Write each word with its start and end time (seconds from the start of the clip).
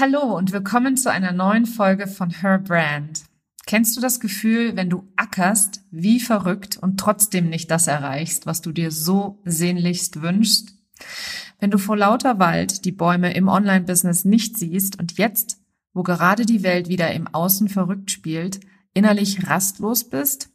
Hallo 0.00 0.36
und 0.36 0.52
willkommen 0.52 0.96
zu 0.96 1.10
einer 1.10 1.32
neuen 1.32 1.66
Folge 1.66 2.06
von 2.06 2.30
Her 2.30 2.60
Brand. 2.60 3.24
Kennst 3.66 3.96
du 3.96 4.00
das 4.00 4.20
Gefühl, 4.20 4.76
wenn 4.76 4.88
du 4.88 5.08
ackerst 5.16 5.80
wie 5.90 6.20
verrückt 6.20 6.76
und 6.76 7.00
trotzdem 7.00 7.48
nicht 7.48 7.68
das 7.72 7.88
erreichst, 7.88 8.46
was 8.46 8.62
du 8.62 8.70
dir 8.70 8.92
so 8.92 9.42
sehnlichst 9.44 10.22
wünschst? 10.22 10.72
Wenn 11.58 11.72
du 11.72 11.78
vor 11.78 11.96
lauter 11.96 12.38
Wald 12.38 12.84
die 12.84 12.92
Bäume 12.92 13.34
im 13.34 13.48
Online-Business 13.48 14.24
nicht 14.24 14.56
siehst 14.56 15.00
und 15.00 15.18
jetzt, 15.18 15.58
wo 15.92 16.04
gerade 16.04 16.46
die 16.46 16.62
Welt 16.62 16.88
wieder 16.88 17.12
im 17.12 17.26
Außen 17.26 17.68
verrückt 17.68 18.12
spielt, 18.12 18.60
innerlich 18.94 19.48
rastlos 19.48 20.08
bist? 20.08 20.50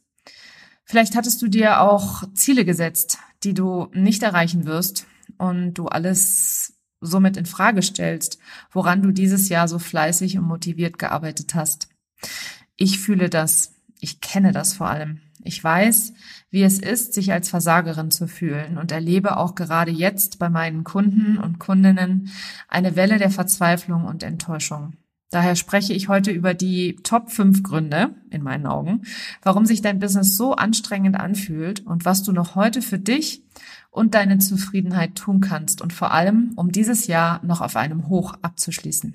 Vielleicht 0.86 1.16
hattest 1.16 1.42
du 1.42 1.48
dir 1.48 1.82
auch 1.82 2.22
Ziele 2.32 2.64
gesetzt, 2.64 3.18
die 3.42 3.52
du 3.52 3.88
nicht 3.92 4.22
erreichen 4.22 4.64
wirst 4.64 5.06
und 5.36 5.74
du 5.74 5.84
alles 5.84 6.63
somit 7.06 7.36
in 7.36 7.46
Frage 7.46 7.82
stellst, 7.82 8.38
woran 8.70 9.02
du 9.02 9.10
dieses 9.10 9.48
Jahr 9.48 9.68
so 9.68 9.78
fleißig 9.78 10.38
und 10.38 10.44
motiviert 10.44 10.98
gearbeitet 10.98 11.54
hast. 11.54 11.88
Ich 12.76 12.98
fühle 12.98 13.30
das. 13.30 13.72
Ich 14.00 14.20
kenne 14.20 14.52
das 14.52 14.74
vor 14.74 14.88
allem. 14.88 15.20
Ich 15.42 15.62
weiß, 15.62 16.14
wie 16.50 16.62
es 16.62 16.78
ist, 16.78 17.12
sich 17.12 17.32
als 17.32 17.50
Versagerin 17.50 18.10
zu 18.10 18.26
fühlen 18.26 18.78
und 18.78 18.92
erlebe 18.92 19.36
auch 19.36 19.54
gerade 19.54 19.90
jetzt 19.90 20.38
bei 20.38 20.48
meinen 20.48 20.84
Kunden 20.84 21.36
und 21.36 21.58
Kundinnen 21.58 22.30
eine 22.68 22.96
Welle 22.96 23.18
der 23.18 23.30
Verzweiflung 23.30 24.04
und 24.04 24.22
Enttäuschung. 24.22 24.94
Daher 25.30 25.56
spreche 25.56 25.92
ich 25.92 26.08
heute 26.08 26.30
über 26.30 26.54
die 26.54 26.96
Top 27.02 27.30
5 27.30 27.62
Gründe, 27.62 28.14
in 28.30 28.42
meinen 28.42 28.66
Augen, 28.66 29.02
warum 29.42 29.66
sich 29.66 29.82
dein 29.82 29.98
Business 29.98 30.36
so 30.36 30.54
anstrengend 30.54 31.18
anfühlt 31.18 31.84
und 31.84 32.04
was 32.04 32.22
du 32.22 32.32
noch 32.32 32.54
heute 32.54 32.80
für 32.80 32.98
dich 32.98 33.43
und 33.94 34.14
deine 34.14 34.38
Zufriedenheit 34.38 35.14
tun 35.14 35.40
kannst 35.40 35.80
und 35.80 35.92
vor 35.92 36.10
allem, 36.10 36.52
um 36.56 36.72
dieses 36.72 37.06
Jahr 37.06 37.40
noch 37.44 37.60
auf 37.60 37.76
einem 37.76 38.08
Hoch 38.08 38.34
abzuschließen. 38.42 39.14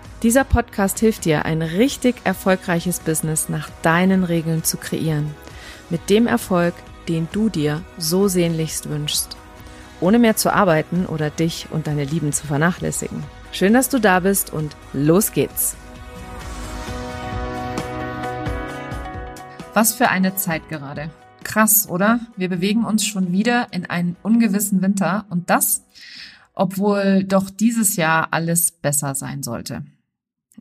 Dieser 0.23 0.43
Podcast 0.43 0.99
hilft 0.99 1.25
dir, 1.25 1.45
ein 1.45 1.63
richtig 1.63 2.15
erfolgreiches 2.25 2.99
Business 2.99 3.49
nach 3.49 3.71
deinen 3.81 4.23
Regeln 4.23 4.63
zu 4.63 4.77
kreieren. 4.77 5.33
Mit 5.89 6.11
dem 6.11 6.27
Erfolg, 6.27 6.75
den 7.09 7.27
du 7.31 7.49
dir 7.49 7.83
so 7.97 8.27
sehnlichst 8.27 8.87
wünschst. 8.87 9.35
Ohne 9.99 10.19
mehr 10.19 10.35
zu 10.35 10.53
arbeiten 10.53 11.07
oder 11.07 11.31
dich 11.31 11.69
und 11.71 11.87
deine 11.87 12.03
Lieben 12.03 12.33
zu 12.33 12.45
vernachlässigen. 12.45 13.23
Schön, 13.51 13.73
dass 13.73 13.89
du 13.89 13.97
da 13.97 14.19
bist 14.19 14.53
und 14.53 14.75
los 14.93 15.31
geht's. 15.31 15.75
Was 19.73 19.95
für 19.95 20.09
eine 20.09 20.35
Zeit 20.35 20.69
gerade. 20.69 21.09
Krass, 21.43 21.89
oder? 21.89 22.19
Wir 22.37 22.49
bewegen 22.49 22.85
uns 22.85 23.07
schon 23.07 23.31
wieder 23.31 23.69
in 23.71 23.89
einen 23.89 24.15
ungewissen 24.21 24.83
Winter 24.83 25.25
und 25.31 25.49
das, 25.49 25.83
obwohl 26.53 27.23
doch 27.23 27.49
dieses 27.49 27.95
Jahr 27.95 28.27
alles 28.29 28.69
besser 28.69 29.15
sein 29.15 29.41
sollte. 29.41 29.83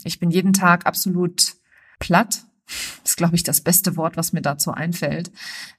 Ich 0.04 0.18
bin 0.18 0.30
jeden 0.30 0.52
Tag 0.52 0.86
absolut 0.86 1.54
platt. 1.98 2.44
Das 3.02 3.12
ist, 3.12 3.16
glaube 3.16 3.34
ich, 3.34 3.42
das 3.42 3.60
beste 3.60 3.96
Wort, 3.96 4.16
was 4.16 4.32
mir 4.32 4.42
dazu 4.42 4.70
einfällt, 4.70 5.32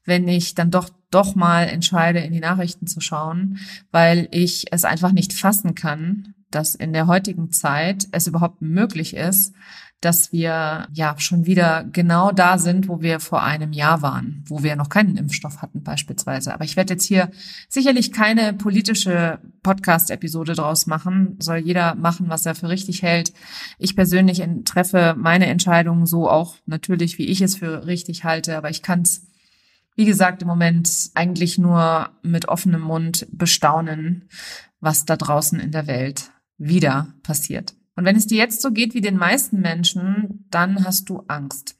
wenn 0.04 0.28
ich 0.28 0.56
dann 0.56 0.72
doch 0.72 0.90
doch 1.10 1.36
mal 1.36 1.64
entscheide, 1.64 2.20
in 2.20 2.34
die 2.34 2.40
Nachrichten 2.40 2.88
zu 2.88 3.02
schauen, 3.02 3.60
weil 3.92 4.28
ich 4.32 4.72
es 4.72 4.86
einfach 4.86 5.12
nicht 5.12 5.34
fassen 5.34 5.76
kann, 5.76 6.34
dass 6.50 6.76
in 6.76 6.94
der 6.94 7.08
heutigen 7.08 7.52
Zeit 7.52 8.08
es 8.12 8.28
überhaupt 8.28 8.62
möglich 8.62 9.16
ist, 9.16 9.54
dass 10.02 10.32
wir 10.32 10.88
ja 10.92 11.16
schon 11.20 11.46
wieder 11.46 11.84
genau 11.84 12.32
da 12.32 12.58
sind, 12.58 12.88
wo 12.88 13.02
wir 13.02 13.20
vor 13.20 13.44
einem 13.44 13.72
Jahr 13.72 14.02
waren, 14.02 14.44
wo 14.48 14.64
wir 14.64 14.76
noch 14.76 14.90
keinen 14.90 15.16
Impfstoff 15.16 15.62
hatten 15.62 15.84
beispielsweise. 15.84 16.54
Aber 16.54 16.64
ich 16.64 16.76
werde 16.76 16.94
jetzt 16.94 17.06
hier 17.06 17.30
sicherlich 17.70 18.12
keine 18.12 18.54
politische 18.54 19.40
Podcast-Episode 19.62 20.54
draus 20.54 20.88
machen. 20.88 21.38
Soll 21.40 21.58
jeder 21.58 21.94
machen, 21.94 22.30
was 22.30 22.48
er 22.48 22.56
für 22.56 22.68
richtig 22.68 23.04
hält. 23.04 23.32
Ich 23.78 23.96
persönlich 23.96 24.44
treffe 24.66 25.16
meine 25.16 25.46
Entscheidungen 25.46 26.08
so 26.08 26.28
auch 26.28 26.56
natürlich, 26.66 27.20
wie 27.20 27.28
ich 27.28 27.42
es 27.42 27.56
für 27.56 27.86
richtig 27.86 28.24
halte. 28.24 28.58
Aber 28.58 28.72
ich 28.72 28.82
kann 28.82 29.02
es, 29.02 29.28
wie 29.96 30.06
gesagt, 30.06 30.42
im 30.42 30.48
Moment 30.48 31.12
eigentlich 31.14 31.60
nur 31.60 32.10
mit 32.24 32.48
offenem 32.48 32.82
Mund 32.82 33.28
bestaunen, 33.32 34.30
was 34.80 35.06
da 35.06 35.16
draußen 35.16 35.60
in 35.60 35.72
der 35.72 35.86
Welt 35.86 36.32
wieder 36.58 37.14
passiert. 37.22 37.76
Und 37.96 38.06
wenn 38.06 38.16
es 38.16 38.28
dir 38.28 38.38
jetzt 38.38 38.62
so 38.62 38.72
geht 38.72 38.94
wie 38.94 39.02
den 39.02 39.18
meisten 39.18 39.60
Menschen, 39.62 40.46
dann 40.50 40.86
hast 40.86 41.10
du 41.10 41.24
Angst. 41.28 41.76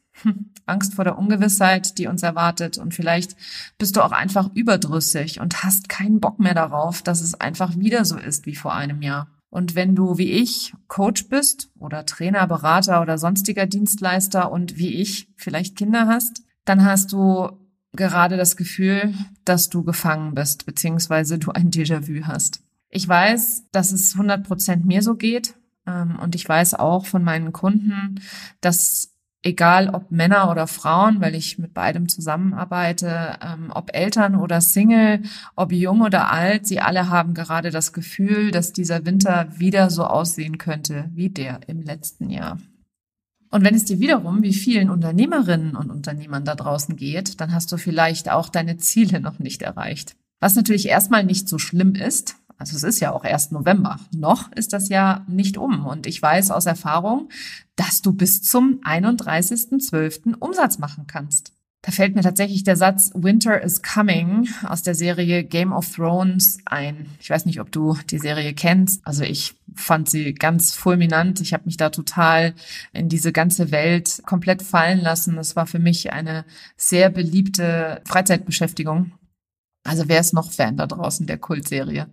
Angst 0.66 0.94
vor 0.94 1.04
der 1.04 1.18
Ungewissheit, 1.18 1.98
die 1.98 2.06
uns 2.06 2.22
erwartet. 2.22 2.78
Und 2.78 2.94
vielleicht 2.94 3.36
bist 3.78 3.96
du 3.96 4.02
auch 4.02 4.12
einfach 4.12 4.50
überdrüssig 4.54 5.40
und 5.40 5.62
hast 5.64 5.88
keinen 5.88 6.20
Bock 6.20 6.38
mehr 6.38 6.54
darauf, 6.54 7.02
dass 7.02 7.20
es 7.20 7.34
einfach 7.34 7.76
wieder 7.76 8.04
so 8.04 8.16
ist 8.16 8.46
wie 8.46 8.54
vor 8.54 8.74
einem 8.74 9.02
Jahr. 9.02 9.28
Und 9.50 9.74
wenn 9.74 9.94
du 9.94 10.16
wie 10.16 10.32
ich 10.32 10.72
Coach 10.88 11.28
bist 11.28 11.70
oder 11.78 12.06
Trainer, 12.06 12.46
Berater 12.46 13.02
oder 13.02 13.18
sonstiger 13.18 13.66
Dienstleister 13.66 14.50
und 14.50 14.78
wie 14.78 14.94
ich 14.94 15.28
vielleicht 15.36 15.76
Kinder 15.76 16.06
hast, 16.06 16.42
dann 16.64 16.84
hast 16.84 17.12
du 17.12 17.50
gerade 17.92 18.38
das 18.38 18.56
Gefühl, 18.56 19.12
dass 19.44 19.68
du 19.68 19.82
gefangen 19.82 20.34
bist, 20.34 20.64
beziehungsweise 20.64 21.38
du 21.38 21.50
ein 21.50 21.70
Déjà-vu 21.70 22.26
hast. 22.26 22.62
Ich 22.88 23.06
weiß, 23.06 23.64
dass 23.72 23.92
es 23.92 24.14
100 24.14 24.46
Prozent 24.46 24.86
mir 24.86 25.02
so 25.02 25.16
geht 25.16 25.54
und 25.86 26.34
ich 26.34 26.48
weiß 26.48 26.74
auch 26.74 27.06
von 27.06 27.24
meinen 27.24 27.52
Kunden, 27.52 28.20
dass 28.60 29.12
egal 29.42 29.88
ob 29.88 30.10
Männer 30.10 30.50
oder 30.50 30.66
Frauen, 30.66 31.20
weil 31.20 31.34
ich 31.34 31.58
mit 31.58 31.74
beidem 31.74 32.08
zusammenarbeite, 32.08 33.38
ähm, 33.42 33.70
ob 33.74 33.94
Eltern 33.94 34.36
oder 34.36 34.60
Single, 34.60 35.22
ob 35.56 35.72
jung 35.72 36.00
oder 36.00 36.30
alt, 36.30 36.66
sie 36.66 36.80
alle 36.80 37.08
haben 37.08 37.34
gerade 37.34 37.70
das 37.70 37.92
Gefühl, 37.92 38.50
dass 38.50 38.72
dieser 38.72 39.04
Winter 39.04 39.48
wieder 39.56 39.90
so 39.90 40.04
aussehen 40.04 40.58
könnte 40.58 41.10
wie 41.12 41.28
der 41.28 41.60
im 41.66 41.82
letzten 41.82 42.30
Jahr. 42.30 42.58
Und 43.50 43.64
wenn 43.64 43.74
es 43.74 43.84
dir 43.84 44.00
wiederum 44.00 44.42
wie 44.42 44.54
vielen 44.54 44.88
Unternehmerinnen 44.88 45.76
und 45.76 45.90
Unternehmern 45.90 46.44
da 46.44 46.54
draußen 46.54 46.96
geht, 46.96 47.40
dann 47.40 47.52
hast 47.52 47.70
du 47.70 47.76
vielleicht 47.76 48.30
auch 48.30 48.48
deine 48.48 48.78
Ziele 48.78 49.20
noch 49.20 49.38
nicht 49.38 49.60
erreicht. 49.60 50.16
Was 50.40 50.56
natürlich 50.56 50.88
erstmal 50.88 51.22
nicht 51.22 51.48
so 51.48 51.58
schlimm 51.58 51.94
ist, 51.94 52.36
also 52.62 52.76
es 52.76 52.84
ist 52.84 53.00
ja 53.00 53.10
auch 53.10 53.24
erst 53.24 53.50
November. 53.50 53.98
Noch 54.14 54.52
ist 54.52 54.72
das 54.72 54.88
ja 54.88 55.24
nicht 55.26 55.58
um. 55.58 55.84
Und 55.84 56.06
ich 56.06 56.22
weiß 56.22 56.52
aus 56.52 56.66
Erfahrung, 56.66 57.28
dass 57.74 58.02
du 58.02 58.12
bis 58.12 58.40
zum 58.40 58.80
31.12. 58.84 60.36
Umsatz 60.38 60.78
machen 60.78 61.08
kannst. 61.08 61.54
Da 61.84 61.90
fällt 61.90 62.14
mir 62.14 62.22
tatsächlich 62.22 62.62
der 62.62 62.76
Satz 62.76 63.10
Winter 63.14 63.60
is 63.60 63.82
coming 63.82 64.48
aus 64.62 64.84
der 64.84 64.94
Serie 64.94 65.42
Game 65.42 65.72
of 65.72 65.92
Thrones 65.92 66.58
ein. 66.64 67.06
Ich 67.20 67.30
weiß 67.30 67.46
nicht, 67.46 67.60
ob 67.60 67.72
du 67.72 67.96
die 68.10 68.20
Serie 68.20 68.54
kennst. 68.54 69.04
Also 69.04 69.24
ich 69.24 69.56
fand 69.74 70.08
sie 70.08 70.32
ganz 70.32 70.72
fulminant. 70.72 71.40
Ich 71.40 71.52
habe 71.52 71.64
mich 71.64 71.78
da 71.78 71.90
total 71.90 72.54
in 72.92 73.08
diese 73.08 73.32
ganze 73.32 73.72
Welt 73.72 74.22
komplett 74.24 74.62
fallen 74.62 75.00
lassen. 75.00 75.36
Es 75.36 75.56
war 75.56 75.66
für 75.66 75.80
mich 75.80 76.12
eine 76.12 76.44
sehr 76.76 77.10
beliebte 77.10 78.02
Freizeitbeschäftigung. 78.04 79.10
Also 79.84 80.04
wer 80.06 80.20
ist 80.20 80.32
noch 80.32 80.52
Fan 80.52 80.76
da 80.76 80.86
draußen 80.86 81.26
der 81.26 81.38
Kultserie? 81.38 82.06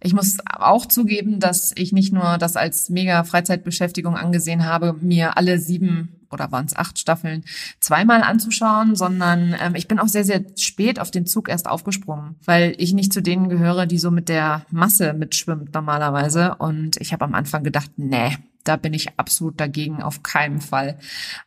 Ich 0.00 0.12
muss 0.12 0.36
auch 0.44 0.84
zugeben, 0.86 1.40
dass 1.40 1.72
ich 1.74 1.92
nicht 1.92 2.12
nur 2.12 2.36
das 2.36 2.56
als 2.56 2.90
mega 2.90 3.24
Freizeitbeschäftigung 3.24 4.14
angesehen 4.14 4.66
habe, 4.66 4.94
mir 5.00 5.38
alle 5.38 5.58
sieben 5.58 6.20
oder 6.30 6.52
waren 6.52 6.66
es 6.66 6.76
acht 6.76 6.98
Staffeln 6.98 7.44
zweimal 7.80 8.22
anzuschauen, 8.22 8.94
sondern 8.94 9.56
ähm, 9.58 9.74
ich 9.74 9.88
bin 9.88 9.98
auch 9.98 10.08
sehr, 10.08 10.24
sehr 10.24 10.44
spät 10.56 11.00
auf 11.00 11.10
den 11.10 11.26
Zug 11.26 11.48
erst 11.48 11.66
aufgesprungen, 11.66 12.36
weil 12.44 12.74
ich 12.76 12.92
nicht 12.92 13.12
zu 13.12 13.22
denen 13.22 13.48
gehöre, 13.48 13.86
die 13.86 13.98
so 13.98 14.10
mit 14.10 14.28
der 14.28 14.66
Masse 14.70 15.14
mitschwimmt 15.14 15.72
normalerweise. 15.72 16.56
Und 16.56 17.00
ich 17.00 17.12
habe 17.12 17.24
am 17.24 17.34
Anfang 17.34 17.62
gedacht, 17.62 17.92
nee, 17.96 18.36
da 18.64 18.76
bin 18.76 18.92
ich 18.94 19.18
absolut 19.18 19.60
dagegen, 19.60 20.02
auf 20.02 20.22
keinen 20.22 20.60
Fall. 20.60 20.98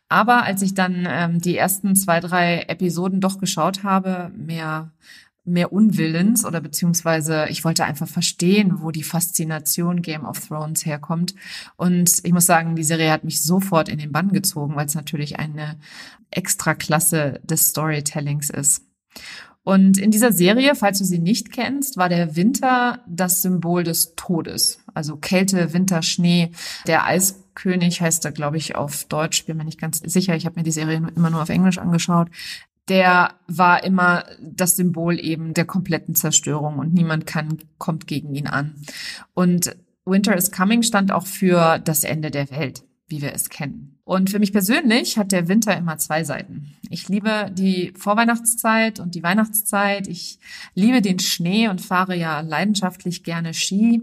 Aber 0.08 0.44
als 0.44 0.62
ich 0.62 0.74
dann 0.74 1.06
ähm, 1.08 1.40
die 1.40 1.56
ersten 1.56 1.94
zwei, 1.94 2.20
drei 2.20 2.62
Episoden 2.68 3.20
doch 3.20 3.38
geschaut 3.38 3.84
habe, 3.84 4.32
mehr 4.36 4.92
mehr 5.48 5.72
Unwillens 5.72 6.44
oder 6.44 6.60
beziehungsweise 6.60 7.46
ich 7.48 7.64
wollte 7.64 7.84
einfach 7.84 8.08
verstehen, 8.08 8.80
wo 8.82 8.90
die 8.90 9.02
Faszination 9.02 10.02
Game 10.02 10.24
of 10.24 10.46
Thrones 10.46 10.86
herkommt. 10.86 11.34
Und 11.76 12.20
ich 12.22 12.32
muss 12.32 12.46
sagen, 12.46 12.76
die 12.76 12.84
Serie 12.84 13.10
hat 13.10 13.24
mich 13.24 13.42
sofort 13.42 13.88
in 13.88 13.98
den 13.98 14.12
Bann 14.12 14.28
gezogen, 14.28 14.76
weil 14.76 14.86
es 14.86 14.94
natürlich 14.94 15.38
eine 15.38 15.78
extra 16.30 16.74
Klasse 16.74 17.40
des 17.42 17.68
Storytellings 17.68 18.50
ist. 18.50 18.82
Und 19.68 19.98
in 19.98 20.10
dieser 20.10 20.32
Serie, 20.32 20.74
falls 20.74 20.98
du 20.98 21.04
sie 21.04 21.18
nicht 21.18 21.52
kennst, 21.52 21.98
war 21.98 22.08
der 22.08 22.36
Winter 22.36 23.04
das 23.06 23.42
Symbol 23.42 23.84
des 23.84 24.14
Todes. 24.14 24.82
Also 24.94 25.16
Kälte, 25.16 25.74
Winter, 25.74 26.02
Schnee, 26.02 26.52
der 26.86 27.04
Eis 27.04 27.44
König 27.54 28.00
heißt 28.00 28.24
er, 28.24 28.32
glaube 28.32 28.56
ich, 28.56 28.76
auf 28.76 29.04
Deutsch, 29.04 29.44
bin 29.44 29.56
mir 29.56 29.64
nicht 29.64 29.80
ganz 29.80 29.98
sicher. 29.98 30.36
Ich 30.36 30.46
habe 30.46 30.56
mir 30.58 30.62
die 30.62 30.70
Serie 30.70 31.02
immer 31.14 31.28
nur 31.28 31.42
auf 31.42 31.48
Englisch 31.48 31.78
angeschaut. 31.78 32.28
Der 32.88 33.34
war 33.46 33.84
immer 33.84 34.24
das 34.40 34.76
Symbol 34.76 35.18
eben 35.20 35.54
der 35.54 35.64
kompletten 35.64 36.14
Zerstörung 36.14 36.78
und 36.78 36.94
niemand 36.94 37.26
kann, 37.26 37.58
kommt 37.78 38.06
gegen 38.06 38.34
ihn 38.34 38.46
an. 38.46 38.74
Und 39.34 39.76
Winter 40.04 40.36
is 40.36 40.50
Coming 40.50 40.82
stand 40.82 41.12
auch 41.12 41.26
für 41.26 41.78
das 41.78 42.04
Ende 42.04 42.30
der 42.30 42.50
Welt, 42.50 42.84
wie 43.08 43.20
wir 43.20 43.34
es 43.34 43.50
kennen. 43.50 43.98
Und 44.04 44.30
für 44.30 44.38
mich 44.38 44.52
persönlich 44.52 45.18
hat 45.18 45.32
der 45.32 45.48
Winter 45.48 45.76
immer 45.76 45.98
zwei 45.98 46.24
Seiten. 46.24 46.74
Ich 46.88 47.10
liebe 47.10 47.50
die 47.52 47.92
Vorweihnachtszeit 47.94 49.00
und 49.00 49.14
die 49.14 49.22
Weihnachtszeit. 49.22 50.08
Ich 50.08 50.38
liebe 50.74 51.02
den 51.02 51.18
Schnee 51.18 51.68
und 51.68 51.82
fahre 51.82 52.16
ja 52.16 52.40
leidenschaftlich 52.40 53.22
gerne 53.22 53.52
Ski. 53.52 54.00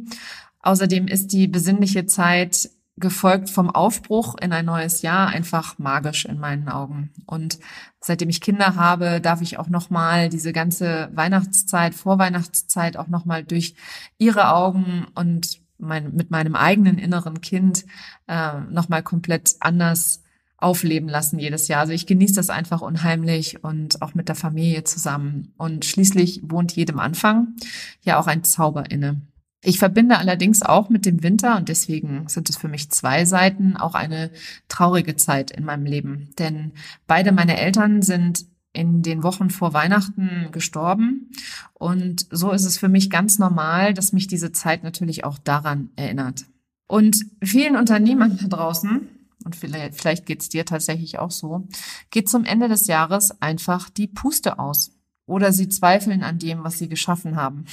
Außerdem 0.62 1.08
ist 1.08 1.34
die 1.34 1.48
besinnliche 1.48 2.06
Zeit 2.06 2.70
gefolgt 2.98 3.50
vom 3.50 3.70
Aufbruch 3.70 4.36
in 4.42 4.54
ein 4.54 4.66
neues 4.66 5.02
Jahr 5.02 5.28
einfach 5.28 5.78
magisch 5.78 6.26
in 6.26 6.40
meinen 6.40 6.70
Augen. 6.70 7.12
Und 7.26 7.60
seitdem 8.00 8.30
ich 8.30 8.40
Kinder 8.40 8.76
habe, 8.76 9.20
darf 9.20 9.42
ich 9.42 9.60
auch 9.60 9.68
noch 9.68 9.90
mal 9.90 10.30
diese 10.30 10.54
ganze 10.54 11.10
Weihnachtszeit, 11.14 11.94
Vorweihnachtszeit 11.94 12.96
auch 12.96 13.08
noch 13.08 13.26
mal 13.26 13.44
durch 13.44 13.76
ihre 14.18 14.54
Augen 14.54 15.08
und 15.14 15.60
mein, 15.78 16.14
mit 16.16 16.32
meinem 16.32 16.56
eigenen 16.56 16.98
inneren 16.98 17.42
Kind 17.42 17.86
äh, 18.28 18.62
noch 18.70 18.88
mal 18.88 19.04
komplett 19.04 19.56
anders 19.60 20.24
aufleben 20.58 21.10
lassen 21.10 21.38
jedes 21.38 21.68
Jahr. 21.68 21.82
Also 21.82 21.92
ich 21.92 22.08
genieße 22.08 22.36
das 22.36 22.50
einfach 22.50 22.82
unheimlich 22.82 23.62
und 23.64 24.02
auch 24.02 24.14
mit 24.14 24.30
der 24.30 24.36
Familie 24.36 24.86
zusammen. 24.86 25.54
Und 25.58 25.84
schließlich 25.84 26.42
wohnt 26.44 26.72
jedem 26.72 27.00
Anfang 27.00 27.56
ja 28.02 28.18
auch 28.18 28.28
ein 28.28 28.46
Zauber 28.46 28.90
inne. 28.90 29.22
Ich 29.66 29.80
verbinde 29.80 30.20
allerdings 30.20 30.62
auch 30.62 30.90
mit 30.90 31.08
dem 31.08 31.24
Winter 31.24 31.58
und 31.58 31.70
deswegen 31.70 32.28
sind 32.28 32.50
es 32.52 32.58
für 32.58 32.68
mich 32.68 32.92
zwei 32.92 33.26
Seiten 33.26 33.76
auch 33.76 33.96
eine 33.96 34.30
traurige 34.68 35.16
Zeit 35.16 35.50
in 35.50 35.66
meinem 35.66 35.86
Leben. 35.86 36.30
Denn 36.38 36.74
beide 37.08 37.32
meine 37.32 37.58
Eltern 37.58 38.04
sind 38.04 38.46
in 38.74 39.02
den 39.02 39.24
Wochen 39.24 39.50
vor 39.50 39.74
Weihnachten 39.74 40.50
gestorben. 40.52 41.32
Und 41.74 42.28
so 42.30 42.52
ist 42.52 42.66
es 42.66 42.78
für 42.78 42.90
mich 42.90 43.10
ganz 43.10 43.40
normal, 43.40 43.96
dass 43.96 44.14
mich 44.14 44.28
diese 44.28 44.52
Zeit 44.52 44.84
natürlich 44.84 45.24
auch 45.24 45.40
daran 45.40 45.90
erinnert. 45.96 46.46
Und 46.88 47.26
vielen 47.42 47.76
Unternehmern 47.76 48.38
da 48.40 48.48
draußen, 48.48 49.10
und 49.44 49.56
vielleicht, 49.56 49.96
vielleicht 49.96 50.26
geht 50.28 50.42
es 50.42 50.50
dir 50.50 50.66
tatsächlich 50.66 51.18
auch 51.18 51.32
so, 51.32 51.68
geht 52.12 52.30
zum 52.30 52.46
Ende 52.46 52.68
des 52.68 52.86
Jahres 52.86 53.42
einfach 53.42 53.90
die 53.90 54.08
Puste 54.08 54.60
aus 54.60 54.95
oder 55.28 55.52
sie 55.52 55.70
zweifeln 55.70 56.24
an 56.24 56.40
dem, 56.40 56.64
was 56.64 56.78
sie 56.78 56.88
geschaffen 56.88 57.36
haben. 57.36 57.66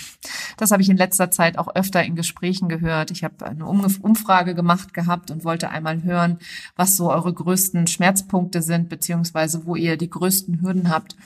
Das 0.56 0.70
habe 0.70 0.82
ich 0.82 0.88
in 0.88 0.96
letzter 0.96 1.30
Zeit 1.30 1.58
auch 1.58 1.74
öfter 1.74 2.02
in 2.02 2.16
Gesprächen 2.16 2.68
gehört. 2.68 3.10
Ich 3.10 3.24
habe 3.24 3.44
eine 3.44 3.66
Umfrage 3.66 4.54
gemacht 4.54 4.94
gehabt 4.94 5.30
und 5.30 5.44
wollte 5.44 5.70
einmal 5.70 6.02
hören, 6.02 6.38
was 6.76 6.96
so 6.96 7.10
eure 7.10 7.32
größten 7.32 7.86
Schmerzpunkte 7.86 8.62
sind, 8.62 8.88
beziehungsweise 8.88 9.66
wo 9.66 9.76
ihr 9.76 9.96
die 9.96 10.10
größten 10.10 10.62
Hürden 10.62 10.88
habt. 10.88 11.16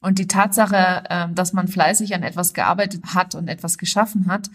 Und 0.00 0.18
die 0.18 0.28
Tatsache, 0.28 1.04
ähm, 1.10 1.34
dass 1.34 1.52
man 1.52 1.68
fleißig 1.68 2.14
an 2.14 2.22
etwas 2.22 2.54
gearbeitet 2.54 3.14
hat 3.14 3.34
und 3.34 3.48
etwas 3.48 3.76
geschaffen 3.76 4.28
hat, 4.28 4.50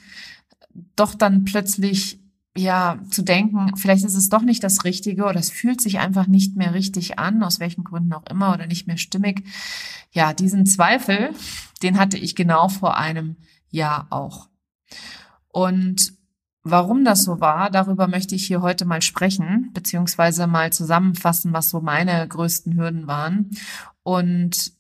doch 0.96 1.14
dann 1.14 1.46
plötzlich 1.46 2.21
ja, 2.56 3.00
zu 3.10 3.22
denken, 3.22 3.78
vielleicht 3.78 4.04
ist 4.04 4.16
es 4.16 4.30
doch 4.30 4.42
nicht 4.42 4.64
das 4.64 4.84
Richtige 4.84 5.24
oder 5.24 5.40
es 5.40 5.50
fühlt 5.50 5.80
sich 5.80 6.00
einfach 6.00 6.28
nicht 6.28 6.58
mehr 6.58 6.74
richtig 6.74 7.18
an, 7.18 7.44
aus 7.44 7.60
welchen 7.60 7.84
Gründen 7.84 8.14
auch 8.14 8.26
immer 8.30 8.54
oder 8.54 8.68
nicht 8.68 8.88
mehr 8.88 8.98
stimmig. 8.98 9.44
Ja, 10.12 10.34
diesen 10.34 10.66
Zweifel, 10.66 11.32
den 11.82 11.98
hatte 11.98 12.18
ich 12.18 12.36
genau 12.36 12.68
vor 12.68 12.98
einem 12.98 13.38
Jahr 13.70 14.08
auch. 14.10 14.50
Und 15.48 16.14
warum 16.64 17.06
das 17.06 17.24
so 17.24 17.40
war, 17.40 17.70
darüber 17.70 18.08
möchte 18.08 18.36
ich 18.36 18.46
hier 18.46 18.62
heute 18.62 18.84
mal 18.84 19.02
sprechen, 19.02 19.70
beziehungsweise 19.74 20.46
mal 20.46 20.74
zusammenfassen, 20.74 21.54
was 21.54 21.70
so 21.70 21.80
meine 21.80 22.28
größten 22.28 22.76
Hürden 22.76 23.08
waren 23.08 23.52
und 24.04 24.74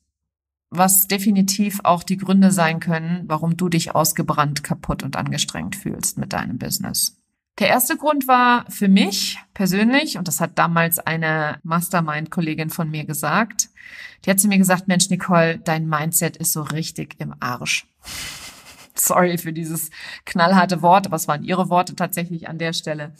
was 0.70 1.08
definitiv 1.08 1.80
auch 1.84 2.04
die 2.04 2.18
Gründe 2.18 2.52
sein 2.52 2.82
können, 2.82 3.24
warum 3.28 3.56
du 3.56 3.70
dich 3.70 3.96
ausgebrannt, 3.96 4.64
kaputt 4.64 5.04
und 5.04 5.16
angestrengt 5.16 5.76
fühlst 5.76 6.18
mit 6.18 6.34
deinem 6.34 6.58
Business. 6.58 7.21
Der 7.60 7.68
erste 7.68 7.98
Grund 7.98 8.28
war 8.28 8.66
für 8.70 8.88
mich 8.88 9.38
persönlich, 9.54 10.18
und 10.18 10.28
das 10.28 10.40
hat 10.40 10.58
damals 10.58 11.00
eine 11.00 11.60
Mastermind-Kollegin 11.64 12.70
von 12.70 12.90
mir 12.90 13.06
gesagt, 13.06 13.70
die 14.26 14.30
hat 14.30 14.40
zu 14.40 14.48
mir 14.48 14.58
gesagt, 14.58 14.88
Mensch, 14.88 15.10
Nicole, 15.10 15.60
dein 15.60 15.88
Mindset 15.88 16.38
ist 16.38 16.54
so 16.54 16.62
richtig 16.62 17.16
im 17.20 17.36
Arsch. 17.40 17.88
Sorry 18.96 19.38
für 19.38 19.54
dieses 19.54 19.90
knallharte 20.26 20.82
Wort, 20.82 21.08
aber 21.08 21.16
es 21.16 21.28
waren 21.28 21.44
ihre 21.44 21.70
Worte 21.70 21.96
tatsächlich 21.96 22.48
an 22.48 22.58
der 22.58 22.74
Stelle. 22.74 23.14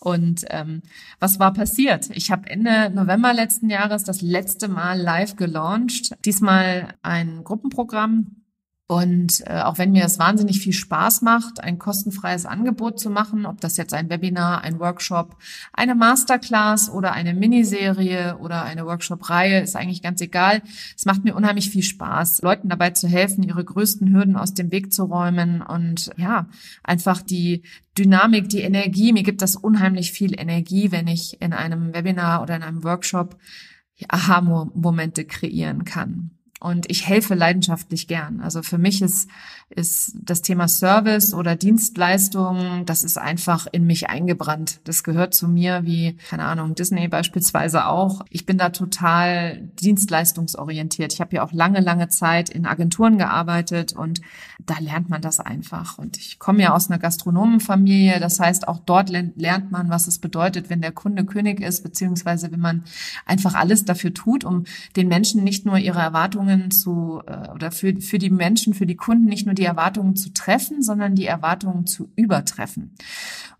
Und 0.00 0.44
ähm, 0.50 0.82
was 1.20 1.38
war 1.38 1.52
passiert? 1.52 2.10
Ich 2.10 2.30
habe 2.30 2.50
Ende 2.50 2.90
November 2.90 3.32
letzten 3.32 3.70
Jahres 3.70 4.04
das 4.04 4.20
letzte 4.20 4.68
Mal 4.68 5.00
live 5.00 5.36
gelauncht. 5.36 6.14
Diesmal 6.24 6.94
ein 7.02 7.44
Gruppenprogramm 7.44 8.42
und 8.88 9.42
äh, 9.46 9.62
auch 9.62 9.78
wenn 9.78 9.90
mir 9.90 10.04
es 10.04 10.20
wahnsinnig 10.20 10.60
viel 10.60 10.72
Spaß 10.72 11.22
macht, 11.22 11.58
ein 11.58 11.76
kostenfreies 11.76 12.46
Angebot 12.46 13.00
zu 13.00 13.10
machen, 13.10 13.44
ob 13.44 13.60
das 13.60 13.76
jetzt 13.76 13.92
ein 13.92 14.08
Webinar, 14.10 14.62
ein 14.62 14.78
Workshop, 14.78 15.36
eine 15.72 15.96
Masterclass 15.96 16.88
oder 16.88 17.12
eine 17.12 17.34
Miniserie 17.34 18.38
oder 18.38 18.62
eine 18.62 18.86
Workshop-Reihe, 18.86 19.60
ist 19.60 19.74
eigentlich 19.74 20.02
ganz 20.02 20.20
egal. 20.20 20.62
Es 20.96 21.04
macht 21.04 21.24
mir 21.24 21.34
unheimlich 21.34 21.68
viel 21.68 21.82
Spaß, 21.82 22.42
Leuten 22.42 22.68
dabei 22.68 22.90
zu 22.90 23.08
helfen, 23.08 23.42
ihre 23.42 23.64
größten 23.64 24.14
Hürden 24.14 24.36
aus 24.36 24.54
dem 24.54 24.70
Weg 24.70 24.92
zu 24.92 25.02
räumen 25.02 25.62
und 25.62 26.12
ja, 26.16 26.46
einfach 26.84 27.22
die 27.22 27.64
Dynamik, 27.98 28.48
die 28.50 28.60
Energie. 28.60 29.12
Mir 29.12 29.24
gibt 29.24 29.42
das 29.42 29.56
unheimlich 29.56 30.12
viel 30.12 30.38
Energie, 30.38 30.92
wenn 30.92 31.08
ich 31.08 31.42
in 31.42 31.52
einem 31.52 31.92
Webinar 31.92 32.40
oder 32.40 32.54
in 32.54 32.62
einem 32.62 32.84
Workshop 32.84 33.36
Aha-Momente 34.08 35.24
kreieren 35.24 35.84
kann. 35.84 36.35
Und 36.60 36.90
ich 36.90 37.06
helfe 37.06 37.34
leidenschaftlich 37.34 38.08
gern. 38.08 38.40
Also 38.40 38.62
für 38.62 38.78
mich 38.78 39.02
ist, 39.02 39.28
ist 39.68 40.12
das 40.22 40.42
Thema 40.42 40.68
Service 40.68 41.34
oder 41.34 41.56
Dienstleistung, 41.56 42.86
das 42.86 43.02
ist 43.02 43.18
einfach 43.18 43.66
in 43.70 43.84
mich 43.84 44.08
eingebrannt. 44.08 44.80
Das 44.84 45.02
gehört 45.02 45.34
zu 45.34 45.48
mir 45.48 45.84
wie, 45.84 46.16
keine 46.28 46.44
Ahnung, 46.44 46.76
Disney 46.76 47.08
beispielsweise 47.08 47.86
auch. 47.86 48.24
Ich 48.30 48.46
bin 48.46 48.58
da 48.58 48.70
total 48.70 49.68
dienstleistungsorientiert. 49.80 51.12
Ich 51.12 51.20
habe 51.20 51.34
ja 51.34 51.42
auch 51.42 51.52
lange, 51.52 51.80
lange 51.80 52.08
Zeit 52.08 52.48
in 52.48 52.64
Agenturen 52.64 53.18
gearbeitet 53.18 53.92
und 53.92 54.20
da 54.64 54.78
lernt 54.78 55.10
man 55.10 55.20
das 55.20 55.40
einfach. 55.40 55.98
Und 55.98 56.16
ich 56.16 56.38
komme 56.38 56.62
ja 56.62 56.72
aus 56.72 56.88
einer 56.88 57.00
Gastronomenfamilie. 57.00 58.20
Das 58.20 58.38
heißt, 58.38 58.68
auch 58.68 58.78
dort 58.78 59.10
lernt 59.10 59.72
man, 59.72 59.90
was 59.90 60.06
es 60.06 60.18
bedeutet, 60.20 60.70
wenn 60.70 60.80
der 60.80 60.92
Kunde 60.92 61.24
König 61.24 61.60
ist, 61.60 61.82
beziehungsweise 61.82 62.52
wenn 62.52 62.60
man 62.60 62.84
einfach 63.26 63.54
alles 63.54 63.84
dafür 63.84 64.14
tut, 64.14 64.44
um 64.44 64.62
den 64.94 65.08
Menschen 65.08 65.42
nicht 65.42 65.66
nur 65.66 65.76
ihre 65.76 65.98
Erwartungen 65.98 66.70
zu, 66.70 67.20
äh, 67.26 67.50
oder 67.50 67.72
für, 67.72 67.96
für 68.00 68.18
die 68.18 68.30
Menschen, 68.30 68.72
für 68.72 68.86
die 68.86 68.96
Kunden 68.96 69.24
nicht 69.24 69.44
nur 69.44 69.55
die 69.56 69.64
Erwartungen 69.64 70.14
zu 70.14 70.32
treffen, 70.32 70.82
sondern 70.82 71.14
die 71.14 71.26
Erwartungen 71.26 71.86
zu 71.86 72.12
übertreffen. 72.14 72.94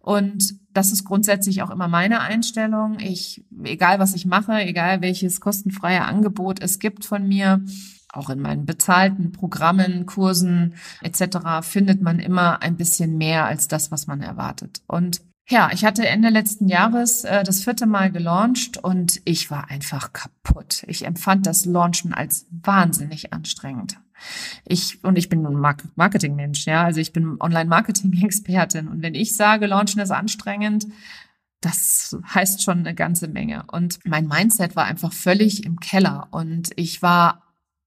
Und 0.00 0.54
das 0.72 0.92
ist 0.92 1.04
grundsätzlich 1.04 1.62
auch 1.62 1.70
immer 1.70 1.88
meine 1.88 2.20
Einstellung. 2.20 2.98
Ich, 3.00 3.44
egal 3.64 3.98
was 3.98 4.14
ich 4.14 4.24
mache, 4.24 4.52
egal 4.60 5.00
welches 5.00 5.40
kostenfreie 5.40 6.04
Angebot 6.04 6.62
es 6.62 6.78
gibt 6.78 7.04
von 7.04 7.26
mir, 7.26 7.64
auch 8.12 8.30
in 8.30 8.40
meinen 8.40 8.66
bezahlten 8.66 9.32
Programmen, 9.32 10.06
Kursen 10.06 10.74
etc. 11.02 11.38
findet 11.62 12.02
man 12.02 12.18
immer 12.18 12.62
ein 12.62 12.76
bisschen 12.76 13.18
mehr 13.18 13.46
als 13.46 13.68
das, 13.68 13.90
was 13.90 14.06
man 14.06 14.22
erwartet. 14.22 14.82
Und 14.86 15.22
ja, 15.48 15.70
ich 15.72 15.84
hatte 15.84 16.06
Ende 16.06 16.28
letzten 16.28 16.68
Jahres 16.68 17.24
äh, 17.24 17.44
das 17.44 17.62
vierte 17.62 17.86
Mal 17.86 18.10
gelauncht 18.10 18.78
und 18.78 19.20
ich 19.24 19.50
war 19.50 19.70
einfach 19.70 20.12
kaputt. 20.12 20.84
Ich 20.88 21.04
empfand 21.04 21.46
das 21.46 21.66
Launchen 21.66 22.12
als 22.12 22.46
wahnsinnig 22.50 23.32
anstrengend. 23.32 23.98
Ich, 24.64 25.02
und 25.04 25.16
ich 25.16 25.28
bin 25.28 25.46
ein 25.46 25.76
Marketingmensch, 25.94 26.66
ja, 26.66 26.84
also 26.84 27.00
ich 27.00 27.12
bin 27.12 27.36
Online-Marketing-Expertin. 27.40 28.88
Und 28.88 29.02
wenn 29.02 29.14
ich 29.14 29.36
sage, 29.36 29.66
Launchen 29.66 30.00
ist 30.00 30.10
anstrengend, 30.10 30.86
das 31.60 32.16
heißt 32.34 32.62
schon 32.62 32.80
eine 32.80 32.94
ganze 32.94 33.28
Menge. 33.28 33.64
Und 33.72 33.98
mein 34.04 34.26
Mindset 34.26 34.76
war 34.76 34.84
einfach 34.84 35.12
völlig 35.12 35.64
im 35.64 35.80
Keller 35.80 36.28
und 36.30 36.70
ich 36.76 37.02
war 37.02 37.45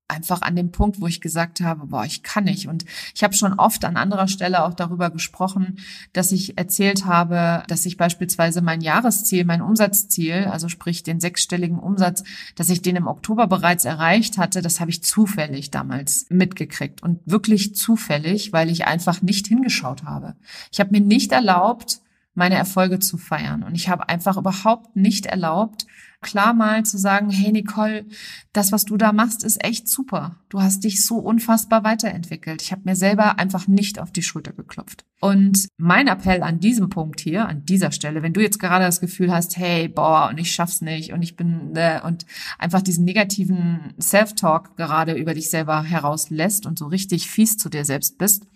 einfach 0.10 0.42
an 0.42 0.56
dem 0.56 0.72
Punkt, 0.72 1.00
wo 1.02 1.08
ich 1.08 1.22
gesagt 1.22 1.62
habe, 1.62 1.88
boah, 1.88 2.06
ich 2.06 2.24
kann 2.24 2.46
nicht. 2.46 2.68
Und 2.68 2.86
ich 3.14 3.24
habe 3.24 3.34
schon 3.34 3.54
oft 3.54 3.86
an 3.86 3.98
anderer 3.98 4.28
Stelle 4.28 4.64
auch 4.64 4.74
darüber 4.74 5.10
gesprochen, 5.10 5.80
dass 6.14 6.32
ich 6.32 6.58
erzählt 6.58 7.06
habe, 7.06 7.64
dass 7.68 7.86
ich 7.86 7.98
beispielsweise 7.98 8.62
mein 8.62 8.82
Jahresziel, 8.82 9.46
mein 9.46 9.62
Umsatzziel, 9.62 10.46
also 10.46 10.70
sprich 10.70 11.04
den 11.04 11.20
sechsstelligen 11.20 11.80
Umsatz, 11.80 12.24
dass 12.56 12.70
ich 12.70 12.82
den 12.82 12.96
im 12.96 13.08
Oktober 13.08 13.48
bereits 13.48 13.86
erreicht 13.86 14.38
hatte, 14.38 14.62
das 14.62 14.80
habe 14.80 14.92
ich 14.92 15.04
zufällig 15.04 15.72
damals 15.72 16.26
mitgekriegt. 16.30 17.04
Und 17.04 17.20
wirklich 17.26 17.76
zufällig, 17.76 18.52
weil 18.54 18.70
ich 18.70 18.86
einfach 18.86 19.22
nicht 19.22 19.48
hingeschaut 19.48 20.04
habe. 20.04 20.36
Ich 20.72 20.80
habe 20.80 20.92
mir 20.92 21.02
nicht 21.02 21.32
erlaubt, 21.32 22.02
meine 22.34 22.56
Erfolge 22.56 23.00
zu 23.00 23.18
feiern. 23.18 23.64
Und 23.64 23.76
ich 23.76 23.90
habe 23.90 24.10
einfach 24.10 24.38
überhaupt 24.38 24.96
nicht 24.96 25.26
erlaubt, 25.26 25.86
klar 26.22 26.54
mal 26.54 26.84
zu 26.86 26.98
sagen, 26.98 27.30
hey 27.30 27.52
Nicole, 27.52 28.06
das, 28.52 28.72
was 28.72 28.86
du 28.86 28.98
da 28.98 29.14
machst, 29.14 29.44
ist 29.44 29.64
echt 29.64 29.88
super. 29.88 30.38
Du 30.50 30.62
hast 30.62 30.84
dich 30.84 31.06
so 31.06 31.18
unfassbar 31.18 31.84
weiterentwickelt. 31.84 32.62
Ich 32.62 32.72
habe 32.72 32.82
mir 32.86 32.96
selber 32.96 33.40
einfach 33.40 33.68
nicht 33.68 34.00
auf 34.00 34.12
die 34.12 34.24
Schulter 34.24 34.52
geklopft. 34.52 35.06
Und 35.22 35.68
mein 35.78 36.08
Appell 36.08 36.44
an 36.44 36.60
diesem 36.60 36.90
Punkt 36.90 37.22
hier, 37.22 37.48
an 37.48 37.66
dieser 37.66 37.92
Stelle, 37.92 38.22
wenn 38.22 38.34
du 38.34 38.42
jetzt 38.42 38.60
gerade 38.60 38.86
das 38.86 39.00
Gefühl 39.02 39.32
hast, 39.32 39.58
hey, 39.58 39.88
boah, 39.88 40.30
und 40.30 40.40
ich 40.40 40.52
schaff's 40.52 40.82
nicht 40.82 41.14
und 41.14 41.22
ich 41.22 41.36
bin 41.36 41.76
äh, 41.76 42.02
und 42.04 42.26
einfach 42.58 42.82
diesen 42.82 43.06
negativen 43.06 43.94
Self-Talk 44.00 44.76
gerade 44.76 45.14
über 45.14 45.34
dich 45.34 45.50
selber 45.50 45.84
herauslässt 45.84 46.66
und 46.66 46.80
so 46.80 46.88
richtig 46.88 47.30
fies 47.30 47.58
zu 47.58 47.70
dir 47.70 47.86
selbst 47.86 48.18
bist, 48.18 48.48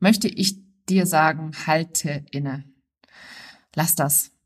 möchte 0.00 0.28
ich 0.28 0.58
dir 0.88 1.06
sagen, 1.06 1.52
halte 1.66 2.24
inne. 2.30 2.64
Lass 3.74 3.94
das. 3.94 4.37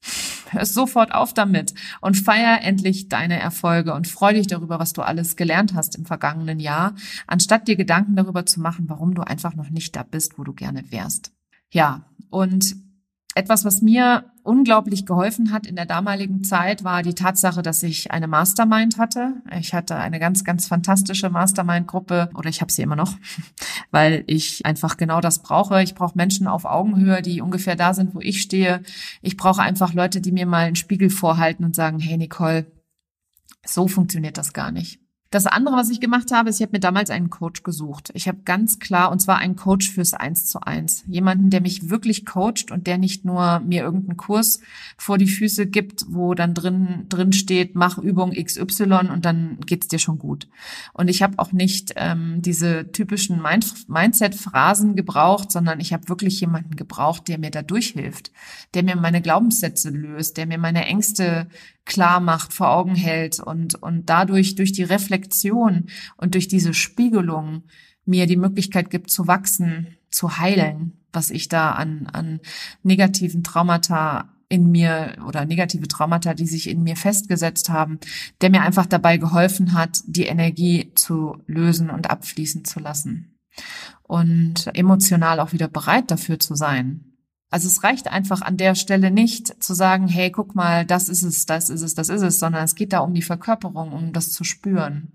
Hör 0.52 0.66
sofort 0.66 1.14
auf 1.14 1.32
damit 1.32 1.75
und 2.00 2.16
feier 2.16 2.61
endlich 2.62 3.09
deine 3.09 3.40
Erfolge 3.40 3.94
und 3.94 4.06
freu 4.06 4.35
dich 4.35 4.47
darüber, 4.47 4.78
was 4.78 4.92
du 4.92 5.02
alles 5.02 5.37
gelernt 5.37 5.75
hast 5.75 5.97
im 5.97 6.04
vergangenen 6.04 6.61
Jahr, 6.61 6.94
anstatt 7.26 7.68
dir 7.68 7.76
Gedanken 7.76 8.16
darüber 8.16 8.44
zu 8.44 8.61
machen, 8.61 8.88
warum 8.88 9.14
du 9.14 9.23
einfach 9.23 9.54
noch 9.54 9.71
nicht 9.71 9.97
da 9.97 10.02
bist, 10.02 10.38
wo 10.38 10.44
du 10.44 10.52
gerne 10.52 10.85
wärst. 10.90 11.32
Ja, 11.71 12.04
und 12.28 12.76
etwas, 13.34 13.64
was 13.64 13.82
mir 13.82 14.24
unglaublich 14.42 15.06
geholfen 15.06 15.52
hat 15.52 15.66
in 15.66 15.76
der 15.76 15.86
damaligen 15.86 16.44
Zeit, 16.44 16.84
war 16.84 17.02
die 17.02 17.14
Tatsache, 17.14 17.62
dass 17.62 17.82
ich 17.82 18.10
eine 18.10 18.26
Mastermind 18.26 18.98
hatte. 18.98 19.34
Ich 19.58 19.72
hatte 19.72 19.96
eine 19.96 20.18
ganz, 20.18 20.44
ganz 20.44 20.66
fantastische 20.66 21.30
Mastermind-Gruppe 21.30 22.30
oder 22.34 22.48
ich 22.48 22.60
habe 22.60 22.72
sie 22.72 22.82
immer 22.82 22.96
noch, 22.96 23.16
weil 23.90 24.24
ich 24.26 24.66
einfach 24.66 24.96
genau 24.96 25.20
das 25.20 25.40
brauche. 25.42 25.82
Ich 25.82 25.94
brauche 25.94 26.16
Menschen 26.16 26.46
auf 26.46 26.64
Augenhöhe, 26.64 27.22
die 27.22 27.40
ungefähr 27.40 27.76
da 27.76 27.94
sind, 27.94 28.14
wo 28.14 28.20
ich 28.20 28.42
stehe. 28.42 28.82
Ich 29.22 29.36
brauche 29.36 29.62
einfach 29.62 29.94
Leute, 29.94 30.20
die 30.20 30.32
mir 30.32 30.46
mal 30.46 30.66
einen 30.66 30.76
Spiegel 30.76 31.10
vorhalten 31.10 31.64
und 31.64 31.74
sagen, 31.74 31.98
hey 32.00 32.16
Nicole, 32.16 32.66
so 33.64 33.88
funktioniert 33.88 34.38
das 34.38 34.52
gar 34.52 34.72
nicht. 34.72 35.01
Das 35.32 35.46
andere, 35.46 35.76
was 35.76 35.88
ich 35.88 35.98
gemacht 35.98 36.30
habe, 36.30 36.50
ist, 36.50 36.56
ich 36.56 36.62
habe 36.62 36.76
mir 36.76 36.80
damals 36.80 37.08
einen 37.08 37.30
Coach 37.30 37.62
gesucht. 37.62 38.10
Ich 38.12 38.28
habe 38.28 38.40
ganz 38.44 38.78
klar, 38.78 39.10
und 39.10 39.18
zwar 39.18 39.38
einen 39.38 39.56
Coach 39.56 39.90
fürs 39.90 40.12
Eins 40.12 40.44
zu 40.44 40.60
eins. 40.60 41.04
Jemanden, 41.06 41.48
der 41.48 41.62
mich 41.62 41.88
wirklich 41.88 42.26
coacht 42.26 42.70
und 42.70 42.86
der 42.86 42.98
nicht 42.98 43.24
nur 43.24 43.60
mir 43.60 43.82
irgendeinen 43.82 44.18
Kurs 44.18 44.60
vor 44.98 45.16
die 45.16 45.26
Füße 45.26 45.64
gibt, 45.64 46.04
wo 46.08 46.34
dann 46.34 46.52
drin, 46.52 47.06
drin 47.08 47.32
steht, 47.32 47.74
mach 47.74 47.96
Übung 47.96 48.32
XY 48.32 49.08
und 49.10 49.24
dann 49.24 49.56
geht's 49.64 49.88
dir 49.88 49.98
schon 49.98 50.18
gut. 50.18 50.48
Und 50.92 51.08
ich 51.08 51.22
habe 51.22 51.38
auch 51.38 51.52
nicht 51.52 51.94
ähm, 51.96 52.42
diese 52.42 52.92
typischen 52.92 53.40
Mind 53.40 53.88
Mindset-Phrasen 53.88 54.96
gebraucht, 54.96 55.50
sondern 55.50 55.80
ich 55.80 55.94
habe 55.94 56.10
wirklich 56.10 56.42
jemanden 56.42 56.76
gebraucht, 56.76 57.28
der 57.28 57.38
mir 57.38 57.50
da 57.50 57.62
durchhilft, 57.62 58.32
der 58.74 58.82
mir 58.82 58.96
meine 58.96 59.22
Glaubenssätze 59.22 59.88
löst, 59.88 60.36
der 60.36 60.44
mir 60.44 60.58
meine 60.58 60.84
Ängste 60.84 61.46
klar 61.84 62.20
macht, 62.20 62.52
vor 62.52 62.70
Augen 62.70 62.94
hält 62.94 63.40
und, 63.40 63.74
und 63.74 64.08
dadurch 64.08 64.54
durch 64.54 64.72
die 64.72 64.84
Reflexion 64.84 65.86
und 66.16 66.34
durch 66.34 66.48
diese 66.48 66.74
Spiegelung 66.74 67.64
mir 68.04 68.26
die 68.26 68.36
Möglichkeit 68.36 68.90
gibt 68.90 69.10
zu 69.10 69.26
wachsen, 69.26 69.96
zu 70.10 70.38
heilen, 70.38 70.92
was 71.12 71.30
ich 71.30 71.48
da 71.48 71.72
an, 71.72 72.06
an 72.12 72.40
negativen 72.82 73.42
Traumata 73.42 74.32
in 74.48 74.70
mir 74.70 75.16
oder 75.26 75.46
negative 75.46 75.88
Traumata, 75.88 76.34
die 76.34 76.46
sich 76.46 76.68
in 76.68 76.82
mir 76.82 76.96
festgesetzt 76.96 77.70
haben, 77.70 77.98
der 78.42 78.50
mir 78.50 78.60
einfach 78.60 78.84
dabei 78.84 79.16
geholfen 79.16 79.72
hat, 79.72 80.02
die 80.06 80.24
Energie 80.26 80.92
zu 80.94 81.38
lösen 81.46 81.88
und 81.88 82.10
abfließen 82.10 82.64
zu 82.64 82.78
lassen. 82.78 83.38
Und 84.02 84.70
emotional 84.74 85.40
auch 85.40 85.52
wieder 85.52 85.68
bereit 85.68 86.10
dafür 86.10 86.38
zu 86.38 86.54
sein, 86.54 87.12
also 87.52 87.68
es 87.68 87.85
reicht 87.85 88.09
einfach 88.09 88.40
an 88.40 88.56
der 88.56 88.75
Stelle 88.75 89.11
nicht 89.11 89.62
zu 89.62 89.75
sagen, 89.75 90.09
hey, 90.09 90.30
guck 90.30 90.54
mal, 90.54 90.87
das 90.87 91.11
ist 91.11 91.23
es, 91.23 91.44
das 91.44 91.68
ist 91.68 91.82
es, 91.82 91.94
das 91.94 92.09
ist 92.09 92.23
es, 92.23 92.38
sondern 92.38 92.64
es 92.64 92.75
geht 92.75 92.94
da 92.94 93.00
um 93.00 93.12
die 93.12 93.21
Verkörperung, 93.21 93.92
um 93.92 94.14
das 94.14 94.32
zu 94.32 94.42
spüren. 94.42 95.12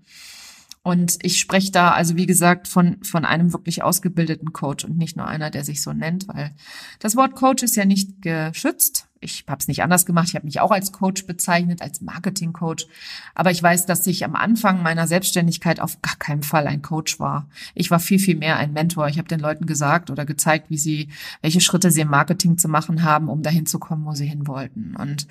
Und 0.84 1.18
ich 1.22 1.40
spreche 1.40 1.72
da 1.72 1.90
also, 1.90 2.16
wie 2.16 2.26
gesagt, 2.26 2.68
von, 2.68 3.02
von 3.02 3.24
einem 3.24 3.52
wirklich 3.52 3.82
ausgebildeten 3.82 4.52
Coach 4.52 4.84
und 4.84 4.96
nicht 4.96 5.16
nur 5.16 5.26
einer, 5.26 5.50
der 5.50 5.64
sich 5.64 5.82
so 5.82 5.92
nennt, 5.92 6.28
weil 6.28 6.54
das 7.00 7.16
Wort 7.16 7.34
Coach 7.34 7.64
ist 7.64 7.74
ja 7.74 7.84
nicht 7.84 8.22
geschützt 8.22 9.07
ich 9.20 9.44
habe 9.48 9.58
es 9.60 9.68
nicht 9.68 9.82
anders 9.82 10.06
gemacht. 10.06 10.28
Ich 10.28 10.34
habe 10.34 10.46
mich 10.46 10.60
auch 10.60 10.70
als 10.70 10.92
Coach 10.92 11.26
bezeichnet, 11.26 11.82
als 11.82 12.00
Marketing-Coach. 12.00 12.86
Aber 13.34 13.50
ich 13.50 13.62
weiß, 13.62 13.86
dass 13.86 14.06
ich 14.06 14.24
am 14.24 14.34
Anfang 14.34 14.82
meiner 14.82 15.06
Selbstständigkeit 15.06 15.80
auf 15.80 16.00
gar 16.02 16.16
keinen 16.16 16.42
Fall 16.42 16.66
ein 16.66 16.82
Coach 16.82 17.18
war. 17.18 17.48
Ich 17.74 17.90
war 17.90 18.00
viel, 18.00 18.18
viel 18.18 18.36
mehr 18.36 18.56
ein 18.56 18.72
Mentor. 18.72 19.08
Ich 19.08 19.18
habe 19.18 19.28
den 19.28 19.40
Leuten 19.40 19.66
gesagt 19.66 20.10
oder 20.10 20.24
gezeigt, 20.24 20.70
wie 20.70 20.78
sie, 20.78 21.08
welche 21.42 21.60
Schritte 21.60 21.90
sie 21.90 22.02
im 22.02 22.08
Marketing 22.08 22.58
zu 22.58 22.68
machen 22.68 23.02
haben, 23.02 23.28
um 23.28 23.42
dahin 23.42 23.66
zu 23.66 23.78
kommen, 23.78 24.04
wo 24.04 24.12
sie 24.12 24.26
hin 24.26 24.46
wollten. 24.46 24.96
Und 24.96 25.26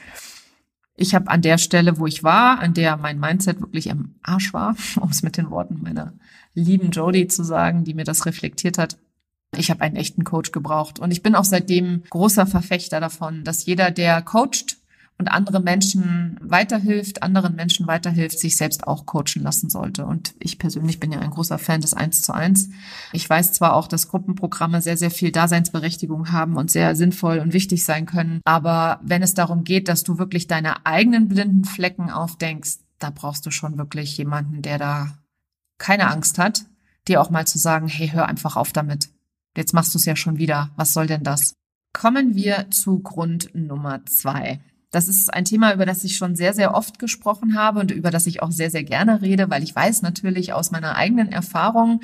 ich 0.96 1.13
habe 1.13 1.29
an 1.29 1.41
der 1.41 1.58
Stelle, 1.58 2.00
wo 2.00 2.08
ich 2.08 2.24
war, 2.24 2.60
an 2.60 2.74
der 2.74 2.98
mein 2.98 3.20
Mindset 3.20 3.62
wirklich 3.62 3.88
im 3.88 4.15
Arsch 4.24 4.53
war, 4.53 4.75
um 5.00 5.10
es 5.10 5.24
mit 5.24 5.38
den 5.38 5.50
Worten 5.50 5.82
meiner 5.82 6.13
lieben 6.53 6.91
Jodie 6.91 7.27
zu 7.27 7.44
sagen, 7.44 7.84
die 7.84 7.94
mir 7.94 8.03
das 8.03 8.25
reflektiert 8.25 8.79
hat, 8.79 8.98
ich 9.56 9.70
habe 9.70 9.82
einen 9.82 9.96
echten 9.96 10.24
Coach 10.24 10.51
gebraucht. 10.51 11.00
Und 11.00 11.12
ich 11.12 11.24
bin 11.24 11.36
auch 11.36 11.46
seitdem 11.46 12.04
großer 12.10 12.46
Verfechter 12.46 13.00
davon, 13.00 13.44
dass 13.44 13.66
jeder, 13.66 13.92
der 13.92 14.22
coacht 14.22 14.77
und 15.20 15.30
andere 15.30 15.60
Menschen 15.60 16.38
weiterhilft, 16.42 17.24
anderen 17.24 17.56
Menschen 17.56 17.88
weiterhilft, 17.88 18.38
sich 18.39 18.56
selbst 18.56 18.86
auch 18.86 19.06
coachen 19.08 19.42
lassen 19.42 19.70
sollte. 19.70 20.06
Und 20.06 20.36
ich 20.39 20.60
persönlich 20.60 21.00
bin 21.00 21.12
ja 21.12 21.20
ein 21.20 21.32
großer 21.32 21.58
Fan 21.58 21.82
des 21.82 21.96
Eins 21.96 22.22
zu 22.22 22.34
eins. 22.34 22.70
Ich 23.13 23.27
weiß 23.27 23.54
zwar 23.54 23.74
auch, 23.74 23.88
dass 23.88 24.10
Gruppenprogramme 24.10 24.82
sehr, 24.82 24.98
sehr 24.98 25.10
viel 25.10 25.32
Daseinsberechtigung 25.32 26.32
haben 26.32 26.56
und 26.56 26.70
sehr 26.70 26.96
sinnvoll 26.96 27.39
und 27.39 27.54
wichtig 27.54 27.84
sein 27.84 28.06
können. 28.06 28.42
Aber 28.46 29.00
wenn 29.01 29.24
es 29.24 29.34
darum 29.34 29.63
geht, 29.63 29.88
dass 29.88 30.04
du 30.04 30.20
wirklich 30.20 30.46
deine 30.46 30.86
eigenen 30.86 31.27
blinden 31.27 31.66
Flecken 31.66 32.12
aufdenkst, 32.12 32.80
da 33.00 33.10
brauchst 33.10 33.46
du 33.46 33.51
schon 33.51 33.77
wirklich 33.77 34.18
jemanden, 34.18 34.62
der 34.62 34.77
da 34.77 35.18
keine 35.80 36.10
Angst 36.10 36.38
hat, 36.38 36.66
dir 37.08 37.22
auch 37.22 37.30
mal 37.30 37.48
zu 37.48 37.58
sagen, 37.58 37.88
hey, 37.88 38.10
hör 38.10 38.27
einfach 38.27 38.56
auf 38.56 38.72
damit. 38.72 39.10
Jetzt 39.58 39.74
machst 39.74 39.94
du 39.96 39.98
es 39.98 40.06
ja 40.06 40.16
schon 40.16 40.38
wieder. 40.38 40.70
Was 40.76 40.94
soll 40.94 41.08
denn 41.08 41.24
das? 41.24 41.56
Kommen 41.92 42.36
wir 42.36 42.68
zu 42.70 43.00
Grund 43.00 43.50
Nummer 43.56 44.06
zwei. 44.06 44.60
Das 44.92 45.08
ist 45.08 45.34
ein 45.34 45.46
Thema, 45.46 45.74
über 45.74 45.88
das 45.88 46.04
ich 46.04 46.16
schon 46.16 46.36
sehr, 46.36 46.54
sehr 46.54 46.76
oft 46.76 47.00
gesprochen 47.00 47.58
habe 47.58 47.80
und 47.80 47.90
über 47.90 48.12
das 48.12 48.28
ich 48.28 48.44
auch 48.44 48.52
sehr, 48.52 48.70
sehr 48.70 48.84
gerne 48.84 49.22
rede, 49.24 49.50
weil 49.50 49.64
ich 49.64 49.76
weiß 49.76 50.04
natürlich 50.04 50.54
aus 50.54 50.70
meiner 50.70 50.96
eigenen 50.96 51.32
Erfahrung, 51.32 52.02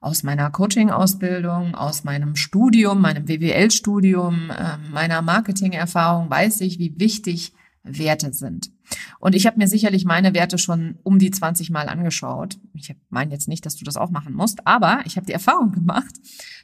aus 0.00 0.22
meiner 0.22 0.50
Coaching-Ausbildung, 0.50 1.74
aus 1.74 2.04
meinem 2.04 2.36
Studium, 2.36 3.02
meinem 3.02 3.28
WWL-Studium, 3.28 4.50
ähm, 4.58 4.90
meiner 4.90 5.20
Marketing-Erfahrung, 5.20 6.30
weiß 6.30 6.62
ich, 6.62 6.78
wie 6.78 6.98
wichtig 6.98 7.52
Werte 7.82 8.32
sind. 8.32 8.70
Und 9.18 9.34
ich 9.34 9.46
habe 9.46 9.58
mir 9.58 9.68
sicherlich 9.68 10.04
meine 10.04 10.34
Werte 10.34 10.58
schon 10.58 10.98
um 11.02 11.18
die 11.18 11.30
20 11.30 11.70
Mal 11.70 11.88
angeschaut. 11.88 12.58
Ich 12.74 12.94
meine 13.10 13.32
jetzt 13.32 13.48
nicht, 13.48 13.66
dass 13.66 13.76
du 13.76 13.84
das 13.84 13.96
auch 13.96 14.10
machen 14.10 14.34
musst, 14.34 14.66
aber 14.66 15.00
ich 15.04 15.16
habe 15.16 15.26
die 15.26 15.32
Erfahrung 15.32 15.72
gemacht, 15.72 16.14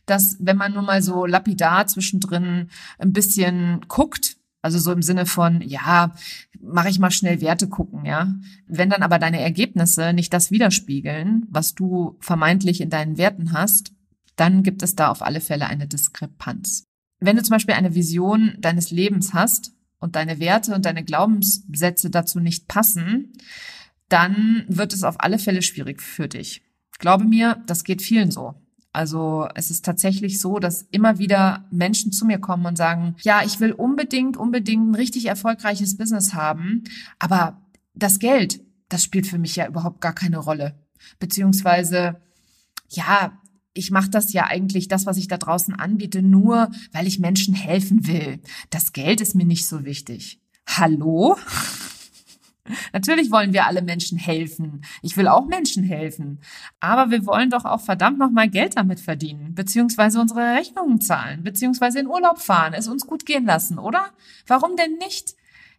dass 0.06 0.36
wenn 0.40 0.56
man 0.56 0.72
nur 0.72 0.82
mal 0.82 1.02
so 1.02 1.26
lapidar 1.26 1.86
zwischendrin 1.86 2.68
ein 2.98 3.12
bisschen 3.12 3.80
guckt, 3.88 4.36
also 4.62 4.78
so 4.78 4.92
im 4.92 5.02
Sinne 5.02 5.26
von, 5.26 5.60
ja, 5.60 6.14
mache 6.60 6.88
ich 6.88 6.98
mal 6.98 7.10
schnell 7.10 7.40
Werte 7.42 7.68
gucken, 7.68 8.06
ja. 8.06 8.34
Wenn 8.66 8.88
dann 8.88 9.02
aber 9.02 9.18
deine 9.18 9.40
Ergebnisse 9.40 10.14
nicht 10.14 10.32
das 10.32 10.50
widerspiegeln, 10.50 11.46
was 11.50 11.74
du 11.74 12.16
vermeintlich 12.20 12.80
in 12.80 12.88
deinen 12.88 13.18
Werten 13.18 13.52
hast, 13.52 13.92
dann 14.36 14.62
gibt 14.62 14.82
es 14.82 14.96
da 14.96 15.08
auf 15.08 15.22
alle 15.22 15.40
Fälle 15.40 15.66
eine 15.66 15.86
Diskrepanz. 15.86 16.84
Wenn 17.20 17.36
du 17.36 17.42
zum 17.42 17.54
Beispiel 17.54 17.74
eine 17.74 17.94
Vision 17.94 18.56
deines 18.58 18.90
Lebens 18.90 19.34
hast 19.34 19.72
und 19.98 20.16
deine 20.16 20.40
Werte 20.40 20.74
und 20.74 20.86
deine 20.86 21.04
Glaubenssätze 21.04 22.10
dazu 22.10 22.40
nicht 22.40 22.66
passen, 22.66 23.32
dann 24.08 24.64
wird 24.68 24.92
es 24.92 25.04
auf 25.04 25.20
alle 25.20 25.38
Fälle 25.38 25.62
schwierig 25.62 26.02
für 26.02 26.28
dich. 26.28 26.62
Glaube 26.98 27.24
mir, 27.24 27.62
das 27.66 27.84
geht 27.84 28.02
vielen 28.02 28.30
so. 28.30 28.54
Also 28.94 29.48
es 29.56 29.72
ist 29.72 29.84
tatsächlich 29.84 30.40
so, 30.40 30.60
dass 30.60 30.82
immer 30.92 31.18
wieder 31.18 31.64
Menschen 31.72 32.12
zu 32.12 32.24
mir 32.24 32.38
kommen 32.38 32.64
und 32.64 32.78
sagen, 32.78 33.16
ja, 33.22 33.42
ich 33.44 33.58
will 33.58 33.72
unbedingt, 33.72 34.36
unbedingt 34.36 34.88
ein 34.88 34.94
richtig 34.94 35.26
erfolgreiches 35.26 35.96
Business 35.96 36.32
haben, 36.32 36.84
aber 37.18 37.60
das 37.94 38.20
Geld, 38.20 38.60
das 38.88 39.02
spielt 39.02 39.26
für 39.26 39.38
mich 39.38 39.56
ja 39.56 39.66
überhaupt 39.66 40.00
gar 40.00 40.14
keine 40.14 40.38
Rolle. 40.38 40.78
Beziehungsweise, 41.18 42.20
ja, 42.88 43.36
ich 43.72 43.90
mache 43.90 44.10
das 44.10 44.32
ja 44.32 44.44
eigentlich, 44.44 44.86
das, 44.86 45.06
was 45.06 45.16
ich 45.16 45.26
da 45.26 45.38
draußen 45.38 45.74
anbiete, 45.74 46.22
nur, 46.22 46.70
weil 46.92 47.08
ich 47.08 47.18
Menschen 47.18 47.54
helfen 47.54 48.06
will. 48.06 48.38
Das 48.70 48.92
Geld 48.92 49.20
ist 49.20 49.34
mir 49.34 49.44
nicht 49.44 49.66
so 49.66 49.84
wichtig. 49.84 50.40
Hallo? 50.68 51.36
Natürlich 52.92 53.30
wollen 53.30 53.52
wir 53.52 53.66
alle 53.66 53.82
Menschen 53.82 54.18
helfen. 54.18 54.82
Ich 55.02 55.16
will 55.16 55.28
auch 55.28 55.46
Menschen 55.46 55.84
helfen. 55.84 56.40
Aber 56.80 57.10
wir 57.10 57.26
wollen 57.26 57.50
doch 57.50 57.64
auch 57.64 57.80
verdammt 57.80 58.18
nochmal 58.18 58.48
Geld 58.48 58.76
damit 58.76 59.00
verdienen, 59.00 59.54
beziehungsweise 59.54 60.20
unsere 60.20 60.54
Rechnungen 60.54 61.00
zahlen, 61.00 61.42
beziehungsweise 61.42 62.00
in 62.00 62.06
Urlaub 62.06 62.38
fahren, 62.38 62.74
es 62.74 62.88
uns 62.88 63.06
gut 63.06 63.26
gehen 63.26 63.44
lassen, 63.44 63.78
oder? 63.78 64.06
Warum 64.46 64.76
denn 64.76 64.96
nicht? 64.98 65.34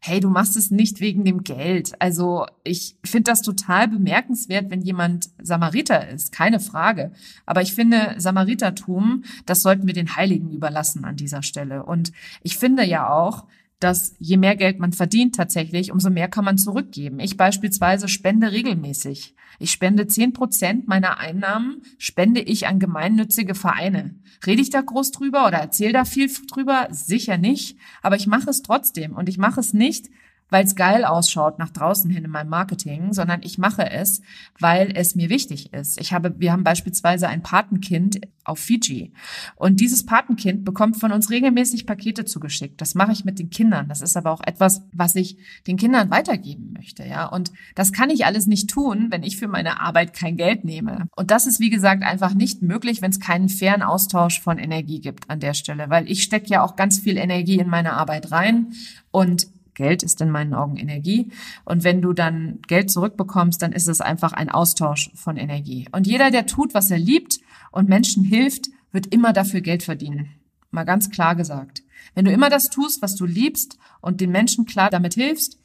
hey, 0.07 0.19
du 0.19 0.29
machst 0.29 0.55
es 0.55 0.69
nicht 0.69 0.99
wegen 0.99 1.25
dem 1.25 1.43
Geld. 1.43 1.99
Also 1.99 2.45
ich 2.63 2.95
finde 3.03 3.31
das 3.31 3.41
total 3.41 3.87
bemerkenswert, 3.87 4.69
wenn 4.69 4.81
jemand 4.81 5.29
Samariter 5.41 6.07
ist, 6.09 6.31
keine 6.31 6.59
Frage. 6.59 7.11
Aber 7.47 7.63
ich 7.63 7.73
finde, 7.73 8.13
Samaritertum, 8.17 9.23
das 9.47 9.63
sollten 9.63 9.87
wir 9.87 9.95
den 9.95 10.15
Heiligen 10.15 10.51
überlassen 10.51 11.05
an 11.05 11.15
dieser 11.15 11.41
Stelle. 11.41 11.83
Und 11.83 12.11
ich 12.43 12.57
finde 12.57 12.85
ja 12.85 13.09
auch, 13.09 13.45
dass 13.85 14.15
je 14.17 14.37
mehr 14.37 14.55
Geld 14.55 14.79
man 14.79 14.93
verdient 14.93 15.35
tatsächlich, 15.35 15.91
umso 15.91 16.09
mehr 16.09 16.27
kann 16.27 16.43
man 16.43 16.57
zurückgeben. 16.57 17.19
Ich 17.19 17.37
beispielsweise 17.37 18.07
spende 18.07 18.51
regelmäßig. 18.51 19.35
Ich 19.59 19.71
spende 19.71 20.07
zehn 20.07 20.33
Prozent 20.33 20.87
meiner 20.87 21.19
Einnahmen, 21.19 21.83
spende 21.99 22.41
ich 22.41 22.65
an 22.65 22.79
gemeinnützige 22.79 23.53
Vereine. 23.53 24.15
Rede 24.43 24.63
ich 24.63 24.71
da 24.71 24.81
groß 24.81 25.11
drüber 25.11 25.45
oder 25.45 25.59
erzähle 25.59 25.93
da 25.93 26.03
viel 26.03 26.31
drüber? 26.51 26.87
Sicher 26.89 27.37
nicht. 27.37 27.77
Aber 28.01 28.15
ich 28.15 28.25
mache 28.25 28.49
es 28.49 28.63
trotzdem. 28.63 29.13
Und 29.13 29.29
ich 29.29 29.37
mache 29.37 29.59
es 29.59 29.71
nicht, 29.71 30.09
weil 30.49 30.65
es 30.65 30.75
geil 30.75 31.05
ausschaut 31.05 31.59
nach 31.59 31.69
draußen 31.69 32.09
hin 32.09 32.25
in 32.25 32.31
meinem 32.31 32.49
Marketing, 32.49 33.13
sondern 33.13 33.41
ich 33.43 33.57
mache 33.57 33.89
es, 33.89 34.21
weil 34.59 34.91
es 34.95 35.15
mir 35.15 35.29
wichtig 35.29 35.73
ist. 35.73 35.99
Ich 35.99 36.13
habe, 36.13 36.39
wir 36.39 36.51
haben 36.51 36.63
beispielsweise 36.63 37.27
ein 37.27 37.41
Patenkind 37.41 38.21
auf 38.43 38.59
Fiji 38.59 39.11
und 39.55 39.79
dieses 39.79 40.05
Patenkind 40.05 40.63
bekommt 40.63 40.97
von 40.97 41.11
uns 41.11 41.31
regelmäßig 41.31 41.87
Pakete 41.87 42.25
zugeschickt. 42.25 42.79
Das 42.79 42.93
mache 42.93 43.11
ich 43.11 43.25
mit 43.25 43.39
den 43.39 43.49
Kindern. 43.49 43.89
Das 43.89 44.01
ist 44.01 44.15
aber 44.15 44.31
auch 44.31 44.41
etwas, 44.45 44.83
was 44.93 45.15
ich 45.15 45.37
den 45.65 45.77
Kindern 45.77 46.11
weitergeben 46.11 46.73
möchte, 46.73 47.03
ja. 47.03 47.25
Und 47.25 47.51
das 47.73 47.91
kann 47.91 48.11
ich 48.11 48.25
alles 48.25 48.45
nicht 48.45 48.69
tun, 48.69 49.07
wenn 49.09 49.23
ich 49.23 49.37
für 49.37 49.47
meine 49.47 49.79
Arbeit 49.81 50.13
kein 50.13 50.37
Geld 50.37 50.63
nehme. 50.63 51.07
Und 51.15 51.31
das 51.31 51.47
ist 51.47 51.59
wie 51.59 51.71
gesagt 51.71 52.03
einfach 52.03 52.35
nicht 52.35 52.61
möglich, 52.61 53.01
wenn 53.01 53.11
es 53.11 53.19
keinen 53.19 53.49
fairen 53.49 53.81
Austausch 53.81 54.39
von 54.39 54.59
Energie 54.59 55.01
gibt 55.01 55.29
an 55.29 55.39
der 55.39 55.55
Stelle, 55.55 55.89
weil 55.89 56.09
ich 56.09 56.23
stecke 56.23 56.49
ja 56.49 56.63
auch 56.63 56.75
ganz 56.75 56.99
viel 56.99 57.17
Energie 57.17 57.57
in 57.57 57.69
meine 57.69 57.93
Arbeit 57.93 58.31
rein 58.31 58.73
und 59.11 59.47
Geld 59.75 60.01
ist 60.03 60.19
in 60.21 60.31
meinen 60.31 60.53
Augen 60.53 60.77
Energie. 60.77 61.31
Und 61.63 61.83
wenn 61.83 62.01
du 62.01 62.13
dann 62.13 62.59
Geld 62.67 62.89
zurückbekommst, 62.89 63.61
dann 63.61 63.71
ist 63.71 63.87
es 63.87 64.01
einfach 64.01 64.33
ein 64.33 64.49
Austausch 64.49 65.11
von 65.13 65.37
Energie. 65.37 65.87
Und 65.91 66.07
jeder, 66.07 66.31
der 66.31 66.45
tut, 66.47 66.73
was 66.73 66.89
er 66.89 66.97
liebt 66.97 67.39
und 67.71 67.89
Menschen 67.89 68.23
hilft, 68.23 68.69
wird 68.91 69.07
immer 69.07 69.33
dafür 69.33 69.61
Geld 69.61 69.83
verdienen. 69.83 70.29
Mal 70.71 70.85
ganz 70.85 71.09
klar 71.09 71.35
gesagt. 71.35 71.83
Wenn 72.15 72.25
du 72.25 72.31
immer 72.31 72.49
das 72.49 72.69
tust, 72.69 73.01
was 73.01 73.15
du 73.15 73.25
liebst 73.25 73.77
und 74.01 74.21
den 74.21 74.31
Menschen 74.31 74.65
klar 74.65 74.89
damit 74.89 75.13
hilfst 75.13 75.59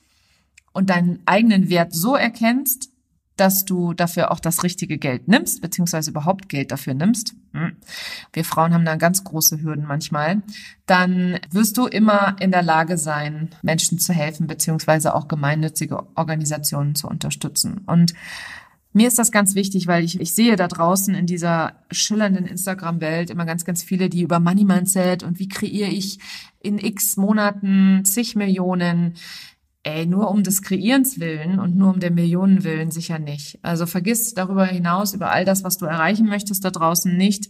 und 0.72 0.90
deinen 0.90 1.20
eigenen 1.26 1.70
Wert 1.70 1.94
so 1.94 2.14
erkennst, 2.14 2.89
dass 3.40 3.64
du 3.64 3.94
dafür 3.94 4.30
auch 4.30 4.38
das 4.38 4.62
richtige 4.62 4.98
Geld 4.98 5.26
nimmst, 5.26 5.62
beziehungsweise 5.62 6.10
überhaupt 6.10 6.50
Geld 6.50 6.70
dafür 6.70 6.92
nimmst. 6.92 7.34
Hm. 7.52 7.76
Wir 8.32 8.44
Frauen 8.44 8.74
haben 8.74 8.84
da 8.84 8.96
ganz 8.96 9.24
große 9.24 9.62
Hürden 9.62 9.86
manchmal. 9.86 10.42
Dann 10.84 11.40
wirst 11.50 11.78
du 11.78 11.86
immer 11.86 12.36
in 12.38 12.50
der 12.50 12.62
Lage 12.62 12.98
sein, 12.98 13.48
Menschen 13.62 13.98
zu 13.98 14.12
helfen, 14.12 14.46
beziehungsweise 14.46 15.14
auch 15.14 15.26
gemeinnützige 15.26 16.06
Organisationen 16.16 16.94
zu 16.94 17.08
unterstützen. 17.08 17.80
Und 17.86 18.12
mir 18.92 19.08
ist 19.08 19.18
das 19.18 19.32
ganz 19.32 19.54
wichtig, 19.54 19.86
weil 19.86 20.04
ich, 20.04 20.20
ich 20.20 20.34
sehe 20.34 20.56
da 20.56 20.68
draußen 20.68 21.14
in 21.14 21.26
dieser 21.26 21.74
schillernden 21.90 22.44
Instagram-Welt 22.44 23.30
immer 23.30 23.46
ganz, 23.46 23.64
ganz 23.64 23.82
viele, 23.82 24.08
die 24.08 24.22
über 24.22 24.40
Money 24.40 24.64
Mindset 24.64 25.22
und 25.22 25.38
wie 25.38 25.48
kreiere 25.48 25.88
ich 25.88 26.18
in 26.60 26.78
x 26.78 27.16
Monaten 27.16 28.04
zig 28.04 28.36
Millionen 28.36 29.14
Ey, 29.82 30.04
nur 30.04 30.30
um 30.30 30.42
des 30.42 30.60
Kreierens 30.60 31.20
willen 31.20 31.58
und 31.58 31.74
nur 31.74 31.94
um 31.94 32.00
der 32.00 32.10
Millionen 32.10 32.64
willen 32.64 32.90
sicher 32.90 33.18
nicht. 33.18 33.58
Also 33.62 33.86
vergiss 33.86 34.34
darüber 34.34 34.66
hinaus, 34.66 35.14
über 35.14 35.30
all 35.30 35.46
das, 35.46 35.64
was 35.64 35.78
du 35.78 35.86
erreichen 35.86 36.26
möchtest 36.26 36.64
da 36.64 36.70
draußen 36.70 37.16
nicht, 37.16 37.48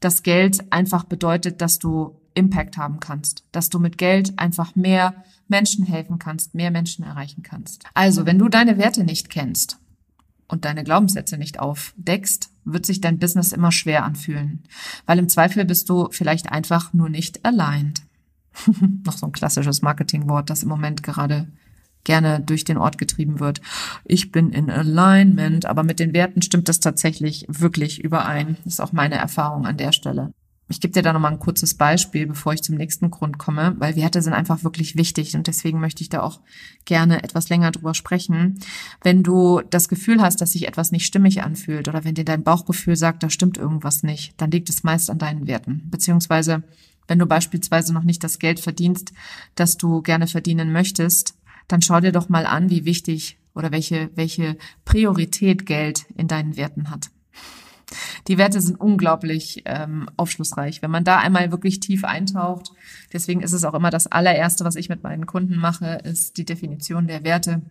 dass 0.00 0.24
Geld 0.24 0.72
einfach 0.72 1.04
bedeutet, 1.04 1.60
dass 1.60 1.78
du 1.78 2.20
Impact 2.34 2.76
haben 2.78 3.00
kannst, 3.00 3.44
dass 3.52 3.68
du 3.68 3.78
mit 3.78 3.98
Geld 3.98 4.38
einfach 4.38 4.74
mehr 4.76 5.24
Menschen 5.48 5.84
helfen 5.84 6.18
kannst, 6.18 6.54
mehr 6.54 6.70
Menschen 6.70 7.04
erreichen 7.04 7.42
kannst. 7.42 7.84
Also, 7.94 8.26
wenn 8.26 8.38
du 8.38 8.48
deine 8.48 8.78
Werte 8.78 9.04
nicht 9.04 9.30
kennst 9.30 9.78
und 10.46 10.64
deine 10.64 10.84
Glaubenssätze 10.84 11.36
nicht 11.36 11.58
aufdeckst, 11.58 12.50
wird 12.64 12.86
sich 12.86 13.00
dein 13.00 13.18
Business 13.18 13.52
immer 13.52 13.72
schwer 13.72 14.04
anfühlen, 14.04 14.64
weil 15.06 15.18
im 15.18 15.28
Zweifel 15.28 15.64
bist 15.64 15.88
du 15.88 16.08
vielleicht 16.10 16.50
einfach 16.52 16.92
nur 16.92 17.08
nicht 17.08 17.44
aligned. 17.44 18.02
Noch 19.04 19.16
so 19.16 19.26
ein 19.26 19.32
klassisches 19.32 19.82
Marketingwort, 19.82 20.50
das 20.50 20.62
im 20.62 20.68
Moment 20.68 21.02
gerade 21.02 21.48
gerne 22.04 22.40
durch 22.40 22.64
den 22.64 22.78
Ort 22.78 22.98
getrieben 22.98 23.40
wird. 23.40 23.60
Ich 24.04 24.32
bin 24.32 24.50
in 24.50 24.70
Alignment, 24.70 25.66
aber 25.66 25.82
mit 25.82 26.00
den 26.00 26.14
Werten 26.14 26.42
stimmt 26.42 26.68
das 26.68 26.80
tatsächlich 26.80 27.46
wirklich 27.48 28.02
überein. 28.02 28.56
Das 28.64 28.74
ist 28.74 28.80
auch 28.80 28.92
meine 28.92 29.16
Erfahrung 29.16 29.66
an 29.66 29.76
der 29.76 29.92
Stelle. 29.92 30.32
Ich 30.70 30.80
gebe 30.80 30.92
dir 30.92 31.02
da 31.02 31.14
nochmal 31.14 31.32
ein 31.32 31.38
kurzes 31.38 31.74
Beispiel, 31.74 32.26
bevor 32.26 32.52
ich 32.52 32.62
zum 32.62 32.76
nächsten 32.76 33.10
Grund 33.10 33.38
komme, 33.38 33.74
weil 33.78 33.96
Werte 33.96 34.20
sind 34.20 34.34
einfach 34.34 34.64
wirklich 34.64 34.96
wichtig 34.96 35.34
und 35.34 35.46
deswegen 35.46 35.80
möchte 35.80 36.02
ich 36.02 36.10
da 36.10 36.20
auch 36.20 36.40
gerne 36.84 37.22
etwas 37.22 37.48
länger 37.48 37.70
drüber 37.70 37.94
sprechen. 37.94 38.58
Wenn 39.02 39.22
du 39.22 39.62
das 39.70 39.88
Gefühl 39.88 40.20
hast, 40.20 40.42
dass 40.42 40.52
sich 40.52 40.68
etwas 40.68 40.92
nicht 40.92 41.06
stimmig 41.06 41.42
anfühlt 41.42 41.88
oder 41.88 42.04
wenn 42.04 42.14
dir 42.14 42.26
dein 42.26 42.44
Bauchgefühl 42.44 42.96
sagt, 42.96 43.22
da 43.22 43.30
stimmt 43.30 43.56
irgendwas 43.56 44.02
nicht, 44.02 44.34
dann 44.36 44.50
liegt 44.50 44.68
es 44.68 44.84
meist 44.84 45.08
an 45.08 45.18
deinen 45.18 45.46
Werten. 45.46 45.88
Beziehungsweise, 45.90 46.62
wenn 47.06 47.18
du 47.18 47.24
beispielsweise 47.24 47.94
noch 47.94 48.04
nicht 48.04 48.22
das 48.22 48.38
Geld 48.38 48.60
verdienst, 48.60 49.12
das 49.54 49.78
du 49.78 50.02
gerne 50.02 50.26
verdienen 50.26 50.70
möchtest, 50.70 51.37
dann 51.68 51.82
schau 51.82 52.00
dir 52.00 52.12
doch 52.12 52.28
mal 52.28 52.46
an, 52.46 52.70
wie 52.70 52.84
wichtig 52.84 53.38
oder 53.54 53.70
welche, 53.70 54.10
welche 54.14 54.56
Priorität 54.84 55.66
Geld 55.66 56.06
in 56.16 56.28
deinen 56.28 56.56
Werten 56.56 56.90
hat. 56.90 57.10
Die 58.26 58.36
Werte 58.36 58.60
sind 58.60 58.78
unglaublich 58.78 59.62
ähm, 59.64 60.08
aufschlussreich, 60.16 60.82
wenn 60.82 60.90
man 60.90 61.04
da 61.04 61.18
einmal 61.18 61.50
wirklich 61.50 61.80
tief 61.80 62.04
eintaucht. 62.04 62.72
Deswegen 63.12 63.40
ist 63.40 63.52
es 63.52 63.64
auch 63.64 63.74
immer 63.74 63.90
das 63.90 64.06
allererste, 64.06 64.64
was 64.64 64.76
ich 64.76 64.88
mit 64.88 65.02
meinen 65.02 65.26
Kunden 65.26 65.56
mache, 65.56 66.00
ist 66.04 66.36
die 66.36 66.44
Definition 66.44 67.06
der 67.06 67.24
Werte. 67.24 67.62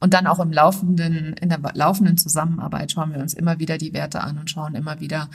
Und 0.00 0.14
dann 0.14 0.26
auch 0.26 0.40
im 0.40 0.50
laufenden, 0.50 1.34
in 1.34 1.48
der 1.50 1.60
laufenden 1.74 2.16
Zusammenarbeit 2.16 2.90
schauen 2.90 3.12
wir 3.12 3.20
uns 3.20 3.34
immer 3.34 3.58
wieder 3.58 3.76
die 3.76 3.92
Werte 3.92 4.22
an 4.22 4.38
und 4.38 4.50
schauen 4.50 4.74
immer 4.74 4.98
wieder, 4.98 5.28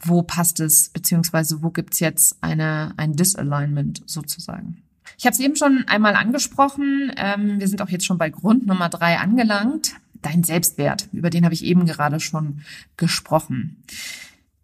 wo 0.00 0.22
passt 0.22 0.60
es, 0.60 0.88
beziehungsweise 0.88 1.62
wo 1.62 1.70
gibt's 1.70 2.00
jetzt 2.00 2.36
eine, 2.42 2.92
ein 2.96 3.14
Disalignment 3.14 4.02
sozusagen. 4.06 4.82
Ich 5.16 5.26
habe 5.26 5.34
es 5.34 5.40
eben 5.40 5.56
schon 5.56 5.84
einmal 5.86 6.14
angesprochen. 6.14 7.12
Ähm, 7.16 7.60
wir 7.60 7.68
sind 7.68 7.80
auch 7.82 7.88
jetzt 7.88 8.04
schon 8.04 8.18
bei 8.18 8.30
Grund 8.30 8.66
Nummer 8.66 8.88
drei 8.88 9.18
angelangt. 9.18 9.94
Dein 10.20 10.42
Selbstwert, 10.42 11.08
über 11.12 11.30
den 11.30 11.44
habe 11.44 11.54
ich 11.54 11.64
eben 11.64 11.86
gerade 11.86 12.20
schon 12.20 12.62
gesprochen. 12.96 13.84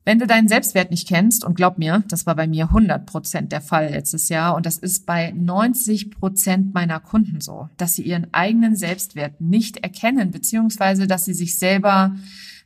Wenn 0.04 0.18
du 0.18 0.26
deinen 0.26 0.48
Selbstwert 0.48 0.90
nicht 0.90 1.08
kennst, 1.08 1.44
und 1.44 1.54
glaub 1.54 1.78
mir, 1.78 2.04
das 2.08 2.26
war 2.26 2.34
bei 2.34 2.46
mir 2.46 2.64
100 2.64 3.06
Prozent 3.06 3.52
der 3.52 3.62
Fall 3.62 3.88
letztes 3.90 4.28
Jahr, 4.28 4.54
und 4.54 4.66
das 4.66 4.76
ist 4.76 5.06
bei 5.06 5.30
90 5.30 6.10
Prozent 6.10 6.74
meiner 6.74 7.00
Kunden 7.00 7.40
so, 7.40 7.70
dass 7.78 7.94
sie 7.94 8.02
ihren 8.02 8.32
eigenen 8.34 8.76
Selbstwert 8.76 9.40
nicht 9.40 9.78
erkennen, 9.78 10.30
beziehungsweise 10.30 11.06
dass 11.06 11.24
sie 11.24 11.32
sich 11.32 11.58
selber 11.58 12.14